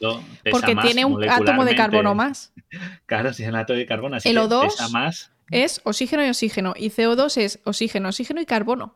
[0.52, 2.54] porque tiene un átomo de carbono más.
[3.06, 5.32] Claro, si es un átomo de carbono, así el O2 pesa más.
[5.52, 6.74] Es oxígeno y oxígeno.
[6.76, 8.96] Y CO2 es oxígeno, oxígeno y carbono.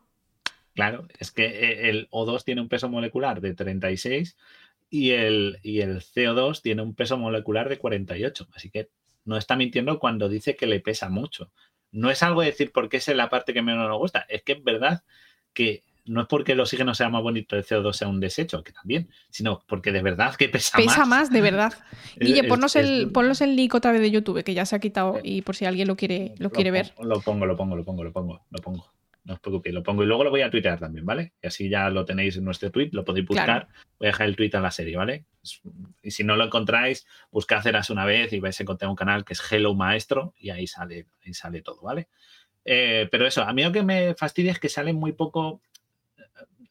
[0.74, 4.38] Claro, es que eh, el O2 tiene un peso molecular de 36
[4.90, 8.48] y el, y el CO2 tiene un peso molecular de 48.
[8.54, 8.90] Así que
[9.26, 11.52] no está mintiendo cuando dice que le pesa mucho.
[11.92, 14.54] No es algo de decir porque es la parte que menos nos gusta, es que
[14.54, 15.04] es verdad
[15.54, 18.72] que no es porque el oxígeno sea más bonito, el CO2 sea un desecho, que
[18.72, 20.88] también, sino porque de verdad que pesa, más.
[20.88, 21.72] Pesa más, de verdad.
[22.20, 25.20] Guille, ponnos, el, ponnos el link otra vez de YouTube, que ya se ha quitado
[25.24, 26.94] y por si alguien lo quiere, lo, quiere ver.
[27.00, 28.92] Lo pongo, lo pongo, lo pongo, lo pongo, lo pongo.
[29.24, 31.34] No os preocupéis, lo pongo y luego lo voy a tuitear también, ¿vale?
[31.44, 33.68] Y así ya lo tenéis en nuestro tweet, lo podéis buscar.
[34.00, 35.26] Voy a dejar el tweet en la serie, ¿vale?
[36.02, 39.24] Y si no lo encontráis, buscad Eras una vez y vais a encontrar un canal
[39.24, 42.08] que es Hello Maestro y ahí sale, ahí sale todo, ¿vale?
[42.66, 45.62] Eh, pero eso, a mí lo que me fastidia es que salen muy poco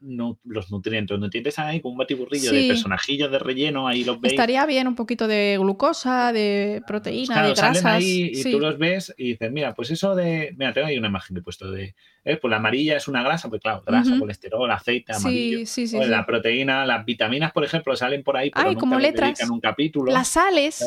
[0.00, 1.14] no, los nutrientes.
[1.14, 4.32] Los nutrientes ahí con un batiburrillo de personajillos de relleno, ahí los veis.
[4.32, 7.84] Estaría bien un poquito de glucosa, de proteína, de grasas.
[7.84, 10.54] ahí y tú los ves y dices, mira, pues eso de.
[10.56, 11.94] Mira, tengo ahí una imagen que he puesto de.
[12.24, 15.66] Eh, pues la amarilla es una grasa, pues claro, grasa, colesterol, aceite, amarillo.
[15.66, 19.40] Sí, sí, la proteína, las vitaminas, por ejemplo, salen por ahí, pero Ay, como letras.
[19.48, 20.12] un capítulo.
[20.12, 20.84] Las sales.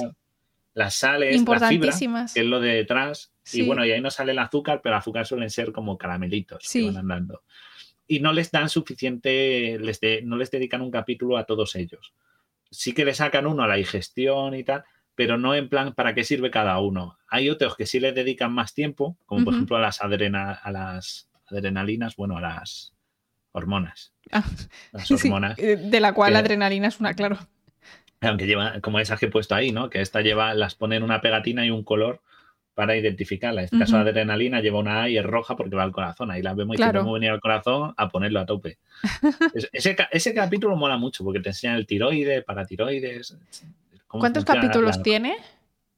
[0.74, 1.92] Las sales, la fibra,
[2.34, 3.34] que es lo de detrás.
[3.52, 6.70] Y bueno, y ahí no sale el azúcar, pero el azúcar suelen ser como caramelitos
[6.72, 7.42] que van andando
[8.12, 12.14] y no les dan suficiente, les no les dedican un capítulo a todos ellos.
[12.70, 14.84] Sí que le sacan uno a la digestión y tal,
[15.16, 17.18] pero no en plan para qué sirve cada uno.
[17.30, 20.72] Hay otros que sí les dedican más tiempo, como por ejemplo a las, adrena, a
[20.74, 22.94] las adrenalinas, bueno, a las
[23.54, 24.12] hormonas.
[24.30, 24.44] Ah,
[24.92, 25.58] las hormonas.
[25.58, 27.38] Eh, de la cual la adrenalina es una, claro.
[28.20, 29.90] Aunque lleva, como esas que he puesto ahí, ¿no?
[29.90, 32.22] Que esta lleva, las ponen una pegatina y un color
[32.74, 33.62] para identificarla.
[33.62, 36.32] En este caso, la adrenalina lleva una A y es roja porque va al corazón.
[36.32, 37.04] Ahí la vemos y claro.
[37.04, 38.78] muy venir al corazón a ponerlo a tope.
[39.74, 43.38] ese, capítulo mola mucho porque te enseña el tiroides, paratiroides.
[44.08, 45.36] ¿Cuántos capítulos tiene?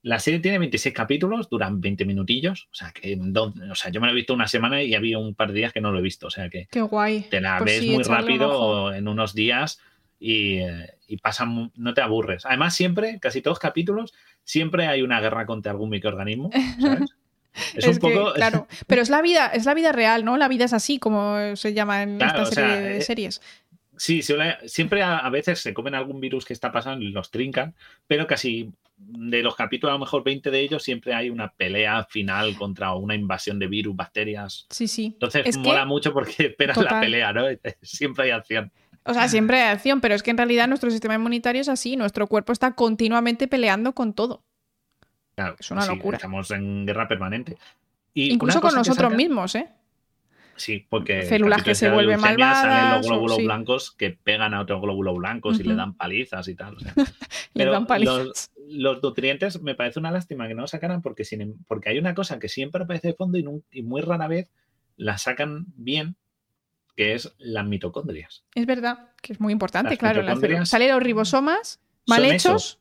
[0.02, 2.68] La serie tiene 26 capítulos, duran 20 minutillos.
[2.72, 5.34] O sea, que o sea, yo me lo he visto una semana y había un
[5.34, 6.28] par de días que no lo he visto.
[6.28, 7.22] O sea que Qué guay.
[7.30, 9.80] te la pues ves muy rápido en unos días
[10.20, 12.46] y, eh, y pasa, no te aburres.
[12.46, 14.14] Además, siempre, casi todos los capítulos,
[14.44, 16.50] siempre hay una guerra contra algún microorganismo,
[17.76, 18.34] Es, un poco.
[18.36, 20.38] claro, pero es la vida, es la vida real, ¿no?
[20.38, 23.42] La vida es así, como se llama en esta serie de eh, series.
[23.96, 24.22] Sí,
[24.66, 27.76] siempre a, veces se comen algún virus que está pasando y los trincan,
[28.08, 32.04] pero casi de los capítulos, a lo mejor 20 de ellos, siempre hay una pelea
[32.10, 34.66] final contra una invasión de virus, bacterias.
[34.72, 35.12] Sí, sí.
[35.14, 37.46] Entonces mola mucho porque esperas la pelea, ¿no?
[37.84, 38.72] Siempre hay acción.
[39.06, 41.96] O sea, siempre hay acción, pero es que en realidad nuestro sistema inmunitario es así,
[41.98, 44.44] nuestro cuerpo está continuamente peleando con todo.
[45.60, 46.18] es una locura.
[46.18, 47.58] Estamos en guerra permanente.
[48.14, 49.70] Incluso con nosotros mismos, ¿eh?
[50.56, 52.62] Sí, porque células que se vuelven malvadas.
[52.62, 56.56] Salen los glóbulos blancos que pegan a otros glóbulos blancos y le dan palizas y
[56.56, 56.78] tal.
[57.54, 58.52] Pero dan palizas.
[58.68, 62.14] Los, nutrientes me parece una lástima que no lo sacaran porque, sin, porque hay una
[62.14, 64.52] cosa que siempre aparece de fondo y, y muy rara vez
[64.96, 66.16] la sacan bien,
[66.96, 68.44] que es las mitocondrias.
[68.56, 70.22] Es verdad, que es muy importante, claro.
[70.22, 72.80] La Salen los ribosomas mal hechos.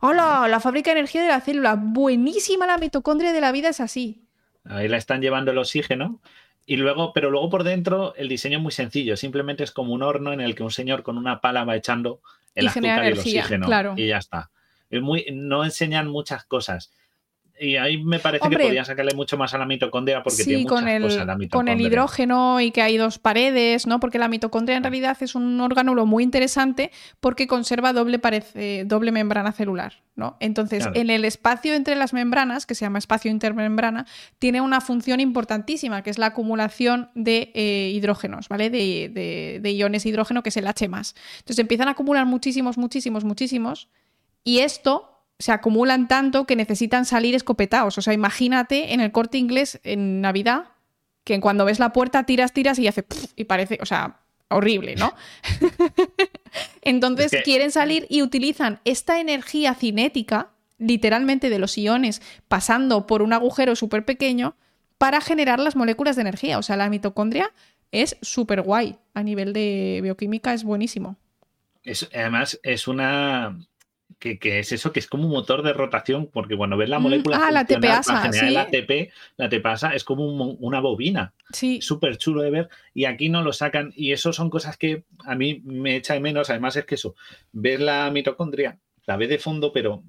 [0.00, 0.46] ¡Hola!
[0.48, 1.76] La fábrica de energía de la célula.
[1.76, 4.26] Buenísima la mitocondria de la vida es así.
[4.64, 6.20] Ahí la están llevando el oxígeno.
[6.64, 9.16] Y luego, pero luego por dentro el diseño es muy sencillo.
[9.16, 12.20] Simplemente es como un horno en el que un señor con una pala va echando
[12.54, 13.66] el azúcar y el oxígeno.
[13.66, 13.94] Claro.
[13.96, 14.50] Y ya está.
[14.88, 16.92] Es muy, no enseñan muchas cosas
[17.60, 20.80] y ahí me parece que podría sacarle mucho más a la mitocondria porque tiene muchas
[20.80, 24.00] con el, cosas la Con el hidrógeno y que hay dos paredes, ¿no?
[24.00, 29.12] Porque la mitocondria en realidad es un orgánulo muy interesante porque conserva doble, parece, doble
[29.12, 30.36] membrana celular, ¿no?
[30.40, 34.06] Entonces, en el espacio entre las membranas, que se llama espacio intermembrana,
[34.38, 38.70] tiene una función importantísima, que es la acumulación de eh, hidrógenos, ¿vale?
[38.70, 40.84] De, de, de iones de hidrógeno, que es el H+.
[40.84, 43.88] Entonces, empiezan a acumular muchísimos, muchísimos, muchísimos,
[44.42, 47.98] y esto se acumulan tanto que necesitan salir escopetados.
[47.98, 50.66] O sea, imagínate en el corte inglés en Navidad,
[51.24, 53.04] que cuando ves la puerta tiras, tiras y hace
[53.36, 55.14] y parece, o sea, horrible, ¿no?
[56.82, 63.32] Entonces quieren salir y utilizan esta energía cinética, literalmente de los iones, pasando por un
[63.32, 64.56] agujero súper pequeño,
[64.98, 66.58] para generar las moléculas de energía.
[66.58, 67.52] O sea, la mitocondria
[67.90, 68.98] es súper guay.
[69.14, 71.16] A nivel de bioquímica es buenísimo.
[72.14, 73.58] además, es una
[74.18, 77.02] que, es eso, que es como un motor de rotación, porque cuando ves la mm,
[77.02, 81.34] molécula ah, la TPasa, la ATP, la TPasa es como una bobina.
[81.52, 81.80] Sí.
[81.80, 82.68] Súper chulo de ver.
[82.94, 83.92] Y aquí no lo sacan.
[83.96, 86.50] Y eso son cosas que a mí me echa de menos.
[86.50, 87.14] Además es que eso,
[87.52, 90.02] ver la mitocondria, la ve de fondo, pero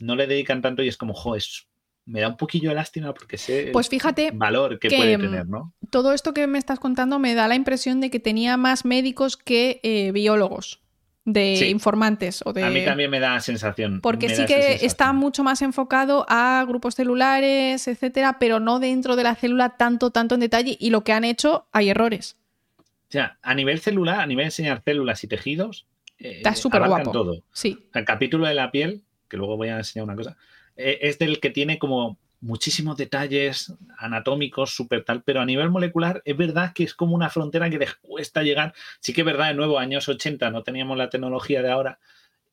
[0.00, 1.66] no le dedican tanto y es como, jo, es
[2.06, 5.18] me da un poquillo de lástima porque sé Pues fíjate el valor que, que, puede
[5.18, 5.74] mm, tener, ¿no?
[5.90, 9.36] todo esto que me estás contando me da la impresión de que tenía más médicos
[9.36, 10.80] que eh, biólogos,
[11.26, 11.64] de Sí.
[11.66, 12.64] informantes o de...
[12.64, 14.00] A mí también me da sensación.
[14.00, 19.24] Porque sí que está mucho más enfocado a grupos celulares, etcétera, pero no dentro de
[19.24, 20.76] la célula tanto, tanto en detalle.
[20.80, 22.36] Y lo que han hecho, hay errores.
[22.78, 25.86] O sea, a nivel celular, a nivel de enseñar células y tejidos,
[26.18, 27.10] eh, Está súper guapo.
[27.12, 27.42] todo.
[27.52, 27.76] Sí.
[27.92, 30.36] El capítulo de la piel, que luego voy a enseñar una cosa,
[30.76, 36.22] eh, es del que tiene como muchísimos detalles anatómicos, súper tal, pero a nivel molecular
[36.24, 38.74] es verdad que es como una frontera que les cuesta llegar.
[39.00, 41.98] Sí que es verdad, de nuevo, años 80 no teníamos la tecnología de ahora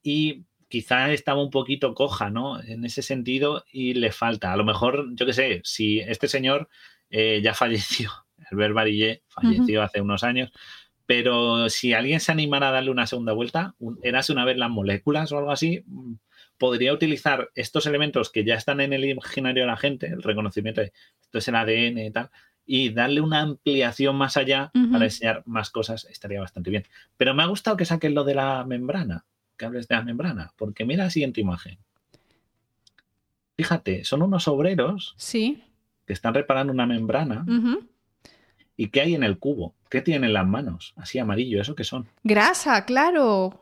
[0.02, 2.60] y quizá estaba un poquito coja, ¿no?
[2.62, 4.52] En ese sentido y le falta.
[4.54, 6.68] A lo mejor, yo qué sé, si este señor
[7.10, 8.12] eh, ya falleció,
[8.52, 10.52] Albert Barillé falleció hace unos años,
[11.06, 14.00] pero si alguien se animara a darle una segunda vuelta, un,
[14.30, 15.84] una vez las moléculas o algo así,
[16.64, 20.80] podría utilizar estos elementos que ya están en el imaginario de la gente, el reconocimiento
[20.80, 22.30] de esto es el ADN y tal,
[22.66, 26.86] y darle una ampliación más allá para enseñar más cosas, estaría bastante bien.
[27.18, 29.26] Pero me ha gustado que saques lo de la membrana,
[29.58, 31.80] que hables de la membrana, porque mira la siguiente imagen.
[33.58, 35.62] Fíjate, son unos obreros Sí.
[36.08, 37.46] que están reparando una membrana.
[38.78, 39.76] ¿Y qué hay en el cubo?
[39.90, 40.94] ¿Qué tienen en las manos?
[40.96, 42.08] Así amarillo, ¿eso qué son?
[42.24, 43.60] Grasa, claro.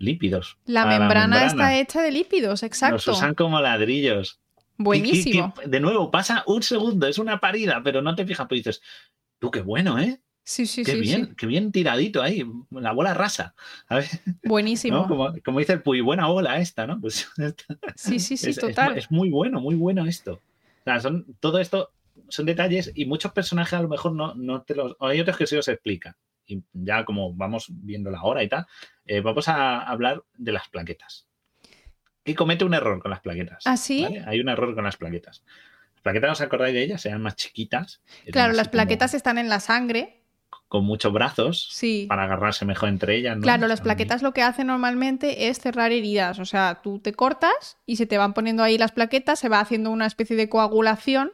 [0.00, 0.56] Lípidos.
[0.66, 3.12] La membrana, está hecha de lípidos, Los exacto.
[3.12, 4.40] usan como ladrillos.
[4.78, 5.54] Buenísimo.
[5.58, 8.46] Y- y- y, de nuevo, pasa un segundo, es una parida, pero no te fijas,
[8.48, 8.80] pero dices,
[9.38, 10.20] tú qué bueno, ¿eh?
[10.42, 11.34] Sí, sí, qué sí, bien, sí.
[11.36, 13.54] qué bien tiradito ahí, la bola rasa.
[13.88, 14.06] A ver,
[14.42, 14.96] Buenísimo.
[15.02, 15.06] ¿no?
[15.06, 16.98] como, como dice el Puy, buena bola esta, ¿no?
[16.98, 17.30] Pues
[17.94, 18.96] Sí, sí, sí, es, total.
[18.96, 20.32] es muy bueno, muy bueno esto.
[20.80, 21.90] O sea, son, todo esto
[22.28, 24.96] son detalles y muchos personajes a lo mejor no, no te los...
[25.00, 26.16] hay otros que sí os explica.
[26.50, 28.66] Y ya como vamos viendo la hora y tal,
[29.06, 31.26] eh, vamos a hablar de las plaquetas.
[32.24, 33.62] Que comete un error con las plaquetas.
[33.66, 34.02] ¿Ah, sí?
[34.02, 34.24] ¿vale?
[34.26, 35.42] Hay un error con las plaquetas.
[35.94, 37.04] Las plaquetas, ¿os acordáis de ellas?
[37.06, 38.02] Eran más chiquitas.
[38.22, 40.16] eran Claro, las como plaquetas están en la sangre.
[40.68, 42.06] Con muchos brazos Sí.
[42.08, 43.36] para agarrarse mejor entre ellas.
[43.36, 43.42] ¿no?
[43.42, 46.38] Claro, las plaquetas lo que hacen normalmente es cerrar heridas.
[46.38, 49.58] O sea, tú te cortas y se te van poniendo ahí las plaquetas, se va
[49.58, 51.32] haciendo una especie de coagulación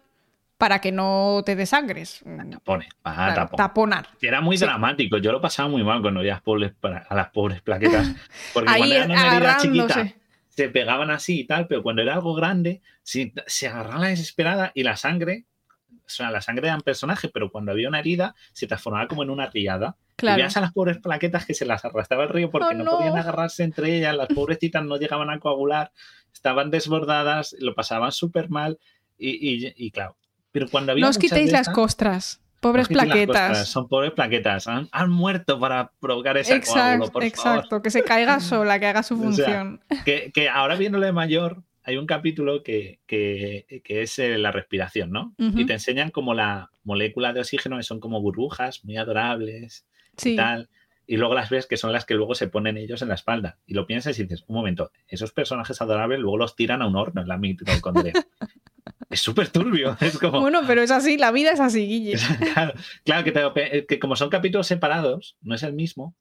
[0.58, 2.22] para que no te desangres.
[2.64, 3.56] Pone, para Claro, tapón.
[3.56, 4.08] taponar.
[4.20, 4.64] Era muy Sí.
[4.64, 5.18] dramático.
[5.18, 8.08] Yo lo pasaba muy mal cuando veía pobres pla- a las pobres plaquetas.
[8.54, 10.08] Porque Ahí cuando eran una herida chiquita,
[10.48, 14.72] se pegaban así y tal, pero cuando era algo grande, sí, se agarraba la desesperada
[14.74, 15.44] y la sangre,
[15.92, 19.22] o sea, la sangre era un personaje, pero cuando había una herida, se transformaba como
[19.22, 19.96] en una riada.
[19.98, 20.36] Y Claro.
[20.36, 22.96] veías a las pobres plaquetas que se las arrastraba el río porque Oh, no, no.
[22.96, 25.92] podían agarrarse entre ellas, las pobrecitas no llegaban a coagular,
[26.32, 28.78] estaban desbordadas, lo pasaban súper mal
[29.18, 29.30] y,
[29.66, 30.16] y- y claro.
[30.58, 32.40] Pero cuando había No os quitéis las costras.
[32.60, 33.26] Pobres plaquetas.
[33.48, 34.66] costras, son pobres plaquetas.
[34.66, 37.82] Han, han muerto para provocar ese coágulo, Exacto, por exacto.
[37.82, 39.80] Que se caiga sola, que haga su O sea, función.
[40.06, 44.52] Que, que ahora viéndolo de mayor, hay un capítulo que, que- que es eh, la
[44.52, 45.34] respiración, ¿no?
[45.38, 49.86] Y te enseñan como la molécula de oxígeno, que son como burbujas muy adorables
[50.32, 50.68] y tal.
[51.06, 53.58] Y luego las ves que son las que luego se ponen ellos en la espalda.
[53.66, 56.96] Y lo piensas y dices, un momento, esos personajes adorables luego los tiran a un
[56.96, 58.12] horno en la mitocondria.
[59.10, 59.96] es súper turbio.
[60.00, 62.16] Es como, Bueno, pero es así, la vida es así, Guille.
[62.54, 62.72] claro,
[63.04, 66.14] claro que, te- que como son capítulos separados, no es el mismo,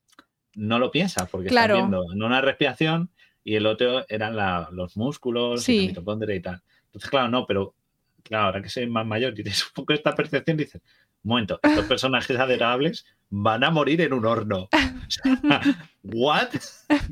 [0.55, 1.75] no lo piensas porque Claro.
[1.75, 3.09] estás viendo en una respiración
[3.43, 5.81] y el otro eran la- los músculos y Sí.
[5.81, 6.61] la mitocondria y tal.
[6.85, 7.75] Entonces, claro, no, pero
[8.23, 10.81] claro, ahora que soy más mayor y tienes un poco esta percepción, dices,
[11.25, 14.69] momento, estos personajes adorables van a morir en un horno.
[14.71, 15.61] O sea,
[16.03, 16.49] ¿What?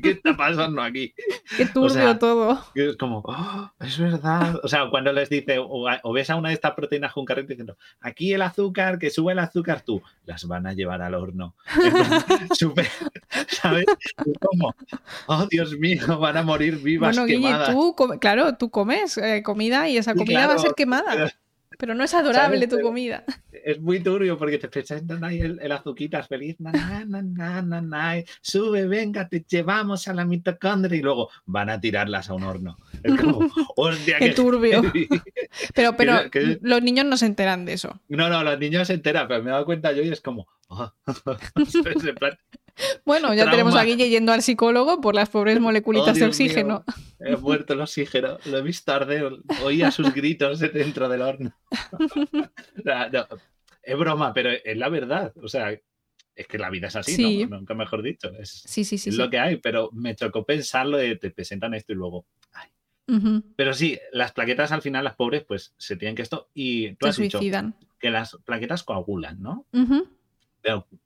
[0.03, 1.14] ¿Qué está pasando aquí?
[1.57, 2.64] Qué turbio sea, todo.
[2.76, 4.60] es como, "Oh, es verdad.
[4.64, 7.49] O sea, cuando les dice, o, o ves a una de estas proteínas con carrete
[7.53, 11.56] diciendo, aquí el azúcar, que sube el azúcar tú, las van a llevar al horno.
[12.53, 12.88] Súper,
[13.48, 13.85] ¿sabes?
[14.26, 14.76] Es como,
[15.27, 17.72] oh Dios mío, van a morir vivas Bueno, Guille, quemadas.
[17.72, 21.31] tú, claro, tú comes eh, comida y esa comida va a ser quemada.
[21.77, 22.69] Pero no es adorable ¿Sabes?
[22.69, 23.23] tu comida.
[23.51, 27.61] Es muy turbio porque te presentan ahí el, el azuquitas feliz, na, na, na, na,
[27.61, 32.33] na, na, sube, venga, te llevamos a la mitocondria y luego van a tirarlas a
[32.33, 32.77] un horno.
[33.01, 33.39] Es como,
[33.75, 34.81] hostia, Qué turbio.
[34.93, 35.07] heavy".
[35.73, 36.21] Pero, pero
[36.61, 37.99] los niños no se enteran de eso.
[38.09, 40.47] No, no, los niños se enteran, pero me he dado cuenta yo y es como.
[40.69, 40.91] "Oh".
[43.05, 43.51] Bueno, ya Trauma.
[43.51, 46.83] tenemos a Guille yendo al psicólogo por las pobres moleculitas "Oh, de Dios oxígeno.
[47.19, 49.31] mío, he muerto el oxígeno, lo he visto arder,
[49.63, 51.53] oía sus gritos dentro del horno.
[52.83, 53.27] No,
[53.83, 55.33] es broma, pero es la verdad.
[55.41, 55.71] O sea,
[56.35, 57.45] es que la vida es así, Sí.
[57.45, 57.57] ¿no?
[57.57, 58.31] Nunca mejor dicho.
[58.39, 59.09] Es, Sí, sí, sí.
[59.09, 62.25] es lo que hay, pero me chocó pensarlo de te presentan esto y luego.
[62.53, 62.69] ay.
[63.57, 66.49] Pero sí, las plaquetas al final, las pobres, pues se tienen que esto.
[66.53, 67.75] Y tú has dicho suicidan.
[67.99, 69.67] que las plaquetas coagulan, ¿no?
[69.73, 70.07] Ujú.
[70.07, 70.22] Pero, ¿e-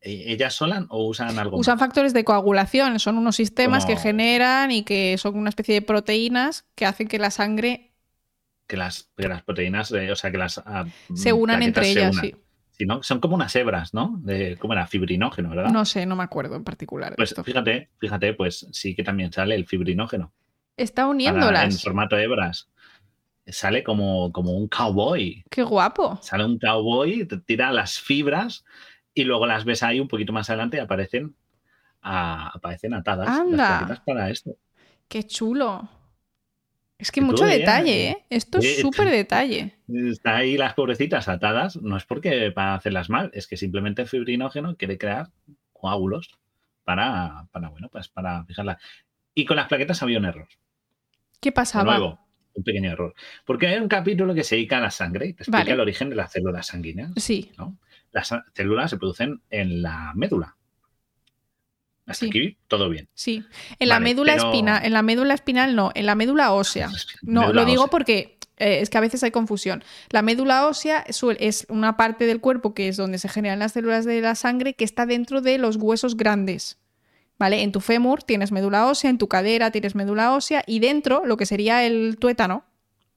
[0.02, 1.80] ¿ellas solan o usan algo Usan más?
[1.88, 6.66] factores de coagulación, son unos sistemas que generan y que son una especie de proteínas
[6.76, 7.94] que hacen que la sangre
[8.68, 10.86] que las, que las proteínas, eh, o sea, que las ah,
[11.16, 12.26] Se unan plaquetas entre ellas, unan.
[12.26, 12.36] sí.
[12.72, 14.20] Si no, son como unas hebras, ¿no?
[14.20, 14.86] De, ¿Cómo era?
[14.86, 15.72] Fibrinógeno, ¿verdad?
[15.72, 17.16] No sé, no me acuerdo en particular.
[17.16, 17.44] pues esto.
[17.44, 20.32] fíjate, fíjate, pues sí que también sale el fibrinógeno.
[20.76, 21.82] Está para- en uniéndolas.
[21.82, 22.70] formato de hebras.
[23.48, 25.44] Sale como, como un cowboy.
[25.50, 26.20] Qué guapo.
[26.22, 28.66] Sale un cowboy, tira las fibras
[29.18, 31.36] y luego las ves ahí un poquito más adelante y aparecen,
[32.02, 33.86] a- aparecen atadas Anda.
[33.90, 34.56] las para esto.
[35.08, 35.90] Qué chulo.
[37.00, 38.26] Es que mucho detalle, ¿eh?
[38.30, 39.76] Esto es eh, súper detalle.
[39.88, 44.08] Está ahí las pobrecitas atadas, no es porque para hacerlas mal, es que simplemente el
[44.08, 45.30] fibrinógeno quiere crear
[45.74, 46.30] coágulos
[46.84, 48.78] para, para bueno, pues para fijarla.
[49.34, 50.48] Y con las plaquetas había un error.
[51.40, 51.84] ¿Qué pasaba?
[51.98, 52.20] nuevo,
[52.56, 53.14] un pequeño error.
[53.46, 55.72] Porque hay un capítulo que se dedica a la sangre y te explica Vale.
[55.74, 57.12] el origen de las células sanguíneas.
[57.18, 57.52] Sí,
[58.18, 60.56] Las células se producen en la médula.
[62.08, 62.30] Hasta Sí.
[62.30, 63.10] aquí todo bien.
[63.14, 63.44] sí.
[63.80, 66.90] En la médula pero- espina, en la médula espinal no, en la médula ósea.
[67.22, 67.92] No, Médula lo digo ósea.
[67.92, 69.84] porque eh, es que a veces hay confusión.
[70.10, 74.04] La médula ósea es una parte del cuerpo que es donde se generan las células
[74.06, 76.80] de la sangre que está dentro de los huesos grandes.
[77.38, 77.62] ¿Vale?
[77.62, 81.38] En tu fémur tienes médula ósea, en tu cadera tienes médula ósea y dentro lo
[81.38, 82.66] que sería el tuétano,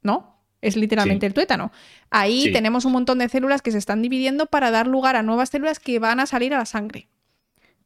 [0.02, 0.39] ¿no?
[0.62, 1.28] Es literalmente Sí.
[1.28, 1.72] el tuétano.
[2.10, 2.52] Ahí Sí.
[2.52, 5.78] tenemos un montón de células que se están dividiendo para dar lugar a nuevas células
[5.78, 7.08] que van a salir a la sangre.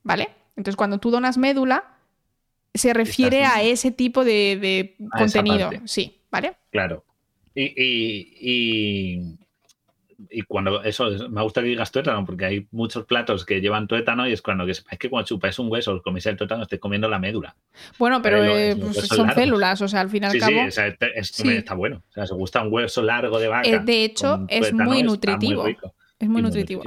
[0.02, 0.28] ¿Vale?
[0.56, 1.84] Entonces, cuando tú donas médula,
[2.74, 5.70] se refiere Estás- a ese tipo de, de contenido.
[5.84, 6.54] Sí, ¿vale?
[6.70, 7.04] Claro.
[7.54, 9.38] Y, y, y,
[10.34, 13.86] y cuando eso, es- me gusta que digas tuétano, porque hay muchos platos que llevan
[13.86, 16.62] tuétano y es cuando que sepáis que cuando chupáis un hueso o coméis el tuétano,
[16.64, 17.54] estáis comiendo la médula.
[17.98, 19.34] Bueno, pero eh, pues son largos.
[19.34, 20.52] células, o sea, al fin y al Sí, cabo.
[20.52, 21.48] sí, o sea, este- es- Sí.
[21.48, 22.02] está bueno.
[22.10, 23.68] O sea, os gusta un hueso largo de vaca.
[23.68, 25.64] Eh, de hecho, es muy nutritivo.
[25.64, 25.94] rico.
[26.18, 26.84] es muy nutritivo.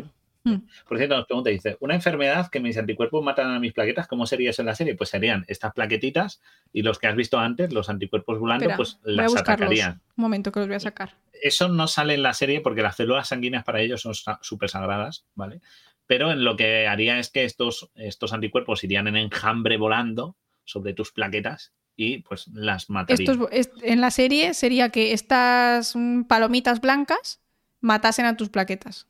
[0.47, 0.67] Mm.
[0.87, 4.25] Por cierto, nos pregunta, dice, una enfermedad que mis anticuerpos matan a mis plaquetas, ¿cómo
[4.25, 4.95] sería eso en la serie?
[4.95, 6.41] Pues serían estas plaquetitas
[6.73, 10.01] y los que has visto antes, los anticuerpos volando, pues las atacarían.
[10.15, 11.15] Un momento que los voy a sacar.
[11.41, 15.25] Eso no sale en la serie porque las células sanguíneas para ellos son súper sagradas,
[15.35, 15.61] ¿vale?
[16.07, 20.93] Pero en lo que haría es que estos, estos anticuerpos irían en enjambre volando sobre
[20.93, 23.29] tus plaquetas y pues las matarían.
[23.31, 27.41] Esto es- es- en la serie sería que estas mm, palomitas blancas
[27.81, 29.07] matasen a tus plaquetas.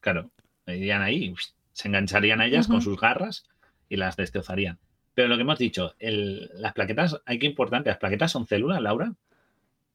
[0.00, 0.30] Claro,
[0.66, 1.34] irían ahí,
[1.72, 3.44] se engancharían a ellas con sus garras
[3.88, 4.78] y las destrozarían.
[5.14, 8.80] Pero lo que hemos dicho, el- las plaquetas, hay que importante, las plaquetas son células,
[8.80, 9.12] Laura.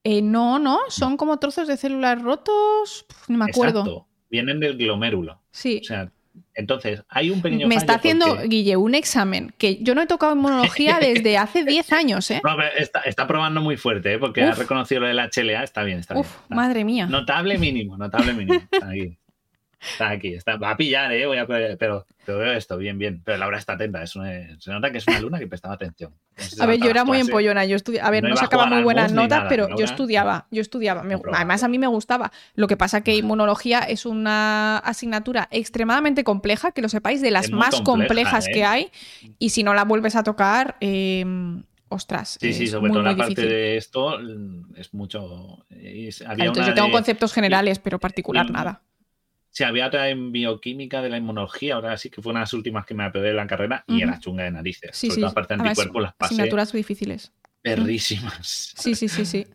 [0.03, 3.05] Eh, no, no, son como trozos de células rotos.
[3.27, 3.79] No me acuerdo.
[3.79, 5.41] Exacto, vienen del glomérulo.
[5.51, 5.79] Sí.
[5.81, 6.11] O sea,
[6.53, 10.07] entonces hay un pequeño Me está haciendo, porque- Guille, un examen que yo no he
[10.07, 12.39] tocado inmunología desde hace 10 años, ¿eh?
[12.43, 14.19] No, pero está, está probando muy fuerte, ¿eh?
[14.19, 14.51] porque Uf.
[14.51, 16.41] ha reconocido lo del HLA, está bien, está Uf, bien.
[16.43, 17.07] está- madre mía.
[17.07, 18.61] Notable mínimo, notable mínimo.
[18.71, 19.17] Está aquí.
[19.79, 20.33] Está aquí.
[20.33, 21.25] Está, va a pillar, ¿eh?
[21.25, 23.21] Voy a, pero, pero veo esto, bien, bien.
[23.23, 24.01] Pero Laura está atenta.
[24.03, 26.13] Es una- se nota que es una luna que prestaba atención.
[26.37, 27.65] No sé si A ver, yo era muy empollona.
[27.65, 29.75] Yo estudi- A ver, No no, sacaba muy buenas notas, nada, pero Laura.
[29.77, 30.47] yo estudiaba.
[30.51, 31.03] Yo estudiaba.
[31.03, 32.31] Me- además, a mí me gustaba.
[32.55, 37.45] Lo que pasa que inmunología es una asignatura extremadamente compleja, que lo sepáis, de las
[37.45, 38.51] Es más compleja, complejas ¿eh?
[38.53, 38.91] que hay.
[39.39, 41.25] Y si no la vuelves a tocar, eh,
[41.89, 42.37] ostras.
[42.41, 43.49] Sí, sí, sobre muy, todo la muy parte difícil.
[43.49, 45.65] de esto mm, es mucho.
[45.69, 48.81] es- había Claro, entonces yo tengo de- conceptos generales, pero particular y- nada.
[49.57, 52.53] Sí, había otra en bioquímica de la inmunología, ahora sí que fue una de las
[52.53, 54.03] últimas que me apegué en la carrera y Ujú.
[54.03, 54.91] era chunga de narices.
[54.95, 55.33] Sí, Sobre sí.
[55.33, 57.31] todo de anticuerpos las pasé asignaturas difíciles.
[57.63, 58.75] perrísimas.
[58.77, 59.47] Sí, sí, sí, sí.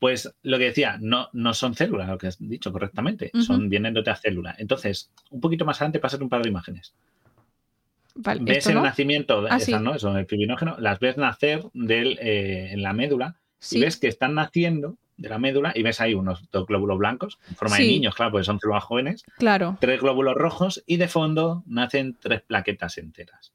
[0.00, 3.94] Pues lo que decía, no, no son células, lo que has dicho correctamente, son, vienen
[3.94, 4.56] de otra célula.
[4.58, 6.92] Entonces, un poquito más adelante pasar un par de imágenes.
[8.16, 8.82] Vale, ves ¿esto el no?
[8.82, 9.84] nacimiento, de Ah, esas, sí.
[9.84, 9.94] ¿no?
[9.94, 13.78] Eso, el fibrinógeno, las ves nacer del, eh, en la médula Sí.
[13.78, 17.38] y ves que están naciendo de la médula y ves ahí unos dos glóbulos blancos
[17.48, 19.78] en forma de niños, claro, porque son células jóvenes, Claro.
[19.80, 23.52] tres glóbulos rojos y de fondo nacen tres plaquetas enteras.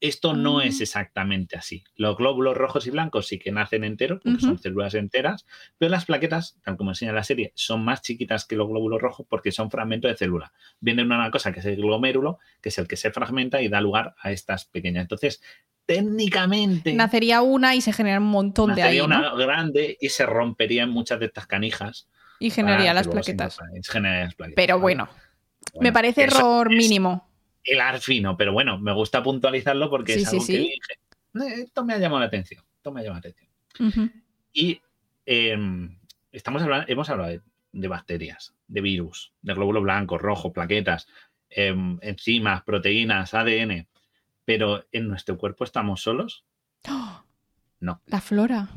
[0.00, 1.82] Esto no es exactamente así.
[1.96, 5.44] Los glóbulos rojos y blancos sí que nacen enteros, porque son células enteras,
[5.76, 9.26] pero las plaquetas, tal como enseña la serie, son más chiquitas que los glóbulos rojos
[9.28, 10.52] porque son fragmentos de célula.
[10.78, 13.80] Viene una cosa que es el glomérulo, que es el que se fragmenta y da
[13.80, 15.02] lugar a estas pequeñas.
[15.02, 15.42] Entonces,
[15.84, 19.34] técnicamente, Nacería una y se genera un montón de ahí, nacería ¿no?
[19.34, 22.08] una grande y se romperían muchas de estas canijas.
[22.38, 23.58] Y generaría las plaquetas.
[23.82, 25.08] Generaría las plaquetas, Pero bueno,
[25.80, 27.27] me parece error es mínimo.
[27.70, 30.52] Hilar fino, pero bueno, me gusta puntualizarlo porque Sí, es algo sí.
[30.52, 30.78] que dije.
[31.34, 32.64] "Eh, Esto me ha llamado la atención.
[32.76, 34.12] Esto me ha llamado la atención.
[34.52, 34.80] Y
[35.26, 35.56] eh,
[36.32, 37.42] estamos hablando, hemos hablado de,
[37.72, 41.06] de bacterias, de virus, de glóbulos blancos, rojos, plaquetas,
[41.50, 43.86] em, enzimas, proteínas, ADN.
[44.44, 46.44] Pero en nuestro cuerpo estamos solos.
[46.88, 47.22] ¡Oh!
[47.80, 48.00] No.
[48.06, 48.68] La flora.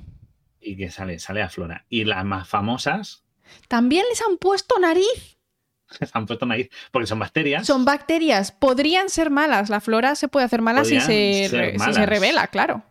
[0.60, 1.86] Y que sale, sale a flora.
[1.90, 3.24] Y las más famosas
[3.68, 5.38] También les han puesto nariz.
[6.00, 7.66] se han puesto nariz porque son bacterias.
[7.68, 8.52] Son bacterias.
[8.52, 9.70] Podrían ser malas.
[9.70, 12.84] La flora se puede hacer mala si se, si se revela, claro.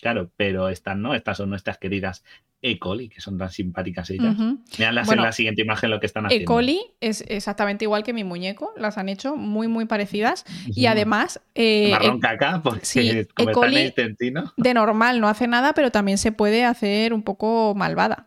[0.00, 2.24] Claro, pero estas no, estas son nuestras queridas
[2.60, 2.80] E.
[2.80, 4.34] coli, que son tan simpáticas ellas.
[4.76, 6.26] Veanlas Bueno, en la siguiente imagen lo que están E.
[6.26, 6.46] haciendo.
[6.52, 10.44] coli es exactamente igual que mi muñeco, las han hecho muy, muy parecidas.
[10.66, 13.26] Y además, eh, Marrón E- caca, porque sí, E.
[13.26, 14.52] como está coli- en el intestino.
[14.56, 18.26] de normal no hace nada, pero también se puede hacer un poco malvada.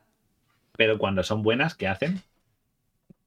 [0.78, 2.22] Pero cuando son buenas, ¿qué hacen?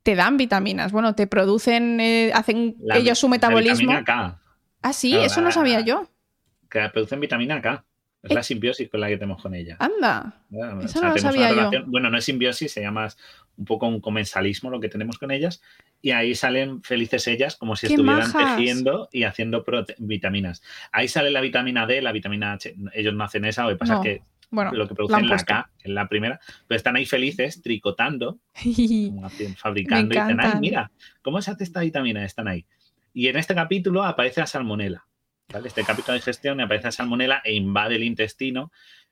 [0.08, 3.76] Te dan vitaminas, bueno, te producen, eh, hacen La- ellos su la metabolismo.
[3.92, 4.40] vitamina K.
[4.80, 6.08] Ah, sí, eso no sabía yo.
[6.70, 7.84] Que producen vitamina K.
[8.22, 8.34] Es Eh.
[8.34, 9.76] la simbiosis con la que tenemos con ella.
[9.78, 10.40] Anda.
[10.48, 11.70] Bueno, eso no lo sabía yo.
[11.88, 13.06] Bueno, no es simbiosis, se llama
[13.58, 15.60] un poco un comensalismo lo que tenemos con ellas.
[16.00, 18.56] Y ahí salen felices ellas como si ¡Qué estuvieran majas!
[18.56, 19.62] tejiendo y haciendo
[19.98, 20.62] vitaminas.
[20.90, 22.74] Ahí sale la vitamina D, la vitamina H.
[22.94, 25.28] Ellos no hacen esa, lo que pasa No, es que Bueno, lo que producen han
[25.28, 25.36] la.
[25.38, 28.38] K, es la primera, pero están ahí felices tricotando,
[29.14, 30.90] como fabricando y dicen, ay, mira,
[31.22, 32.24] ¿cómo se hace esta vitamina?
[32.24, 32.64] Están ahí.
[33.12, 35.06] Y en este capítulo aparece la salmonela.
[35.52, 35.68] ¿vale?
[35.68, 38.70] Este capítulo de gestión aparece la salmonela e invade el intestino.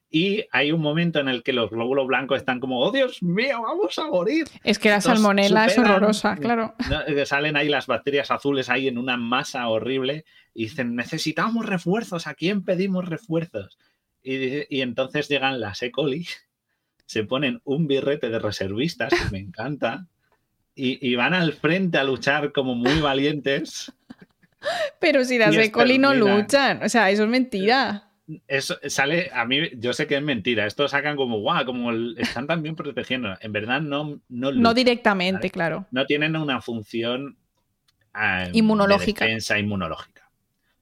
[0.09, 3.61] Y hay un momento en el que los glóbulos blancos están como, oh Dios mío,
[3.63, 4.47] vamos a morir.
[4.63, 6.75] Es que la Entonces, salmonela es horrorosa, claro.
[6.89, 7.01] ¿no?
[7.03, 12.29] Eh, Salen ahí las bacterias azules ahí en una masa horrible y dicen, necesitamos refuerzos,
[12.29, 13.79] ¿a quién pedimos refuerzos?
[14.29, 15.93] Y, y entonces llegan las E.
[15.93, 16.27] coli,
[17.07, 20.07] se ponen un birrete de reservistas, que me encanta,
[20.75, 23.93] y, y van al frente a luchar como muy valientes.
[24.99, 25.71] Pero si las E.
[25.71, 28.03] coli no luchan, o sea, eso es mentira.
[28.49, 32.17] Eso sale, a mí, yo sé que es mentira, esto sacan como, guau, como el-
[32.19, 33.37] están también protegiendo.
[33.41, 34.75] En verdad no, no, No luchan.
[34.75, 35.51] directamente, Vale.
[35.51, 35.87] claro.
[35.93, 37.37] no tienen una función
[38.21, 39.25] eh, Inmunológica.
[39.25, 40.16] de defensa inmunológica.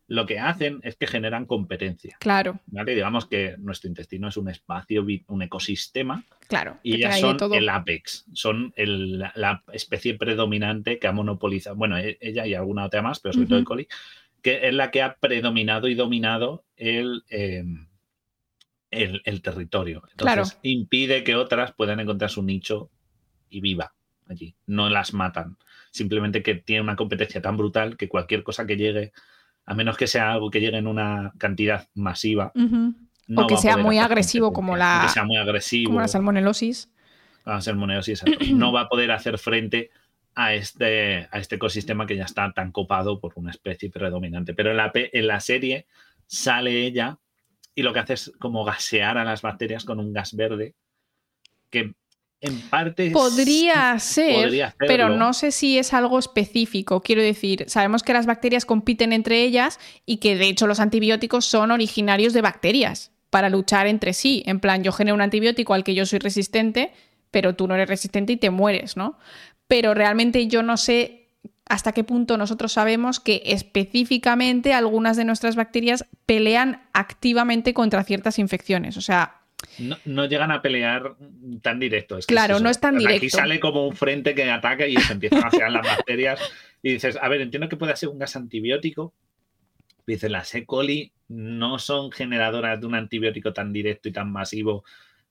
[0.06, 2.16] Lo que hacen es que generan competencia.
[2.20, 2.94] Claro, ¿vale?
[2.94, 6.78] Digamos que nuestro intestino es un espacio, un ecosistema, claro.
[6.82, 7.54] y ellas son todo.
[7.54, 12.84] el apex, son el- la, especie predominante que ha monopolizado, bueno, e- ella y alguna
[12.84, 13.88] otra más, pero sobre todo el coli,
[14.42, 17.64] que es la que ha predominado y dominado el, eh,
[18.90, 20.02] el, el territorio.
[20.10, 20.60] Entonces, Claro.
[20.62, 22.90] impide que otras puedan encontrar su nicho
[23.48, 23.94] y viva
[24.28, 24.54] allí.
[24.66, 25.56] No las matan.
[25.90, 29.12] Simplemente que tiene una competencia tan brutal que cualquier cosa que llegue,
[29.66, 33.62] a menos que sea algo que llegue en una cantidad masiva, no que va a
[33.62, 35.88] sea muy agresivo, como la- Que sea muy agresivo.
[35.88, 36.90] Como la salmonelosis.
[37.46, 38.44] a salmonelosis, exacto.
[38.54, 39.90] no va a poder hacer frente
[40.34, 44.52] a este, a este ecosistema que ya está tan copado por una especie predominante.
[44.54, 45.86] Pero en la, en la serie
[46.26, 47.18] sale ella
[47.74, 50.74] y lo que hace es como gasear a las bacterias con un gas verde
[51.70, 51.94] que
[52.40, 57.00] en parte Podría ser, podría pero no sé si es algo específico.
[57.00, 61.44] Quiero decir, sabemos que las bacterias compiten entre ellas y que de hecho los antibióticos
[61.44, 64.42] son originarios de bacterias para luchar entre sí.
[64.46, 66.92] En plan, yo genero un antibiótico al que yo soy resistente,
[67.30, 69.18] pero tú no eres resistente y te mueres, ¿no?
[69.66, 71.24] Pero realmente yo no sé
[71.66, 78.38] hasta qué punto nosotros sabemos que específicamente algunas de nuestras bacterias pelean activamente contra ciertas
[78.38, 78.96] infecciones.
[78.96, 79.43] O sea,
[79.78, 81.16] No, no llegan a pelear
[81.62, 82.18] tan directo.
[82.18, 83.38] es que Claro, no es tan O sea, Aquí directo.
[83.38, 86.40] sale como un frente que ataca y se empiezan a hacer las bacterias.
[86.82, 89.14] Y dices, a ver, entiendo que puede ser un gas antibiótico.
[90.06, 90.66] Dices, las E.
[90.66, 94.84] coli no son generadoras de un antibiótico tan directo y tan masivo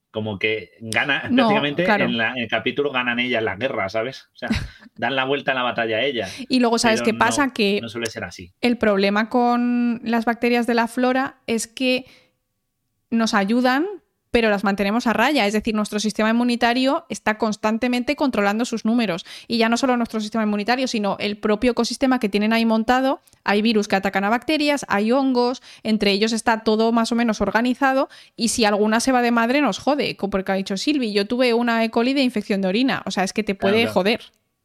[0.09, 2.05] como que gana, No, prácticamente claro.
[2.05, 4.29] en, la- en el capítulo ganan ellas la guerra, ¿sabes?
[4.33, 4.49] O sea,
[4.95, 6.35] dan la vuelta a la batalla a ellas.
[6.49, 8.51] y luego sabes qué pasa, no- que No suele ser así.
[8.61, 12.05] El problema con las bacterias de la flora es que
[13.09, 13.85] nos ayudan,
[14.33, 15.45] pero las mantenemos a raya.
[15.45, 19.27] Es decir, nuestro sistema inmunitario está constantemente controlando sus números.
[19.47, 23.21] Y ya no solo nuestro sistema inmunitario, sino el propio ecosistema que tienen ahí montado.
[23.43, 27.41] Hay virus que atacan a bacterias, hay hongos, entre ellos está todo más o menos
[27.41, 28.09] organizado.
[28.35, 30.17] Y si alguna se va de madre, nos jode.
[30.17, 31.91] Como porque ha dicho Silvi, yo tuve una E.
[31.91, 33.03] coli de infección de orina.
[33.05, 34.21] O sea, es que te puede Claro, joder.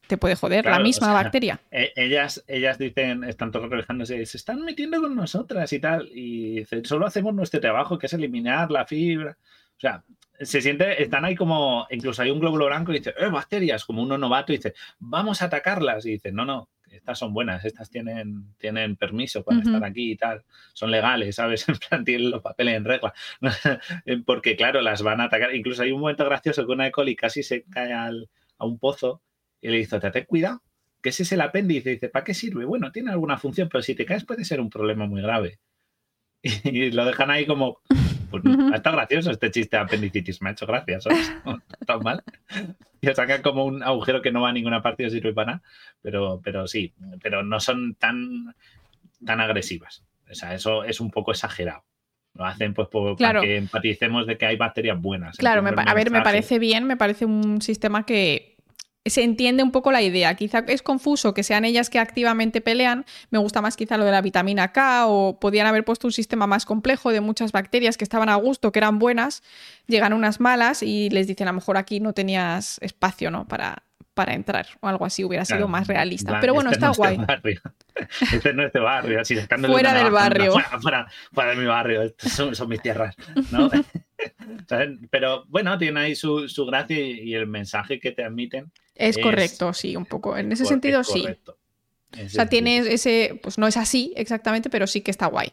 [0.08, 1.60] Te puede joder Claro, la o misma sea, bacteria.
[1.70, 6.08] Eh, ellas, ellas dicen, están todos reflejándose, se están metiendo con nosotras y tal.
[6.12, 9.36] Y dicen, solo hacemos nuestro trabajo, que es eliminar la fibra.
[9.76, 10.02] O sea,
[10.40, 14.02] se siente, están ahí como, incluso hay un glóbulo blanco y dice, eh, bacterias, como
[14.02, 16.06] uno novato, y dice, vamos a atacarlas.
[16.06, 19.68] Y dice, no, no, estas son buenas, estas tienen, tienen permiso para Ujú.
[19.68, 21.66] estar aquí y tal, son legales, ¿sabes?
[21.68, 23.12] En plan, tienen los papeles en regla.
[24.26, 25.54] Porque, claro, las van a atacar.
[25.54, 26.92] Incluso hay un momento gracioso que una E.
[26.92, 28.28] coli casi se cae al-
[28.58, 29.20] a un pozo
[29.60, 30.62] y le dice, ten cuidado,
[31.02, 31.90] que ese es el apéndice.
[31.90, 32.64] Y dice, ¿para qué sirve?
[32.64, 35.58] Bueno, tiene alguna función, pero si te caes puede ser un problema muy grave.
[36.64, 37.80] Y lo dejan ahí como,
[38.30, 38.42] pues,
[38.74, 41.18] estado gracioso este chiste de apendicitis, me ha hecho gracia, ¿sabes?
[41.80, 42.22] Está tan mal.
[43.00, 45.52] Y sacan como un agujero que no va a ninguna parte y no sirve para
[45.52, 45.62] nada,
[46.02, 48.56] pero, pero sí, pero no son tan,
[49.24, 50.04] tan agresivas.
[50.28, 51.84] O sea, eso es un poco exagerado.
[52.34, 53.38] Lo hacen pues por- Claro.
[53.38, 55.36] para que empaticemos de que hay bacterias buenas.
[55.36, 58.57] Claro, me a ver, me parece bien, me parece un sistema que
[59.10, 60.34] se entiende un poco la idea.
[60.34, 63.04] Quizá es confuso que sean ellas que activamente pelean.
[63.30, 66.46] Me gusta más quizá lo de la vitamina K o podían haber puesto un sistema
[66.46, 69.42] más complejo de muchas bacterias que estaban a gusto, que eran buenas,
[69.86, 73.46] llegan unas malas y les dicen a lo mejor aquí no tenías espacio, ¿no?
[73.46, 73.82] Para,
[74.18, 76.40] para entrar o algo así hubiera sido más realista.
[76.40, 77.20] Pero bueno, este está guay.
[78.32, 79.36] Este no es de barrio, así
[79.66, 80.52] Fuera del barrio.
[80.80, 83.16] Fuera, fuera, de mi barrio, son, son mis tierras.
[83.50, 83.70] ¿no?
[85.10, 88.72] Pero bueno, tiene ahí su, su gracia y, el mensaje que te admiten.
[88.94, 90.36] Es, correcto, sí, un poco.
[90.36, 91.24] En ese sentido, sí.
[91.26, 95.52] o sea, tiene ese, pues no es así exactamente, pero sí que está guay.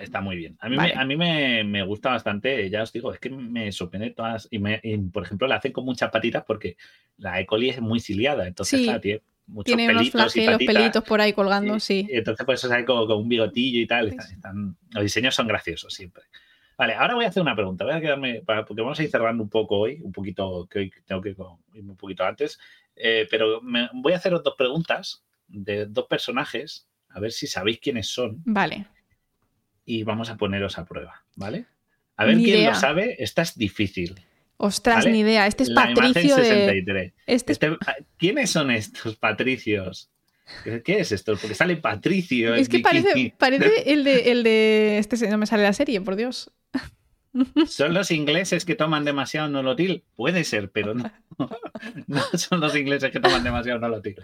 [0.00, 0.56] Está, muy bien.
[0.60, 4.10] A mí, me, a mí me, gusta bastante, ya os digo, es que me sorprende
[4.10, 4.46] todas.
[4.50, 6.76] Y, me, por ejemplo, la hacen con muchas patitas porque
[7.16, 7.46] la E.
[7.46, 11.80] coli es muy ciliada, entonces tiene muchos tiene pelitos unos flagelos, pelitos por ahí colgando,
[11.80, 12.06] sí.
[12.10, 14.14] Y entonces, por eso sale como con un bigotillo y tal.
[14.90, 16.24] los diseños son graciosos siempre.
[16.78, 17.84] Vale, ahora voy a hacer una pregunta.
[17.84, 20.92] Voy a quedarme, porque vamos a ir cerrando un poco hoy, un poquito, que hoy
[21.04, 21.36] tengo que
[21.74, 22.58] irme un poquito antes.
[22.96, 23.60] Eh, pero
[23.92, 28.40] voy a hacer dos preguntas de dos personajes, a ver si sabéis quiénes son.
[28.44, 28.86] Vale
[29.88, 31.64] y vamos a poneros a prueba, ¿vale?
[32.16, 34.20] A ver quién lo sabe, esta es difícil.
[34.58, 35.46] Ostras, ni idea.
[35.46, 37.14] Este es Patricio de...
[37.26, 37.78] Este, este
[38.18, 40.10] ¿Quiénes son estos patricios?
[40.84, 41.36] ¿Qué es esto?
[41.36, 42.54] Porque sale Patricio.
[42.54, 44.98] Es que parece, parece el de, el de...
[44.98, 46.50] Este no me sale la serie, por Dios.
[47.66, 50.04] ¿Son los ingleses que toman demasiado nolotil?
[50.16, 51.10] Puede ser, pero no.
[52.08, 54.16] No son los ingleses que toman demasiado nolotil.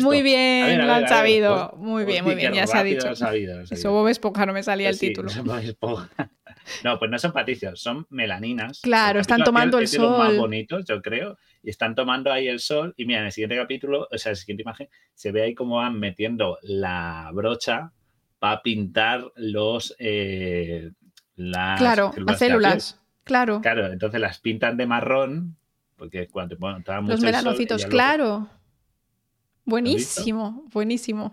[0.00, 1.72] Muy bien, lo han sabido.
[1.78, 3.08] muy bien, muy bien, ya se ha dicho.
[3.08, 5.30] Eso Bob Esponja no me salía el título.
[6.84, 8.80] No, pues no son patricios, son melaninas.
[8.82, 10.18] Claro, están tomando el sol.
[10.18, 11.38] más bonitos, yo creo.
[11.62, 12.94] Y están tomando ahí el sol.
[12.96, 15.54] Y mira, en el siguiente capítulo, o sea, en la siguiente imagen, se ve ahí
[15.54, 17.92] cómo van metiendo la brocha
[18.38, 19.94] para pintar los.
[19.98, 20.90] Eh,
[21.36, 23.00] las claro, las células.
[23.24, 23.60] Claro.
[23.60, 25.56] Claro, entonces las pintan de marrón,
[25.96, 28.48] porque cuando bueno, Los melanocitos, claro.
[29.64, 31.30] Buenísimo, buenísimo.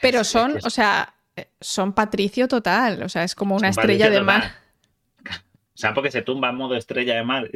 [0.00, 1.14] Pero son, o sea,
[1.60, 4.44] son Patricio total, o sea, es como una estrella de mar.
[5.76, 7.50] O sea, porque se tumba en modo estrella de mar.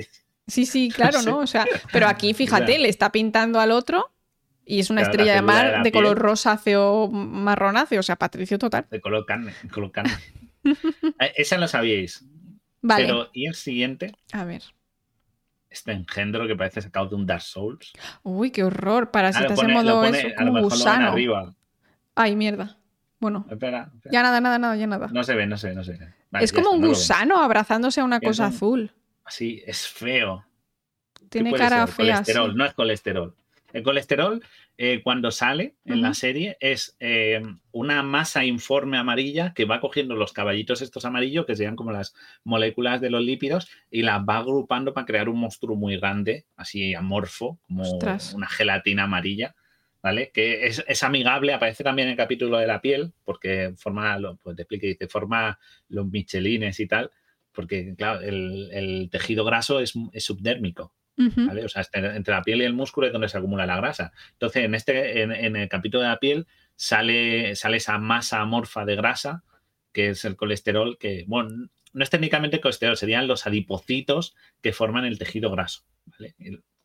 [0.48, 1.38] Sí, sí, claro, ¿no?
[1.38, 4.10] O sea, pero aquí, fíjate, le está pintando al otro
[4.64, 8.86] y es una estrella de mar de, color rosáceo marronáceo, o sea, Patricio total.
[8.90, 10.12] De color carne, de color carne.
[11.20, 12.26] Eh, esa lo sabíais.
[12.82, 13.06] Vale.
[13.06, 14.12] Pero, ¿y el siguiente?
[14.32, 14.62] A ver
[15.70, 17.92] este engendro que parece sacado de un Dark Souls.
[18.22, 19.10] Uy, qué horror.
[19.10, 21.08] Para si estás en modo eso, como gusano.
[21.08, 21.54] Arriba.
[22.14, 22.78] Ay, mierda.
[23.20, 23.46] Bueno.
[24.10, 25.08] Ya nada, nada, nada, ya nada.
[25.12, 26.08] No se ve, no se ve, no se ve.
[26.40, 28.92] es como un gusano abrazándose a una cosa azul.
[29.30, 30.44] Sí, es feo.
[31.28, 32.16] Tiene cara fea.
[32.16, 33.34] Colesterol, no es colesterol.
[33.72, 34.42] El colesterol,
[34.78, 40.16] eh, cuando sale en la serie, es eh, una masa informe amarilla que va cogiendo
[40.16, 42.14] los caballitos estos amarillos, que serían como las
[42.44, 46.94] moléculas de los lípidos, y las va agrupando para crear un monstruo muy grande, así
[46.94, 47.98] amorfo, como
[48.34, 49.55] una gelatina amarilla.
[50.00, 50.30] ¿Vale?
[50.32, 54.62] Que es, amigable, aparece también en el capítulo de la piel, porque forma, pues te
[54.62, 57.10] explique, dice, forma los michelines y tal,
[57.59, 59.94] porque, claro, el, tejido graso es
[60.24, 64.12] subdérmico, o sea, entre la piel y el músculo es donde se acumula la grasa.
[64.35, 68.94] Entonces, en, este, en, el capítulo de la piel sale, sale esa masa amorfa de
[68.94, 69.43] grasa,
[69.90, 75.05] que es el colesterol, que, bueno, no es técnicamente colesterol, serían los adipocitos que forman
[75.05, 75.82] el tejido graso,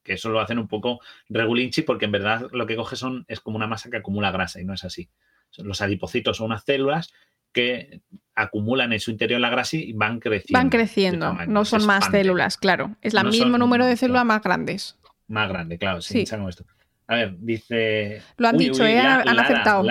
[0.01, 3.41] Que eso lo hacen un poco regulinchi porque en verdad lo que coge son, es
[3.41, 5.11] como una masa que acumula grasa y no es así.
[5.59, 7.13] Los adipocitos son unas células
[7.53, 8.01] que
[8.35, 10.59] acumulan en su interior la grasa y van creciendo.
[10.59, 12.95] Van creciendo, no son más células, claro.
[13.01, 14.97] Es el mismo número de células más grandes.
[15.27, 16.21] Más grande, claro, sí.
[16.21, 16.65] Esto.
[17.07, 18.21] A ver, dice.
[18.37, 18.99] Lo han dicho, ¿eh?
[18.99, 19.85] han acertado.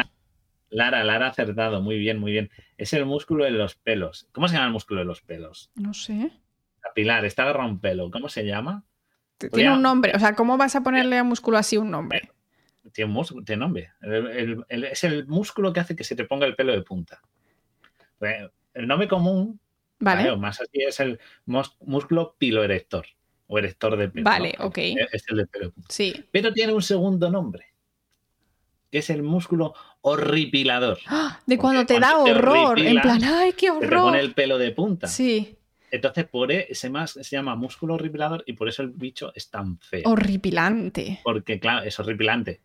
[0.70, 2.50] Lara, Lara ha acertado, muy bien, muy bien.
[2.78, 4.28] Es el músculo de los pelos.
[4.32, 5.70] ¿Cómo se llama el músculo de los pelos?
[5.74, 6.30] No sé.
[6.94, 8.10] Pilar, está agarrado un pelo.
[8.10, 8.84] ¿Cómo se llama?
[9.52, 10.12] Tiene un nombre.
[10.14, 12.30] O sea, ¿cómo vas a ponerle a un músculo así un nombre?
[12.92, 13.92] Tiene, un tiene nombre.
[14.68, 17.20] es el músculo que hace que se te ponga el pelo de punta.
[18.22, 18.36] Pues,
[18.74, 19.58] el nombre común,
[19.98, 20.36] vale.
[20.36, 23.04] más así, es el músculo piloerector
[23.48, 24.22] o erector de pelo.
[24.22, 24.78] Vale, ok.
[24.78, 25.72] Es el de pelo.
[25.88, 26.24] Sí.
[26.30, 27.74] Pero tiene un segundo nombre,
[28.92, 31.00] que es el músculo horripilador.
[31.08, 31.40] ¡Ah!
[31.44, 33.90] De cuando te da horror, en plan, ¡ay, qué horror!
[33.90, 35.08] Te pone el pelo de punta.
[35.08, 35.58] Sí.
[35.90, 39.80] Entonces, por ese más se llama músculo horripilador y por eso el bicho es tan
[39.80, 40.02] feo.
[40.04, 41.18] Horripilante.
[41.24, 42.60] Porque, claro, es horripilante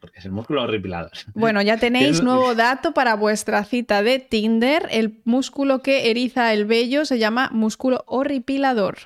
[0.00, 1.12] porque es el músculo horripilador.
[1.34, 4.88] Bueno, ya tenéis nuevo dato para vuestra cita de Tinder.
[4.90, 8.98] El músculo que eriza el vello se llama músculo horripilador.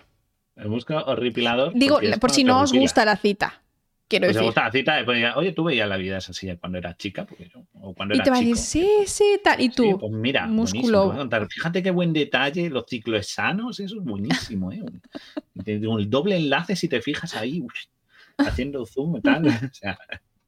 [0.57, 1.73] El músculo horripilador.
[1.75, 3.63] Digo, por si no os gusta la cita.
[4.09, 4.47] Quiero pues decir.
[4.47, 7.27] gusta la cita, pues oye, tú veías la vida esa así cuando era chica,
[7.75, 9.61] o cuando era Y te va a decir, sí, sí, tal.
[9.61, 11.29] Y tú, pues mira, músculo.
[11.51, 14.83] Fíjate qué buen detalle, los ciclos sanos, eso es buenísimo, ¿eh?
[15.67, 17.63] El doble enlace, si te fijas ahí,
[18.39, 19.43] haciendo zoom y tal.
[19.71, 19.99] O sea,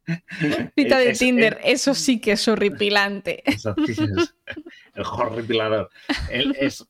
[0.75, 3.43] Cita de es- Tinder, eso sí que es horripilante.
[3.45, 4.33] Eso sí es
[4.95, 5.89] el horripilador.
[6.29, 6.85] El- es,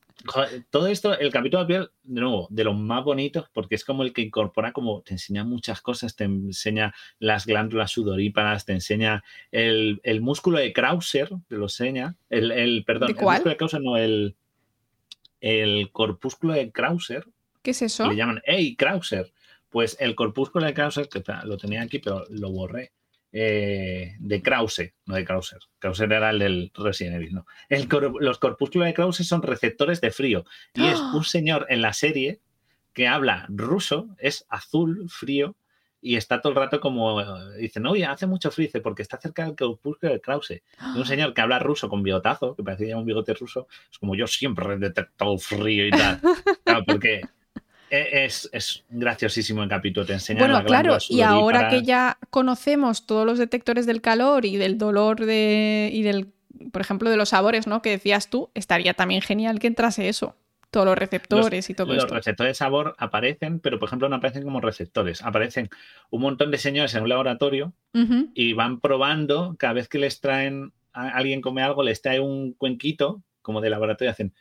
[0.70, 4.02] todo esto, el capítulo de piel, de nuevo, de los más bonitos, porque es como
[4.02, 9.22] el que incorpora, como te enseña muchas cosas, te enseña las glándulas sudoríparas, te enseña
[9.50, 13.56] el, el músculo de Krauser, te lo enseña, el, el perdón, ¿De el músculo de
[13.56, 14.36] Krauser, no, el,
[15.40, 17.26] el corpúsculo de Krauser,
[17.62, 18.08] ¿Qué es eso?
[18.08, 19.32] le llaman, ¡Hey, Krauser!
[19.70, 22.92] Pues el corpúsculo de Krauser, que lo tenía aquí, pero lo borré,
[23.32, 25.60] eh, de Krause, no de Krauser.
[25.78, 27.46] Krauser era el del Resident Evil, no.
[27.68, 30.44] El cor- los corpúsculos de Krause son receptores de frío.
[30.74, 31.12] Y es ¡Ah!
[31.14, 32.40] un señor en la serie
[32.92, 35.56] que habla ruso, es azul, frío,
[36.04, 37.24] y está todo el rato como, eh,
[37.58, 40.60] dicen, oye, hace mucho frío, dice, porque está cerca del corpúsculo de Krause.
[40.94, 44.14] Y un señor que habla ruso con bigotazo, que parecía un bigote ruso, es como
[44.16, 46.20] yo siempre he detectado frío y tal.
[46.64, 47.20] Claro, porque
[47.92, 53.06] es, es graciosísimo el capítulo, te enseña Bueno, la claro, y ahora que ya conocemos
[53.06, 56.32] todos los detectores del calor y del dolor de, y del,
[56.72, 57.82] por ejemplo, de los sabores, ¿no?
[57.82, 60.36] Que decías tú, estaría también genial que entrase eso.
[60.70, 62.14] Todos los receptores y todo Los esto.
[62.14, 65.20] receptores de sabor aparecen, pero por ejemplo no aparecen como receptores.
[65.20, 65.68] Aparecen
[66.08, 67.74] un montón de señores en un laboratorio
[68.32, 72.54] y van probando, cada vez que les traen, a alguien come algo, les trae un
[72.54, 74.32] cuenquito como de laboratorio, hacen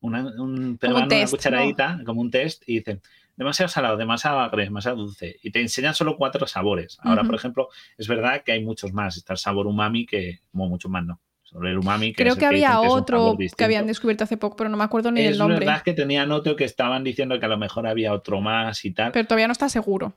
[0.00, 3.00] una, un, test, una cucharadita, como un test, y dicen,
[3.36, 5.38] demasiado salado, demasiado agrio, demasiado dulce.
[5.42, 6.98] Y te enseñan solo cuatro sabores.
[7.02, 9.16] Ahora, por ejemplo, es verdad que hay muchos más.
[9.16, 11.20] Está el sabor umami, que, como muchos más no.
[11.42, 14.38] Sobre el umami, que Creo es que había que es otro que habían descubierto hace
[14.38, 15.58] poco, pero no me acuerdo ni del Es nombre.
[15.58, 18.92] verdad que tenían otro que estaban diciendo que a lo mejor había otro más y
[18.92, 19.12] tal.
[19.12, 20.14] Pero todavía no está seguro.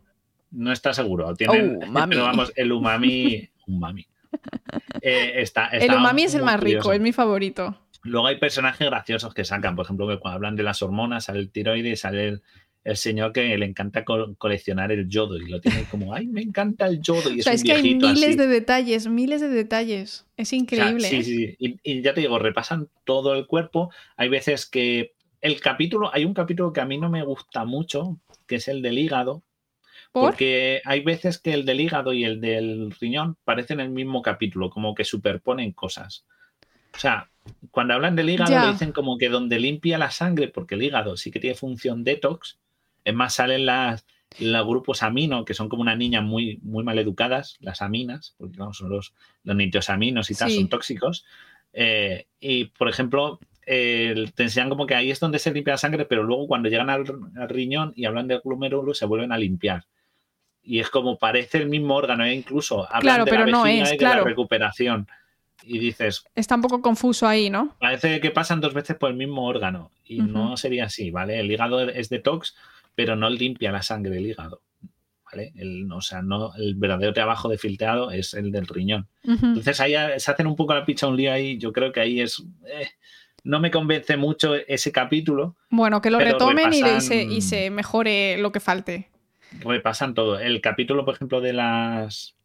[0.52, 1.34] No está seguro.
[1.36, 2.06] Tienen, Oh.
[2.10, 3.50] Pero vamos, el umami.
[3.68, 4.08] umami.
[5.02, 7.78] Eh, está, El umami es el más rico, es mi favorito.
[8.06, 11.40] Luego hay personajes graciosos que sacan, por ejemplo, que cuando hablan de las hormonas, sale
[11.40, 12.44] el tiroides, sale el,
[12.86, 16.42] el señor que le encanta co- coleccionar el yodo y lo tiene como, ay, me
[16.42, 17.32] encanta el yodo.
[17.32, 18.38] Y O es sea, un es que hay miles así.
[18.38, 20.26] de detalles, miles de detalles.
[20.38, 21.00] Es O sea, increíble.
[21.00, 21.24] sí, ¿eh?
[21.24, 21.56] sí, sí.
[21.60, 23.92] Y, y ya te digo, repasan todo el cuerpo.
[24.18, 28.20] Hay veces que el capítulo, hay un capítulo que a mí no me gusta mucho,
[28.48, 29.44] que es el del hígado,
[30.12, 30.34] ¿Por?
[30.34, 34.70] porque hay veces que el del hígado y el del riñón parecen el mismo capítulo,
[34.70, 36.26] como que superponen cosas.
[36.96, 37.32] O sea,
[37.72, 41.18] cuando hablan del hígado lo dicen como que donde limpia la sangre, porque el hígado
[41.18, 42.58] sí que tiene función detox.
[43.04, 44.06] Es más, salen las,
[44.40, 48.58] los grupos amino, que son como unas niñas muy, muy mal educadas, las aminas, porque
[48.58, 49.14] vamos, son los,
[49.44, 50.56] los nitrosaminos y tal, Sí.
[50.58, 51.26] son tóxicos.
[51.74, 55.78] Eh, y, por ejemplo, el- te enseñan como que ahí es donde se limpia la
[55.78, 57.04] sangre, pero luego cuando llegan al,
[57.36, 59.86] al riñón y hablan del glomérulo, se vuelven a limpiar.
[60.64, 63.64] Y es como parece el mismo órgano, e incluso hablan Claro, de pero la no
[63.64, 64.22] vejiga es, y de claro.
[64.22, 65.08] la recuperación.
[65.68, 67.76] Y dices, Está un poco confuso ahí, ¿no?
[67.80, 69.92] parece que pasan dos veces por el mismo órgano.
[70.06, 71.40] Y no sería así, ¿vale?
[71.40, 72.56] El hígado es detox,
[72.94, 74.62] pero no limpia la sangre del hígado.
[75.26, 75.52] ¿Vale?
[75.56, 79.08] El, o sea, no, el verdadero trabajo de filtrado es el del riñón.
[79.24, 81.58] Entonces ahí se hacen un poco la picha un lío ahí.
[81.58, 82.44] Yo creo que ahí es.
[82.68, 82.90] eh,
[83.44, 85.56] no me convence mucho ese capítulo.
[85.70, 89.10] Bueno, que lo retomen y, se, y se mejore lo que falte.
[89.60, 90.40] Repasan todo.
[90.40, 92.36] El capítulo, por ejemplo, de las.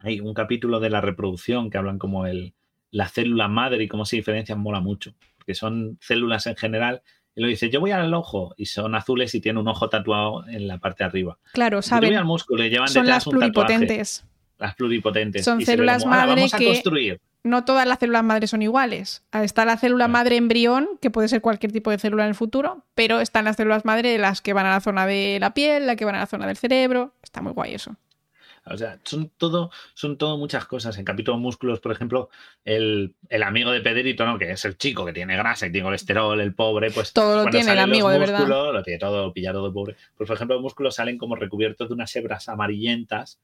[0.00, 2.54] Hay un capítulo de la reproducción que hablan como el,
[2.90, 5.14] la célula madre y cómo se diferencian, mola mucho.
[5.38, 7.02] Porque son células en general.
[7.34, 10.46] Y lo dice, yo voy al ojo y son azules y tiene un ojo tatuado
[10.48, 11.38] en la parte de arriba.
[11.52, 12.16] Claro, Yo voy saben.
[12.16, 13.52] al músculo y llevan Son detrás las un tatuaje.
[13.52, 14.24] pluripotentes.
[14.58, 15.44] Las pluripotentes.
[15.44, 17.20] Son Y células como, "Ahora madre Vamos a que- construir.
[17.44, 19.22] No todas las células madres son iguales.
[19.32, 22.84] Está la célula madre embrión, que puede ser cualquier tipo de célula en el futuro,
[22.96, 25.94] pero están las células madre, las que van a la zona de la piel, las
[25.96, 27.14] que van a la zona del cerebro.
[27.22, 27.94] Está muy guay eso.
[28.70, 30.96] O sea, son todo, son todo muchas cosas.
[30.98, 32.30] En capítulo músculos, por ejemplo,
[32.64, 34.38] el, el amigo de Pedrito, ¿no?
[34.38, 37.12] Que es el chico que tiene grasa y tiene colesterol, el pobre, pues.
[37.12, 38.40] Todo lo tiene el amigo, de verdad.
[38.40, 39.96] músculos, Lo tiene todo pillado de pobre.
[40.16, 43.40] Pues, por ejemplo, los músculos salen como recubiertos de unas hebras amarillentas.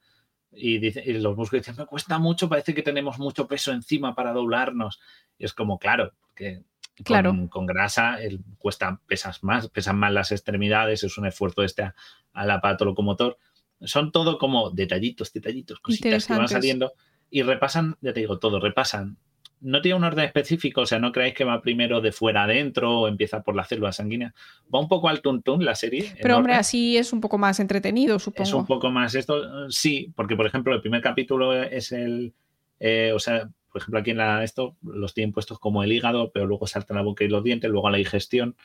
[0.51, 4.15] Y, dice, y los músculos dicen, me cuesta mucho, parece que tenemos mucho peso encima
[4.15, 4.99] para doblarnos.
[5.37, 6.63] Y es como, claro, que
[6.97, 7.35] con, Claro.
[7.49, 11.91] con grasa el, cuesta, pesas más, pesan más las extremidades, es un esfuerzo este
[12.33, 13.37] al aparato locomotor.
[13.81, 16.93] Son todo como detallitos, detallitos, cositas que van saliendo
[17.29, 19.17] y repasan, ya te digo, todo, repasan.
[19.61, 22.99] No tiene un orden específico, o sea, no creáis que va primero de fuera adentro
[22.99, 24.33] o empieza por la célula sanguínea.
[24.73, 26.13] Va un poco al tuntún la serie.
[26.21, 26.59] Pero hombre, orden.
[26.59, 28.43] así es un poco más entretenido, supongo.
[28.43, 32.33] Es un poco más esto, sí, porque por ejemplo el primer capítulo es el,
[32.79, 36.31] eh, o sea, por ejemplo aquí en la, esto los tienen puestos como el hígado,
[36.31, 38.55] pero luego saltan la boca y los dientes, luego la digestión.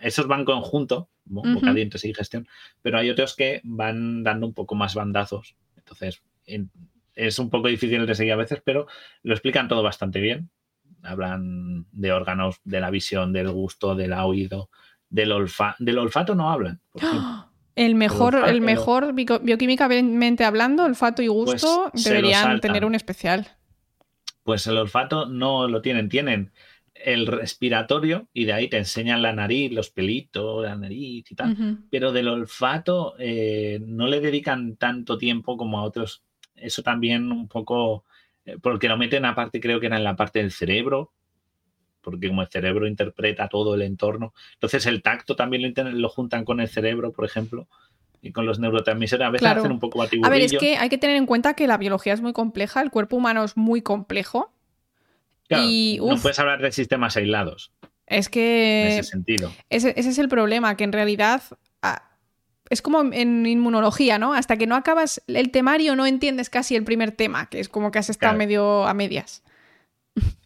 [0.00, 2.46] Esos van conjunto, bo- boca, dientes y digestión,
[2.82, 5.56] pero hay otros que van dando un poco más bandazos.
[5.76, 6.70] Entonces en-
[7.14, 8.86] es un poco difícil de seguir a veces, pero
[9.22, 10.50] lo explican todo bastante bien.
[11.02, 14.70] Hablan de órganos, de la visión, del gusto, del oído,
[15.10, 15.76] del olfato.
[15.84, 17.02] Del olfato no hablan, por.
[17.04, 17.48] ¡Ah!
[17.74, 22.94] El mejor, el, olfato- mejor bioquímicamente hablando, olfato y gusto Pues lo deberían tener un
[22.94, 23.48] especial.
[24.44, 26.52] Pues el olfato no lo tienen, tienen
[27.04, 31.78] el respiratorio y de ahí te enseñan la nariz, los pelitos, la nariz y tal.
[31.90, 36.22] Pero del olfato eh, no le dedican tanto tiempo como a otros.
[36.54, 38.04] Eso también un poco,
[38.44, 41.12] eh, porque lo meten aparte, creo que era en la parte del cerebro,
[42.00, 44.32] porque como el cerebro interpreta todo el entorno.
[44.54, 47.68] Entonces el tacto también lo, lo juntan con el cerebro, por ejemplo,
[48.20, 49.26] y con los neurotransmisores.
[49.26, 49.60] A veces Claro.
[49.60, 50.58] hacen un poco A ver, es batiburrillo.
[50.60, 53.42] que hay que tener en cuenta que la biología es muy compleja, el cuerpo humano
[53.44, 54.52] es muy complejo.
[55.56, 57.72] Claro, y, no puedes hablar de sistemas aislados
[58.06, 59.52] Es en que ese sentido.
[59.70, 61.42] ese, ese es el problema, que en realidad
[61.82, 62.10] ah,
[62.70, 64.32] es como en inmunología, ¿no?
[64.32, 67.90] Hasta que no acabas el temario no entiendes casi el primer tema, que es como
[67.90, 68.38] que has estado Claro.
[68.38, 69.42] medio a medias.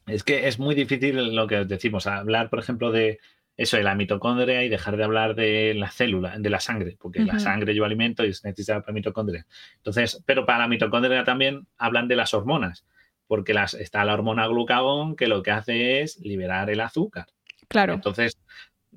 [0.06, 3.18] Es que es muy difícil lo que decimos, hablar, por ejemplo, de
[3.56, 7.20] eso, de la mitocondria y dejar de hablar de la célula, de la sangre, porque
[7.20, 9.46] la sangre lleva alimento y se necesita para la mitocondria.
[9.76, 12.84] Entonces, pero para la mitocondria también hablan de las hormonas,
[13.26, 17.26] porque las, está la hormona glucagón que lo que hace es liberar el azúcar.
[17.68, 17.94] Claro.
[17.94, 18.38] Entonces,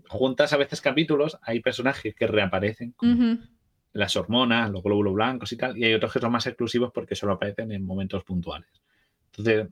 [0.08, 3.40] juntas a veces capítulos, hay personajes que reaparecen Ujú.
[3.94, 7.16] las hormonas, los glóbulos blancos y tal, y hay otros que son más exclusivos porque
[7.16, 8.70] solo aparecen en momentos puntuales.
[9.32, 9.68] Entonces,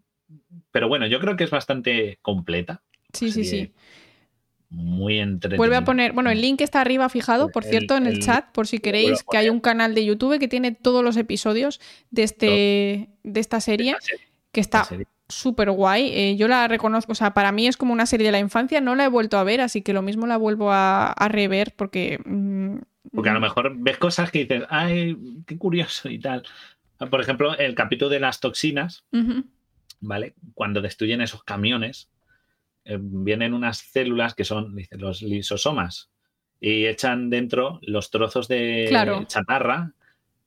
[0.72, 2.82] pero bueno, yo creo que es bastante completa.
[3.14, 3.72] Sí, sí, sí.
[4.70, 5.58] Muy entretenida.
[5.58, 8.20] Vuelve a poner, bueno, el link está arriba fijado, por El- cierto, en el, el-
[8.20, 11.80] chat, por si queréis, que hay un canal de YouTube que tiene todos los episodios
[12.12, 14.27] de, este, de esta serie, Esta serie,
[14.58, 14.88] que está
[15.30, 16.36] súper guay.
[16.36, 18.96] yo la reconozco, o sea, para mí es como una serie de la infancia, no
[18.96, 22.20] la he vuelto a ver, así que lo mismo la vuelvo a, a rever porque...
[22.26, 22.78] mm,
[23.14, 25.16] Porque a lo mejor ves cosas que dices, ay,
[25.46, 26.42] qué curioso y tal.
[27.12, 29.06] Por ejemplo, el capítulo de las toxinas,
[30.00, 30.34] ¿vale?
[30.56, 32.10] Cuando destruyen esos camiones,
[32.86, 36.10] eh, vienen unas células que son dice, los lisosomas
[36.60, 39.24] y echan dentro los trozos de Claro.
[39.28, 39.94] chatarra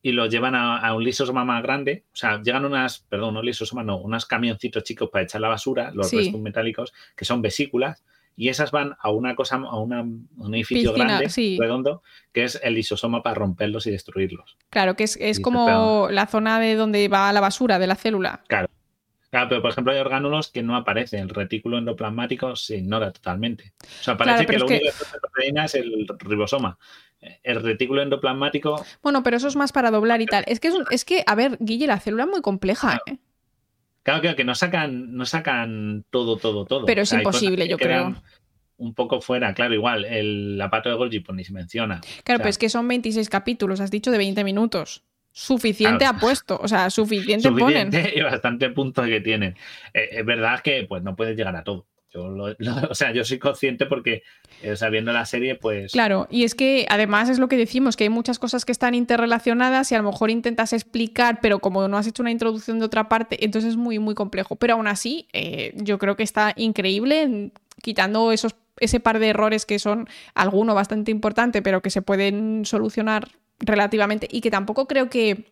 [0.02, 2.04] y los llevan a, a un lisosoma más grande.
[2.12, 5.90] O sea, llegan unas, perdón, no lisosomas, no, unos camioncitos chicos para echar la basura,
[5.94, 6.16] los Sí.
[6.18, 8.02] restos metálicos, que son vesículas,
[8.36, 11.58] y esas van a una cosa, a una- un edificio Piscina, grande, sí.
[11.60, 12.02] redondo,
[12.32, 14.56] que es el lisosoma para romperlos y destruirlos.
[14.70, 18.42] Claro, que es, es como la zona de donde va la basura de la célula.
[18.48, 21.20] Claro, pero por ejemplo hay orgánulos que no aparecen.
[21.20, 23.74] El retículo endoplasmático se ignora totalmente.
[24.00, 26.78] O sea, parece Claro, que lo que- único que hace la proteína es el ribosoma.
[27.42, 30.44] El retículo endoplasmático, Bueno, pero eso es más para doblar y tal.
[30.46, 33.18] Es que, es, un- es que a ver, Guille, la célula es muy compleja, ¿eh?
[34.02, 36.86] claro, claro que no sacan, no sacan todo, todo, todo.
[36.86, 38.14] Pero O es sea, imposible, yo creo.
[38.78, 40.06] Un poco fuera, claro, igual.
[40.06, 42.00] El zapato de Golgi, pues ni se menciona.
[42.00, 45.02] Claro, O sea, pero es que son 26 capítulos, has dicho de 20 minutos.
[45.32, 46.16] Suficiente Claro.
[46.16, 47.90] ha puesto, o sea, suficiente, ponen.
[48.14, 49.54] y bastante puntos que tienen.
[49.92, 51.86] Eh, es verdad que pues no puedes llegar a todo.
[52.12, 52.54] Yo lo-
[52.90, 54.22] o sea, yo soy consciente porque,
[54.62, 55.92] eh, o sea, viendo la serie, pues.
[55.92, 58.94] Claro, y es que además es lo que decimos, que hay muchas cosas que están
[58.94, 62.84] interrelacionadas y a lo mejor intentas explicar, pero como no has hecho una introducción de
[62.86, 64.56] otra parte, entonces es muy, muy complejo.
[64.56, 69.28] Pero aún así, eh, yo creo que está increíble, en- quitando esos, ese par de
[69.28, 73.28] errores que son alguno bastante importante, pero que se pueden solucionar
[73.60, 75.44] relativamente y que tampoco creo que...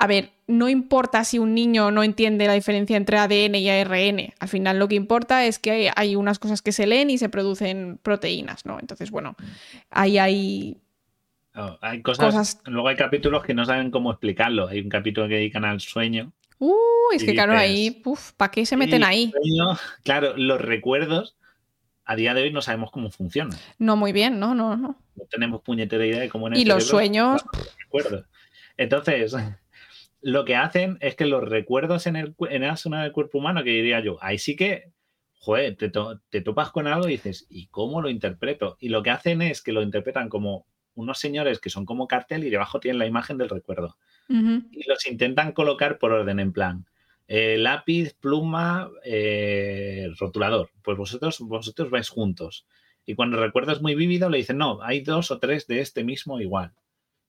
[0.00, 4.32] A ver, no importa si un niño no entiende la diferencia entre ADN y ARN.
[4.38, 7.18] Al final lo que importa es que hay, hay unas cosas que se leen y
[7.18, 8.78] se producen proteínas, ¿no?
[8.78, 9.34] Entonces, bueno,
[9.90, 10.76] ahí hay...
[11.56, 14.68] oh, hay cosas, cosas- Luego hay capítulos que no saben cómo explicarlo.
[14.68, 16.32] Hay un capítulo que dedican al sueño.
[16.60, 16.74] Uh,
[17.14, 18.02] es que claro, ahí,
[18.36, 19.32] ¿para qué se meten ahí?
[19.32, 21.36] sueño, claro, los recuerdos,
[22.04, 23.58] a día de hoy no sabemos cómo funcionan.
[23.78, 24.96] No muy bien, no, no, no.
[25.16, 28.24] No tenemos puñetera idea de cómo en el Y los sueños, los recuerdos.
[28.76, 29.34] Entonces,
[30.20, 33.62] lo que hacen es que los recuerdos en, el, en la zona del cuerpo humano,
[33.64, 34.92] que diría yo, ahí sí que,
[35.34, 38.76] joder, te, to- te topas con algo y dices, ¿y cómo lo interpreto?
[38.80, 42.44] Y lo que hacen es que lo interpretan como unos señores que son como cartel
[42.44, 43.96] y debajo tienen la imagen del recuerdo.
[44.72, 46.86] Y los intentan colocar por orden, en plan,
[47.28, 50.70] eh, lápiz, pluma, eh, rotulador.
[50.82, 52.66] Pues vosotros, vosotros vais juntos.
[53.06, 55.80] Y cuando el recuerdo es muy vívido, le dicen, no, hay dos o tres de
[55.80, 56.72] este mismo igual.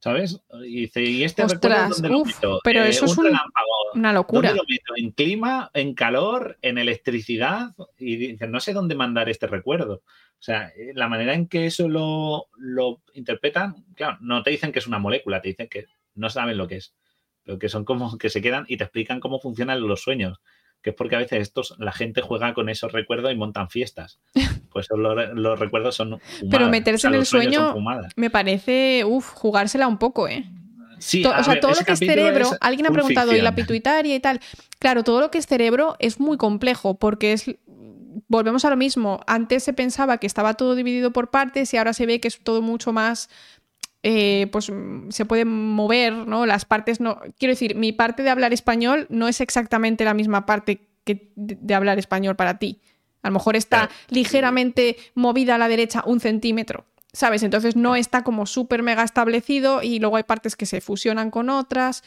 [0.02, 0.40] ¿Sabes?
[0.66, 2.56] Y dice, ¿y este recuerdo Ostras, dónde lo uf, meto?
[2.56, 4.52] Eh, pero eso es un- relámpago, una ¿Dónde locura.
[4.54, 4.94] lo meto?
[4.96, 5.70] ¿En clima?
[5.74, 6.58] ¿En calor?
[6.62, 7.72] ¿En electricidad?
[7.98, 9.96] Y dicen, no sé dónde mandar este recuerdo.
[9.96, 14.72] O sea, eh, la manera en que eso lo, lo interpretan, claro, no te dicen
[14.72, 16.96] que es una molécula, te dicen que no saben lo que es,
[17.44, 20.40] pero que son como que se quedan y te explican cómo funcionan los sueños.
[20.82, 24.20] Que es porque a veces estos, la gente juega con esos recuerdos y montan fiestas.
[24.72, 26.70] Pues los, los recuerdos son fumadas.
[26.70, 27.76] meterse en el sueño-.
[28.16, 30.46] Me parece, uff, jugársela un poco, ¿eh?
[31.00, 33.50] Sí, o sea, ver, todo lo que es cerebro, es alguien ha preguntado, ¿y la
[33.50, 33.66] ficción.
[33.66, 34.40] pituitaria y tal?
[34.78, 37.50] Claro, todo lo que es cerebro es muy complejo porque es...
[38.28, 39.22] Volvemos a lo mismo.
[39.26, 42.40] Antes se pensaba que estaba todo dividido por partes y ahora se ve que es
[42.40, 43.30] todo mucho más
[44.04, 46.46] eh, pues mm, se puede mover, ¿no?
[46.46, 47.20] Las partes no.
[47.38, 51.76] Quiero decir, mi parte de hablar español no es exactamente la misma parte que de
[51.76, 52.82] hablar español para ti.
[53.22, 57.44] A lo mejor está ligeramente movida a la derecha un centímetro, ¿sabes?
[57.44, 61.50] Entonces no está como súper mega establecido y luego hay partes que se fusionan con
[61.50, 62.04] otras,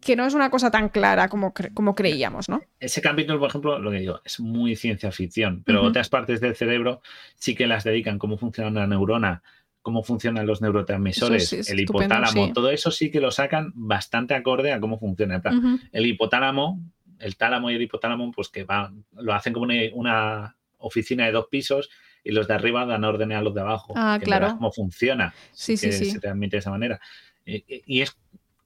[0.00, 2.62] que no es una cosa tan clara como, como creíamos, ¿no?
[2.78, 6.56] Ese capítulo, por ejemplo, lo que digo, es muy ciencia ficción, pero otras partes del
[6.56, 7.02] cerebro
[7.34, 9.42] sí que las dedican, cómo funciona la neurona,
[9.82, 14.80] cómo funcionan los neurotransmisores, el hipotálamo, todo eso sí que lo sacan bastante acorde a
[14.80, 15.40] cómo funciona.
[15.92, 16.80] El hipotálamo,
[17.18, 21.48] el tálamo y el hipotálamo, pues que va, lo hacen como una, oficina de dos
[21.50, 21.90] pisos
[22.24, 23.92] y los de arriba dan órdenes a los de abajo.
[23.96, 24.48] Ah, claro.
[24.56, 25.34] Cómo funciona.
[25.52, 26.10] Sí, sí, sí.
[26.10, 27.00] Se transmite de esa manera.
[27.44, 28.16] Y, es,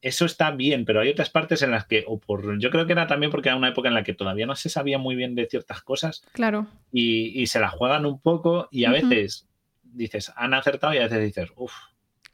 [0.00, 2.92] eso está bien, pero hay otras partes en las que, o por, yo creo que
[2.92, 5.34] era también porque era una época en la que todavía no se sabía muy bien
[5.34, 6.24] de ciertas cosas.
[6.32, 6.68] Claro.
[6.92, 9.48] Y, se la juegan un poco y a veces
[9.94, 11.72] dices, han acertado y a veces dices, uff.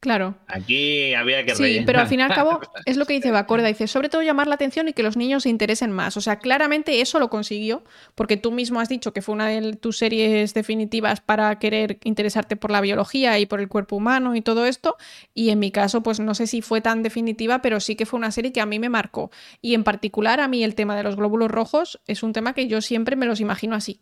[0.00, 0.34] Claro.
[0.46, 3.68] Aquí había que Sí, pero al fin y al cabo es lo que dice Bacorda.
[3.68, 6.16] Dice, sobre todo llamar la atención y que los niños se interesen más.
[6.16, 7.84] O sea, claramente eso lo consiguió,
[8.14, 12.56] porque tú mismo has dicho que fue una de tus series definitivas para querer interesarte
[12.56, 14.96] por la biología y por el cuerpo humano y todo esto.
[15.34, 18.18] Y en mi caso, pues no sé si fue tan definitiva, pero sí que fue
[18.18, 19.30] una serie que a mí me marcó.
[19.60, 22.68] Y en particular, a mí el tema de los glóbulos rojos es un tema que
[22.68, 24.00] yo siempre me los imagino así.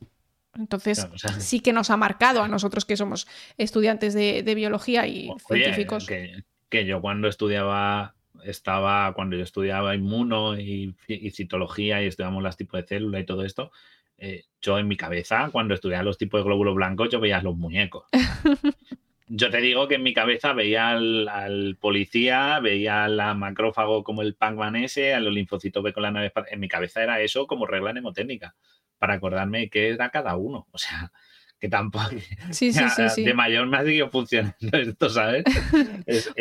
[0.58, 1.08] Entonces,
[1.38, 3.26] sí que nos ha marcado a nosotros que somos
[3.56, 6.06] estudiantes de, biología y científicos.
[6.06, 8.14] Que, yo cuando estudiaba,
[8.44, 10.94] estaba, cuando yo estudiaba inmuno y,
[11.32, 13.70] citología y estudiamos los tipos de células y todo esto,
[14.18, 17.56] eh, yo en mi cabeza, cuando estudiaba los tipos de glóbulos blancos, yo veía los
[17.56, 18.04] muñecos.
[19.28, 24.34] yo te digo que en mi cabeza veía al, policía, veía al macrófago como el
[24.34, 27.66] Pac-Man ese, a los linfocitos B con la nave En mi cabeza era eso como
[27.66, 28.54] regla mnemotécnica
[28.98, 30.66] para acordarme qué era cada uno.
[30.72, 31.12] O sea,
[31.58, 32.10] que tampoco.
[32.50, 32.84] Sí, sí,
[33.14, 35.44] sí, De mayor me ha seguido funcionando esto, ¿sabes?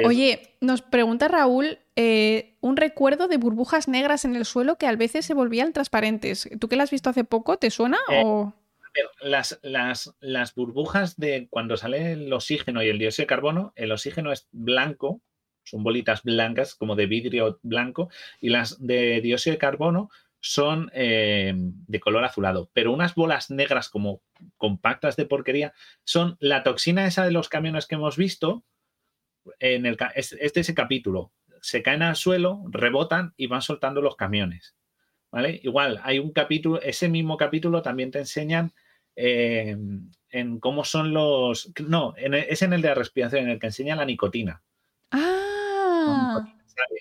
[0.05, 4.95] Oye, nos pregunta Raúl eh, un recuerdo de burbujas negras en el suelo que a
[4.95, 6.49] veces se volvían transparentes.
[6.59, 7.57] ¿Tú que las has visto hace poco?
[7.57, 7.97] ¿Te suena?
[8.09, 8.53] Eh, o...
[9.21, 13.91] Las, las, las, burbujas de cuando sale el oxígeno y el dióxido de carbono, el
[13.91, 15.21] oxígeno es blanco,
[15.63, 18.09] son bolitas blancas como de vidrio blanco,
[18.39, 20.09] y las de dióxido de carbono
[20.39, 24.21] son eh, de color azulado, pero unas bolas negras como
[24.55, 28.63] compactas de porquería son la toxina esa de los camiones que hemos visto.
[29.59, 31.31] En el, este es el capítulo.
[31.61, 34.75] Se caen al suelo, rebotan y van soltando los camiones.
[35.31, 35.59] ¿Vale?
[35.63, 38.73] Igual, hay un capítulo, ese mismo capítulo también te enseñan
[39.17, 39.75] eh,
[40.29, 41.73] en cómo son los.
[41.85, 44.61] No, es en el de la respiración, en el que enseña la nicotina.
[45.11, 46.45] Ah.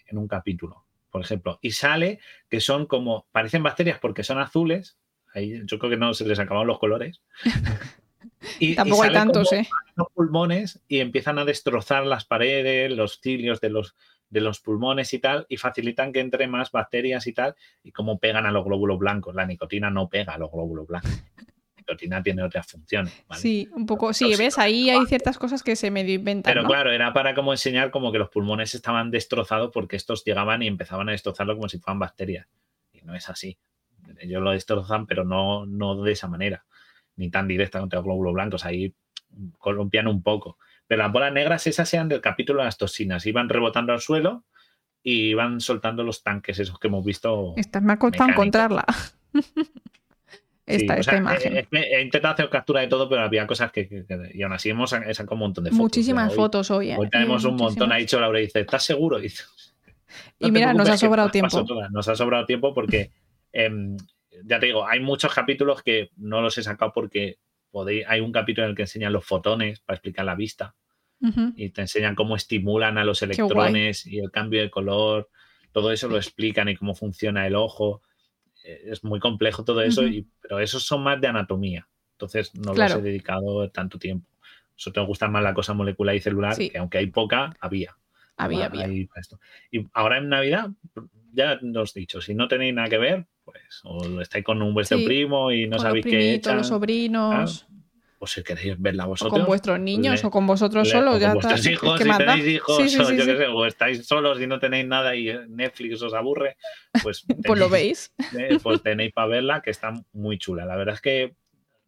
[0.08, 0.86] En un capítulo
[1.16, 2.20] por ejemplo, y sale
[2.50, 4.98] que son como, parecen bacterias porque son azules,
[5.32, 7.22] ahí yo creo que no se les acabaron los colores.
[8.60, 9.66] y, Tampoco hay tantos, ¿eh?
[9.94, 13.96] Los pulmones y empiezan a destrozar las paredes, los cilios de los,
[14.28, 18.18] de los pulmones y tal, y facilitan que entre más bacterias y tal, y como
[18.18, 19.34] pegan a los glóbulos blancos.
[19.34, 21.12] La nicotina no pega a los glóbulos blancos
[21.86, 23.24] nicotina tiene otras funciones.
[23.36, 24.12] Sí, un poco.
[24.12, 26.52] Sí, ves, ahí hay ciertas cosas que se medio inventan.
[26.52, 30.62] Pero claro, era para como enseñar como que los pulmones estaban destrozados porque estos llegaban
[30.62, 32.46] y empezaban a destrozarlo como si fueran bacterias.
[32.92, 33.58] Y no es así.
[34.18, 36.64] Ellos lo destrozan, pero no, no de esa manera,
[37.16, 38.64] ni tan directa contra los glóbulos blancos.
[38.64, 38.94] Ahí
[39.58, 40.58] columpian un poco.
[40.86, 43.26] Pero las bolas negras, esas sean del capítulo de las toxinas.
[43.26, 44.44] Iban rebotando al suelo
[45.02, 47.54] y iban soltando los tanques, esos que hemos visto.
[47.56, 48.84] Esta me ha costado encontrarla.
[50.66, 51.56] esta, imagen.
[51.58, 54.90] Eh, he, intentado hacer captura de todo, pero había cosas que, y aún así hemos
[54.90, 55.80] sacado un montón de fotos.
[55.80, 56.90] Muchísimas fotos hoy.
[56.90, 56.96] ¿eh?
[56.98, 59.18] Hoy tenemos un montón, ha dicho Laura, y dice, ¿estás seguro?
[60.38, 61.64] Y, mira, nos ha sobrado tiempo.
[61.90, 63.10] Nos ha sobrado tiempo porque,
[63.52, 63.96] em,
[64.44, 67.38] ya te digo, hay muchos capítulos que no los he sacado porque
[67.70, 70.74] podéis, hay un capítulo en el que enseñan los fotones para explicar la vista.
[71.56, 75.28] Y te enseñan cómo estimulan a los electrones y el cambio de color.
[75.72, 78.02] Todo eso lo explican y cómo funciona el ojo
[78.66, 81.88] es muy complejo todo eso, y, pero esos son más de anatomía.
[82.12, 84.28] Entonces no los he dedicado tanto tiempo.
[84.72, 87.96] Nosotros nos gusta más la cosa molecular y celular, que aunque hay poca, había.
[88.36, 88.88] Había, había.
[88.88, 90.70] Y ahora en Navidad,
[91.32, 94.74] ya nos he dicho, si no tenéis nada que ver, pues o estáis con un
[94.74, 97.66] vuestro primo y no sabéis qué echan, los sobrinos
[98.18, 99.38] o si queréis verla vosotros.
[99.38, 101.20] con vuestros niños o con vosotros solos.
[101.20, 104.46] ya con vuestros hijos, si tenéis hijos, o, yo qué sé, o estáis solos y
[104.46, 106.56] no tenéis nada y Netflix os aburre,
[107.02, 108.12] pues, pues lo veis.
[108.38, 110.66] Eh, pues tenéis para verla, que está muy chula.
[110.66, 111.36] La verdad es que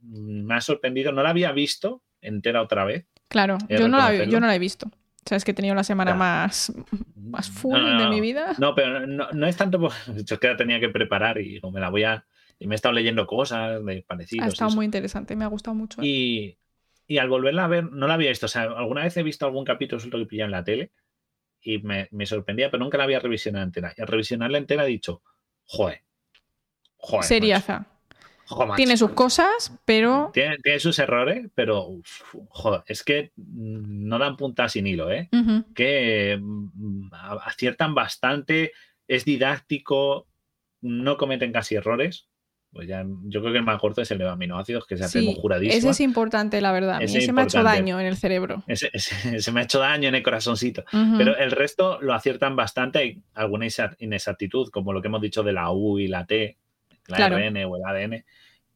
[0.01, 3.07] me ha sorprendido, no la había visto entera otra vez.
[3.29, 4.91] Claro, yo no, la, yo no la he visto.
[5.27, 6.73] Sabes que he tenido la semana más,
[7.15, 8.55] más full de mi vida.
[8.59, 9.93] No, pero no, es tanto por.
[10.25, 12.25] Yo es que la tenía que preparar y digo, me la voy a
[12.59, 14.47] y me he estado leyendo cosas de parecidos.
[14.47, 16.01] Ha estado muy interesante, me ha gustado mucho.
[16.03, 16.57] ¿eh?
[17.11, 18.47] y al volverla a ver, no la había visto.
[18.47, 20.93] O sea, alguna vez he visto algún capítulo suelto que pillado en la tele
[21.63, 23.95] y me, sorprendía, pero nunca la había revisionado entera.
[23.97, 25.23] Y al revisionarla entera he dicho,
[25.65, 26.03] joder,
[26.99, 27.25] joder.
[27.25, 27.87] Seriaza.
[28.77, 30.31] tiene sus cosas, pero.
[30.35, 31.89] Tiene, sus errores, pero
[32.51, 35.31] joder, es que no dan punta sin hilo, ¿eh?
[35.75, 37.09] Que mm,
[37.43, 38.73] aciertan bastante,
[39.09, 40.27] es didáctico,
[40.83, 42.29] no cometen casi errores.
[42.71, 45.21] Pues ya, yo creo que el más corto es el de aminoácidos, que se hace
[45.21, 45.79] sí, juradísimo.
[45.79, 47.01] Ese es importante, la verdad.
[47.01, 48.63] Ese, me ha hecho daño en el cerebro.
[48.67, 50.85] Ese, me ha hecho daño en el corazoncito.
[51.17, 52.99] Pero el resto lo aciertan bastante.
[52.99, 53.67] Hay alguna
[53.99, 56.59] inexactitud, como lo que hemos dicho de la U y la T,
[57.07, 58.25] la RN o el ADN.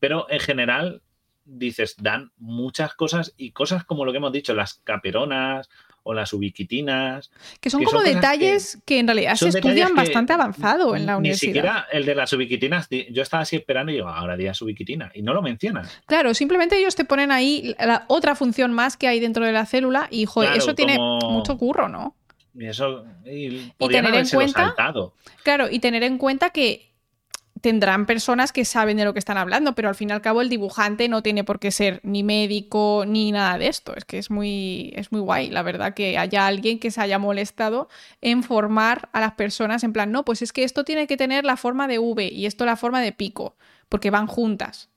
[0.01, 1.03] Pero en general,
[1.45, 5.69] dices, dan muchas cosas y cosas como lo que hemos dicho, las caperonas
[6.05, 7.31] o las ubiquitinas.
[7.61, 11.49] Que son como detalles que, en realidad se estudian bastante avanzado en la universidad.
[11.49, 15.11] Ni siquiera el de las ubiquitinas, yo estaba así esperando y digo, ahora día ubiquitina,
[15.15, 15.87] y no lo mencionan.
[16.07, 19.67] Claro, simplemente ellos te ponen ahí la otra función más que hay dentro de la
[19.67, 22.17] célula y joder, eso tiene mucho curro, ¿no?
[22.55, 24.75] Y eso y, tener en cuenta,
[25.43, 26.92] claro, y tener en cuenta que
[27.63, 30.43] tendrán personas que saben de lo que están hablando, pero al fin y al cabo
[30.43, 33.95] el dibujante no tiene por qué ser ni médico ni nada de esto.
[33.97, 37.19] Es que es muy, es muy guay, la verdad, que haya alguien que se haya
[37.19, 37.89] molestado
[38.21, 41.45] en formar a las personas en plan, no, pues es que esto tiene que tener
[41.45, 43.57] la forma de V y esto la forma de pico,
[43.89, 44.91] porque van juntas.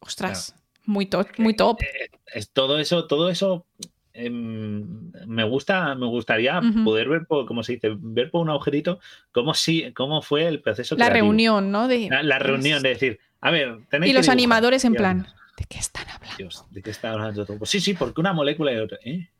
[0.00, 0.56] Ostras,
[0.86, 1.80] muy top, muy top.
[1.82, 3.66] Eh, es todo eso, todo eso
[4.14, 9.00] Em, me gusta, me gustaría poder ver, por, como se dice, ver por un agujerito
[9.30, 10.96] cómo, si, cómo fue el proceso.
[10.96, 11.88] La reunión, ¿no?
[11.88, 15.26] De, la, reunión, de decir, a ver, tenéis Y los animadores en plan,
[15.56, 16.66] ¿de qué están hablando?
[16.70, 17.46] ¿de qué están hablando?
[17.58, 18.98] Pues sí, sí, porque una molécula y otra.
[19.02, 19.30] ¿eh?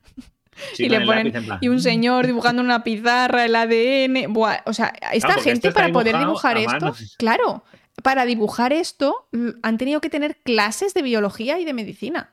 [1.61, 4.33] y, un señor dibujando una pizarra, el ADN.
[4.65, 7.63] o sea, esta gente para poder dibujar esto, claro,
[8.01, 9.27] para dibujar esto
[9.61, 12.32] han tenido que tener clases de biología y de medicina.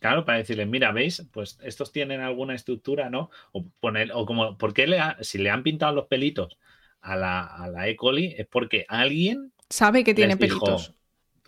[0.00, 1.26] Claro, para decirles, mira, ¿veis?
[1.32, 3.30] Pues estos tienen alguna estructura, ¿no?
[3.52, 6.58] O poner, o como, ¿por qué le si le han pintado los pelitos
[7.00, 7.96] a la, a la E.
[7.96, 8.34] coli?
[8.36, 10.94] Es porque alguien sabe que tiene pelitos.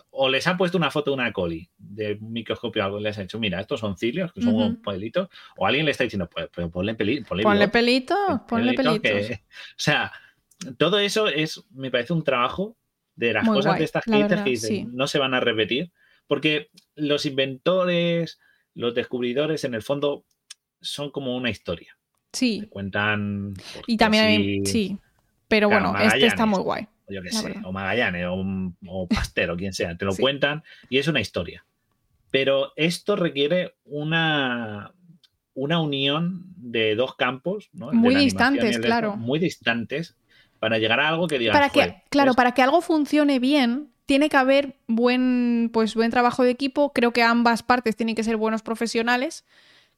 [0.09, 1.33] o les ha puesto una foto de una E.
[1.33, 5.29] coli de microscopio o algo, les ha dicho, mira, estos son cilios, que son pelitos,
[5.55, 9.29] o alguien le está diciendo, pues, pues ponle, peli, ponle, ponle pelitos, ponle pelitos.
[9.37, 10.11] o sea,
[10.79, 12.75] todo eso es, me parece un trabajo
[13.15, 15.91] de las cosas de estas que no se van a repetir
[16.29, 18.39] porque los inventores,
[18.75, 20.25] los descubridores, en el fondo,
[20.79, 21.97] son como una historia.
[22.31, 22.67] Sí.
[22.69, 23.55] cuentan.
[23.87, 24.95] Y también hay, sí.
[25.47, 26.87] Pero bueno, este está muy guay.
[27.07, 28.45] O yo qué sé, o Magallanes, o,
[28.85, 31.65] o Pasteur, o quien sea, te lo cuentan y es una historia.
[32.29, 34.93] Pero esto requiere una,
[35.55, 37.91] una unión de dos campos, ¿no?
[37.91, 39.17] muy distantes, claro.
[39.17, 40.15] Muy distantes
[40.59, 41.53] para llegar a algo que diga.
[41.53, 46.43] Para que, claro, para que algo funcione bien, tiene que haber buen, pues, buen trabajo
[46.43, 46.93] de equipo.
[46.93, 49.45] Creo que ambas partes tienen que ser buenos profesionales,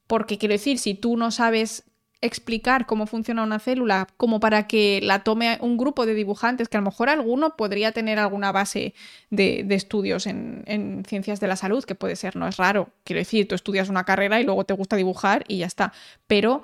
[0.06, 1.86] porque quiero decir, si tú no sabes
[2.20, 6.76] explicar cómo funciona una célula, como para que la tome un grupo de dibujantes, que
[6.76, 8.96] a lo mejor alguno podría tener alguna base
[9.30, 12.90] de, estudios en, en, ciencias de la salud, que puede ser, no es raro.
[13.06, 15.94] Quiero decir, tú estudias una carrera y luego te gusta dibujar y ya está.
[16.28, 16.64] Pero,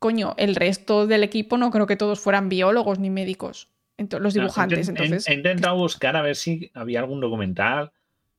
[0.00, 3.68] coño, el resto del equipo no creo que todos fueran biólogos ni médicos
[3.98, 4.88] los dibujantes.
[4.88, 5.28] entonces.
[5.28, 7.92] He, intentado buscar a ver si había algún documental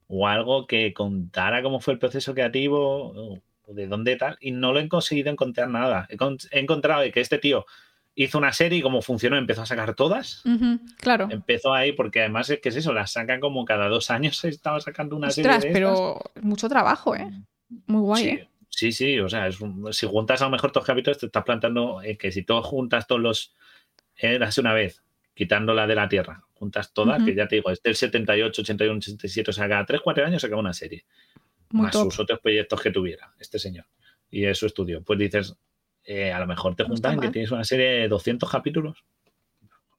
[0.08, 4.74] o algo que contara cómo fue el proceso creativo o de dónde tal, y no
[4.74, 6.08] lo he conseguido encontrar nada.
[6.10, 7.66] He, encontrado que este tío
[8.16, 10.44] hizo una serie y cómo funcionó, empezó a sacar todas.
[10.98, 11.28] claro.
[11.30, 14.80] Empezó ahí, porque además es que es eso, las sacan como cada dos años, estaba
[14.80, 15.60] sacando una serie.
[15.60, 17.30] De pero mucho trabajo, ¿eh?
[17.86, 18.30] Muy guay, sí.
[18.30, 18.50] ¿eh?
[18.70, 19.50] Sí, sí, o sea,
[19.92, 22.66] si juntas a lo mejor todos los capítulos, te estás plantando eh, que si todos
[22.66, 23.56] juntas todos los.
[24.22, 25.02] Eras una vez,
[25.34, 29.50] quitándola de la Tierra, juntas todas, que ya te digo, es del 78, 81, 87,
[29.50, 31.06] o sea, cada 3, 4 años sacaba una serie.
[31.70, 33.86] más sus otros proyectos que tuviera este señor.
[34.30, 35.02] Y es su estudio.
[35.02, 35.56] Pues dices,
[36.04, 39.04] eh, a lo mejor te juntan que tienes una serie de 200 capítulos.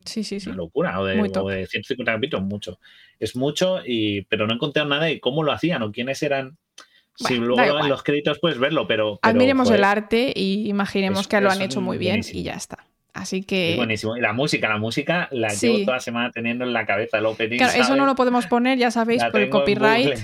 [0.05, 0.49] Sí, sí, sí.
[0.49, 1.01] Una locura.
[1.01, 2.79] O de, de, 150 capítulos, mucho.
[3.19, 6.59] Es mucho, y, pero no encontré nada de cómo lo hacían o quiénes eran.
[7.15, 9.19] si luego en los créditos puedes verlo, pero.
[9.23, 12.90] Admiremos el arte y imaginemos que lo han hecho muy bien y ya está.
[13.13, 13.75] Así que.
[13.77, 14.17] buenísimo.
[14.17, 17.27] Y la música, la música la llevo toda la semana teniendo en la cabeza el
[17.27, 17.59] opening.
[17.59, 20.19] Claro, eso no lo podemos poner, ya sabéis, por el copyright.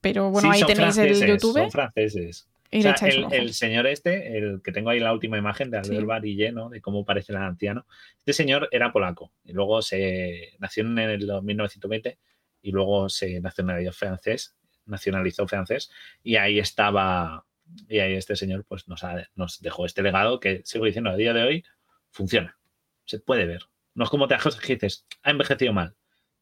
[0.00, 1.58] Pero bueno, ahí tenéis el YouTube.
[1.58, 2.48] Son franceses.
[2.70, 6.70] el, señor este, el que tengo ahí la última imagen de Albert Barille, ¿no?
[6.70, 7.86] De cómo parece el anciano.
[8.18, 12.18] Este señor era polaco y luego se nació en el 1920
[12.62, 14.54] y luego se nacionalizó francés,
[14.86, 15.90] nacionalizó francés
[16.22, 17.44] y ahí estaba
[17.88, 19.02] y ahí este señor pues nos,
[19.36, 21.64] nos dejó este legado que sigo diciendo a día de hoy
[22.10, 22.58] funciona.
[23.04, 23.62] Se puede ver.
[23.94, 25.96] No es como te cosas que dices, ha envejecido mal.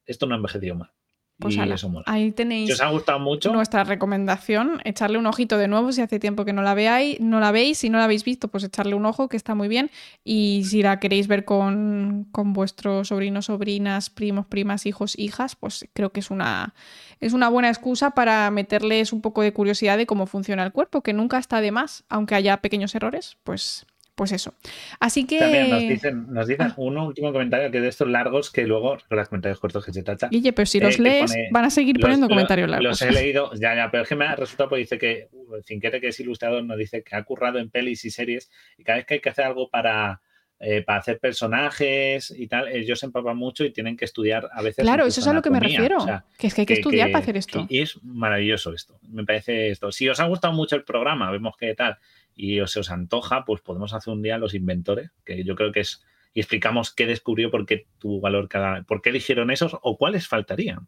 [0.04, 0.92] Esto no ha envejecido mal.
[1.38, 2.04] Pues y ala, eso mola.
[2.08, 6.00] ahí Si tenéis os ha gustado mucho, nuestra recomendación, echarle un ojito de nuevo si
[6.00, 8.64] hace tiempo que no la veáis, no la veis, si no la habéis visto, pues
[8.64, 9.90] echarle un ojo que está muy bien
[10.24, 15.88] y si la queréis ver con, con vuestros sobrinos, sobrinas, primos, primas, hijos, hijas, pues
[15.92, 16.74] creo que es una
[17.20, 21.02] es una buena excusa para meterles un poco de curiosidad de cómo funciona el cuerpo,
[21.02, 23.86] que nunca está de más, aunque haya pequeños errores, pues
[24.18, 24.52] pues eso.
[25.00, 26.74] Así que también nos dicen, nos dicen Ah.
[26.76, 30.28] un último comentario que de estos largos que luego, los comentarios cortos que se tacha.
[30.28, 32.84] Guille, pero si eh, los lees, pone- van a seguir Los- poniendo lo- comentarios largos.
[32.88, 35.62] Los he leído, ya, ya, pero es que me ha resultado, pues dice que uh,
[35.64, 38.98] Cinquete, que es ilustrador, nos dice que ha currado en pelis y series y cada
[38.98, 40.20] vez que hay que hacer algo para,
[40.60, 44.62] eh, para hacer personajes y tal, ellos se empapan mucho y tienen que estudiar a
[44.62, 44.84] veces.
[44.84, 45.98] Claro, eso es a lo que me refiero.
[45.98, 47.66] o sea, que es que hay que, estudiar para hacer esto.
[47.68, 48.98] Y es maravilloso esto.
[49.08, 49.92] Me parece esto.
[49.92, 51.98] Si os ha gustado mucho el programa, vemos que tal,
[52.38, 55.80] y os, os antoja, pues podemos hacer un día los inventores, que yo creo que
[55.80, 56.02] es.
[56.32, 58.82] Y explicamos qué descubrió, por qué tuvo valor cada.
[58.84, 60.86] por qué eligieron esos o cuáles faltarían.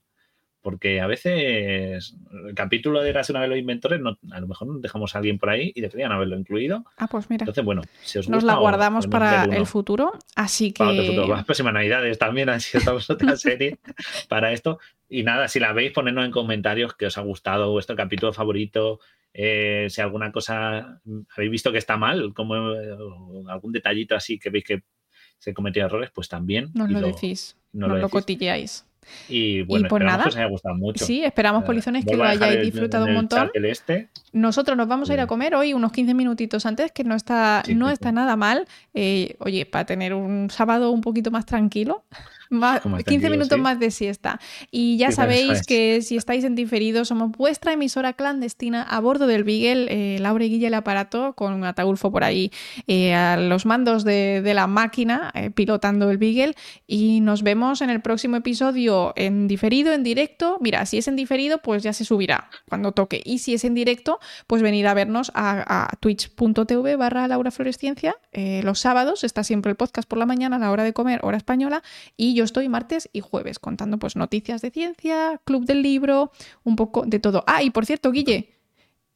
[0.63, 2.15] Porque a veces
[2.47, 5.39] el capítulo de Érase una vez los inventores, no, a lo mejor dejamos a alguien
[5.39, 6.85] por ahí y deberían haberlo incluido.
[6.99, 7.45] Ah, pues mira.
[7.45, 11.29] Entonces, bueno, si os Nos gusta, la guardamos para el futuro, así que para futuro.
[11.29, 13.79] Las próximas navidades también han sido otra serie
[14.29, 14.79] para esto.
[15.09, 19.01] Y nada, si la veis, ponednos en comentarios que os ha gustado vuestro capítulo favorito.
[19.33, 21.01] Eh, si alguna cosa
[21.37, 22.97] habéis visto que está mal, como eh,
[23.49, 24.83] algún detallito así que veis que
[25.39, 26.71] se cometió errores, pues también.
[26.75, 28.13] nos y lo decís, nos nos lo lo decís.
[28.13, 28.87] cotilleáis.
[29.31, 30.23] Y bueno, pues esperamos nada.
[30.25, 31.05] que os haya gustado mucho.
[31.07, 33.51] Sí, esperamos, Eh, polizones, que vuelvo lo hayáis disfrutado un montón.
[33.55, 34.11] este.
[34.33, 37.63] Nosotros nos vamos a ir a comer hoy unos 15 minutitos antes, que no está,
[37.65, 38.67] Sí, no sí, está nada mal.
[38.93, 42.05] Eh, oye, para tener un sábado un poquito más tranquilo,
[42.51, 43.61] Como 15 tranquilo, minutos sí.
[43.63, 44.41] más de siesta.
[44.73, 49.29] Y ya Sí, sabéis que si estáis en diferido, somos vuestra emisora clandestina a bordo
[49.29, 52.51] del Beagle, eh, Laura y Guille el aparato, con Ataulfo por ahí
[52.89, 56.55] eh, a los mandos de, de la máquina, eh, pilotando el Beagle.
[56.89, 60.59] Y nos vemos en el próximo episodio en diferido, en directo.
[60.61, 63.23] Mira, si es en diferido, pues ya se subirá cuando toque.
[63.25, 64.19] Y si es en directo,
[64.49, 68.17] pues venid a vernos a, a twitch.tv barra Laura Floresciencia.
[68.33, 71.37] Los sábados está siempre el podcast por la mañana a la hora de comer, hora
[71.37, 71.83] española.
[72.17, 76.33] Y yo estoy martes y jueves contando pues noticias de ciencia, club del libro,
[76.65, 77.45] un poco de todo.
[77.47, 78.51] Ah, y por cierto, Guille,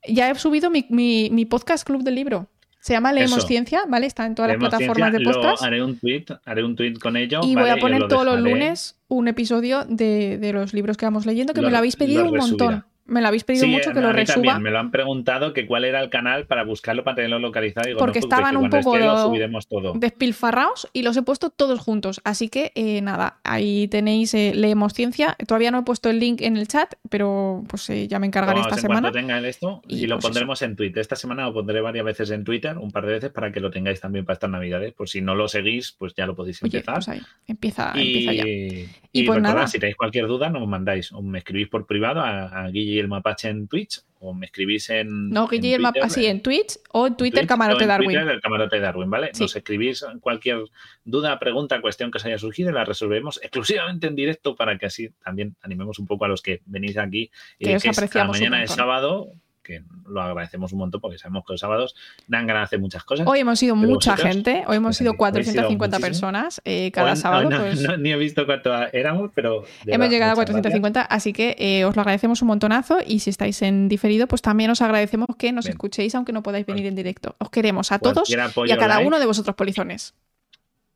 [0.08, 2.48] ya he subido mi, mi- mi podcast Club del Libro.
[2.80, 3.46] Se llama Leemos Eso.
[3.46, 4.06] Ciencia, ¿vale?
[4.06, 5.62] Está en todas las plataformas Ciencia, de podcast.
[5.62, 7.40] haré un tweet, haré un tweet con ello.
[7.42, 11.06] Y voy a poner lo todos los lunes un episodio de, de los libros que
[11.06, 12.84] vamos leyendo, que Lo- me lo habéis pedido un montón.
[13.06, 14.34] Me lo habéis pedido Sí, mucho que lo resuba.
[14.34, 17.86] también me lo han preguntado que cuál era el canal para buscarlo, para tenerlo localizado.
[17.86, 19.92] Y digo, Porque no estaban un cuando poco subiremos todo.
[19.94, 22.20] despilfarraos y los he puesto todos juntos.
[22.24, 25.36] Así que eh, nada, ahí tenéis eh, Leemos Ciencia.
[25.46, 28.60] Todavía no he puesto el link en el chat, pero pues eh, ya me encargaré
[28.60, 29.00] Vamos, esta en semana.
[29.02, 31.00] cuanto tenga el esto, Y y, lo pues pondremos en Twitter.
[31.00, 33.70] Esta semana lo pondré varias veces en Twitter, un par de veces, para que lo
[33.70, 34.94] tengáis también para estas navidades.
[34.94, 36.94] Por si no lo seguís, pues ya lo podéis Oye, empezar.
[36.94, 38.46] pues ahí, empieza, y, empieza ya.
[38.48, 39.66] y Y pues recordad, nada.
[39.66, 42.98] si tenéis cualquier duda, nos mandáis o me escribís por privado a, a Guille y
[42.98, 45.30] el Mapache en Twitch o me escribís en.
[45.30, 47.88] No, Guille y el mapa, Twitter, así en Twitch o en Twitter Twitch Camarote en
[47.88, 48.08] Darwin.
[48.08, 49.30] Twitter, el Camarote Darwin, ¿vale?
[49.34, 49.42] Sí.
[49.42, 50.64] Nos escribís cualquier
[51.04, 54.86] duda, pregunta, cuestión que os haya surgido y la resolvemos exclusivamente en directo para que
[54.86, 57.92] así también animemos un poco a los que venís aquí y Que que es cada
[57.92, 59.32] apreciamos un mañana de sábado,
[59.64, 61.96] que lo agradecemos un montón porque sabemos que los sábados
[62.28, 63.26] dan ganas de hacer muchas cosas.
[63.26, 66.06] Hoy hemos sido mucha vosotros, gente, hoy hemos pues sido aquí, habéis sido 450 muchísimo.
[66.06, 67.50] personas eh, cada Hoy- sábado.
[67.50, 69.64] no, pues, no- ni he visto cuánto éramos, pero.
[69.86, 70.80] Hemos llegado a muchas gracias.
[70.80, 74.42] 450, así que eh, os lo agradecemos un montonazo y si estáis en diferido, pues
[74.42, 75.72] también os agradecemos que nos Bien.
[75.72, 77.34] escuchéis aunque no podáis venir en directo.
[77.38, 79.06] Os queremos a todos y a cada like.
[79.06, 80.14] uno de vosotros polizones.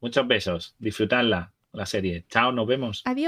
[0.00, 0.74] Muchos besos.
[0.78, 2.24] Disfrutadla, la serie.
[2.28, 3.02] Chao, nos vemos.
[3.04, 3.16] Adiós.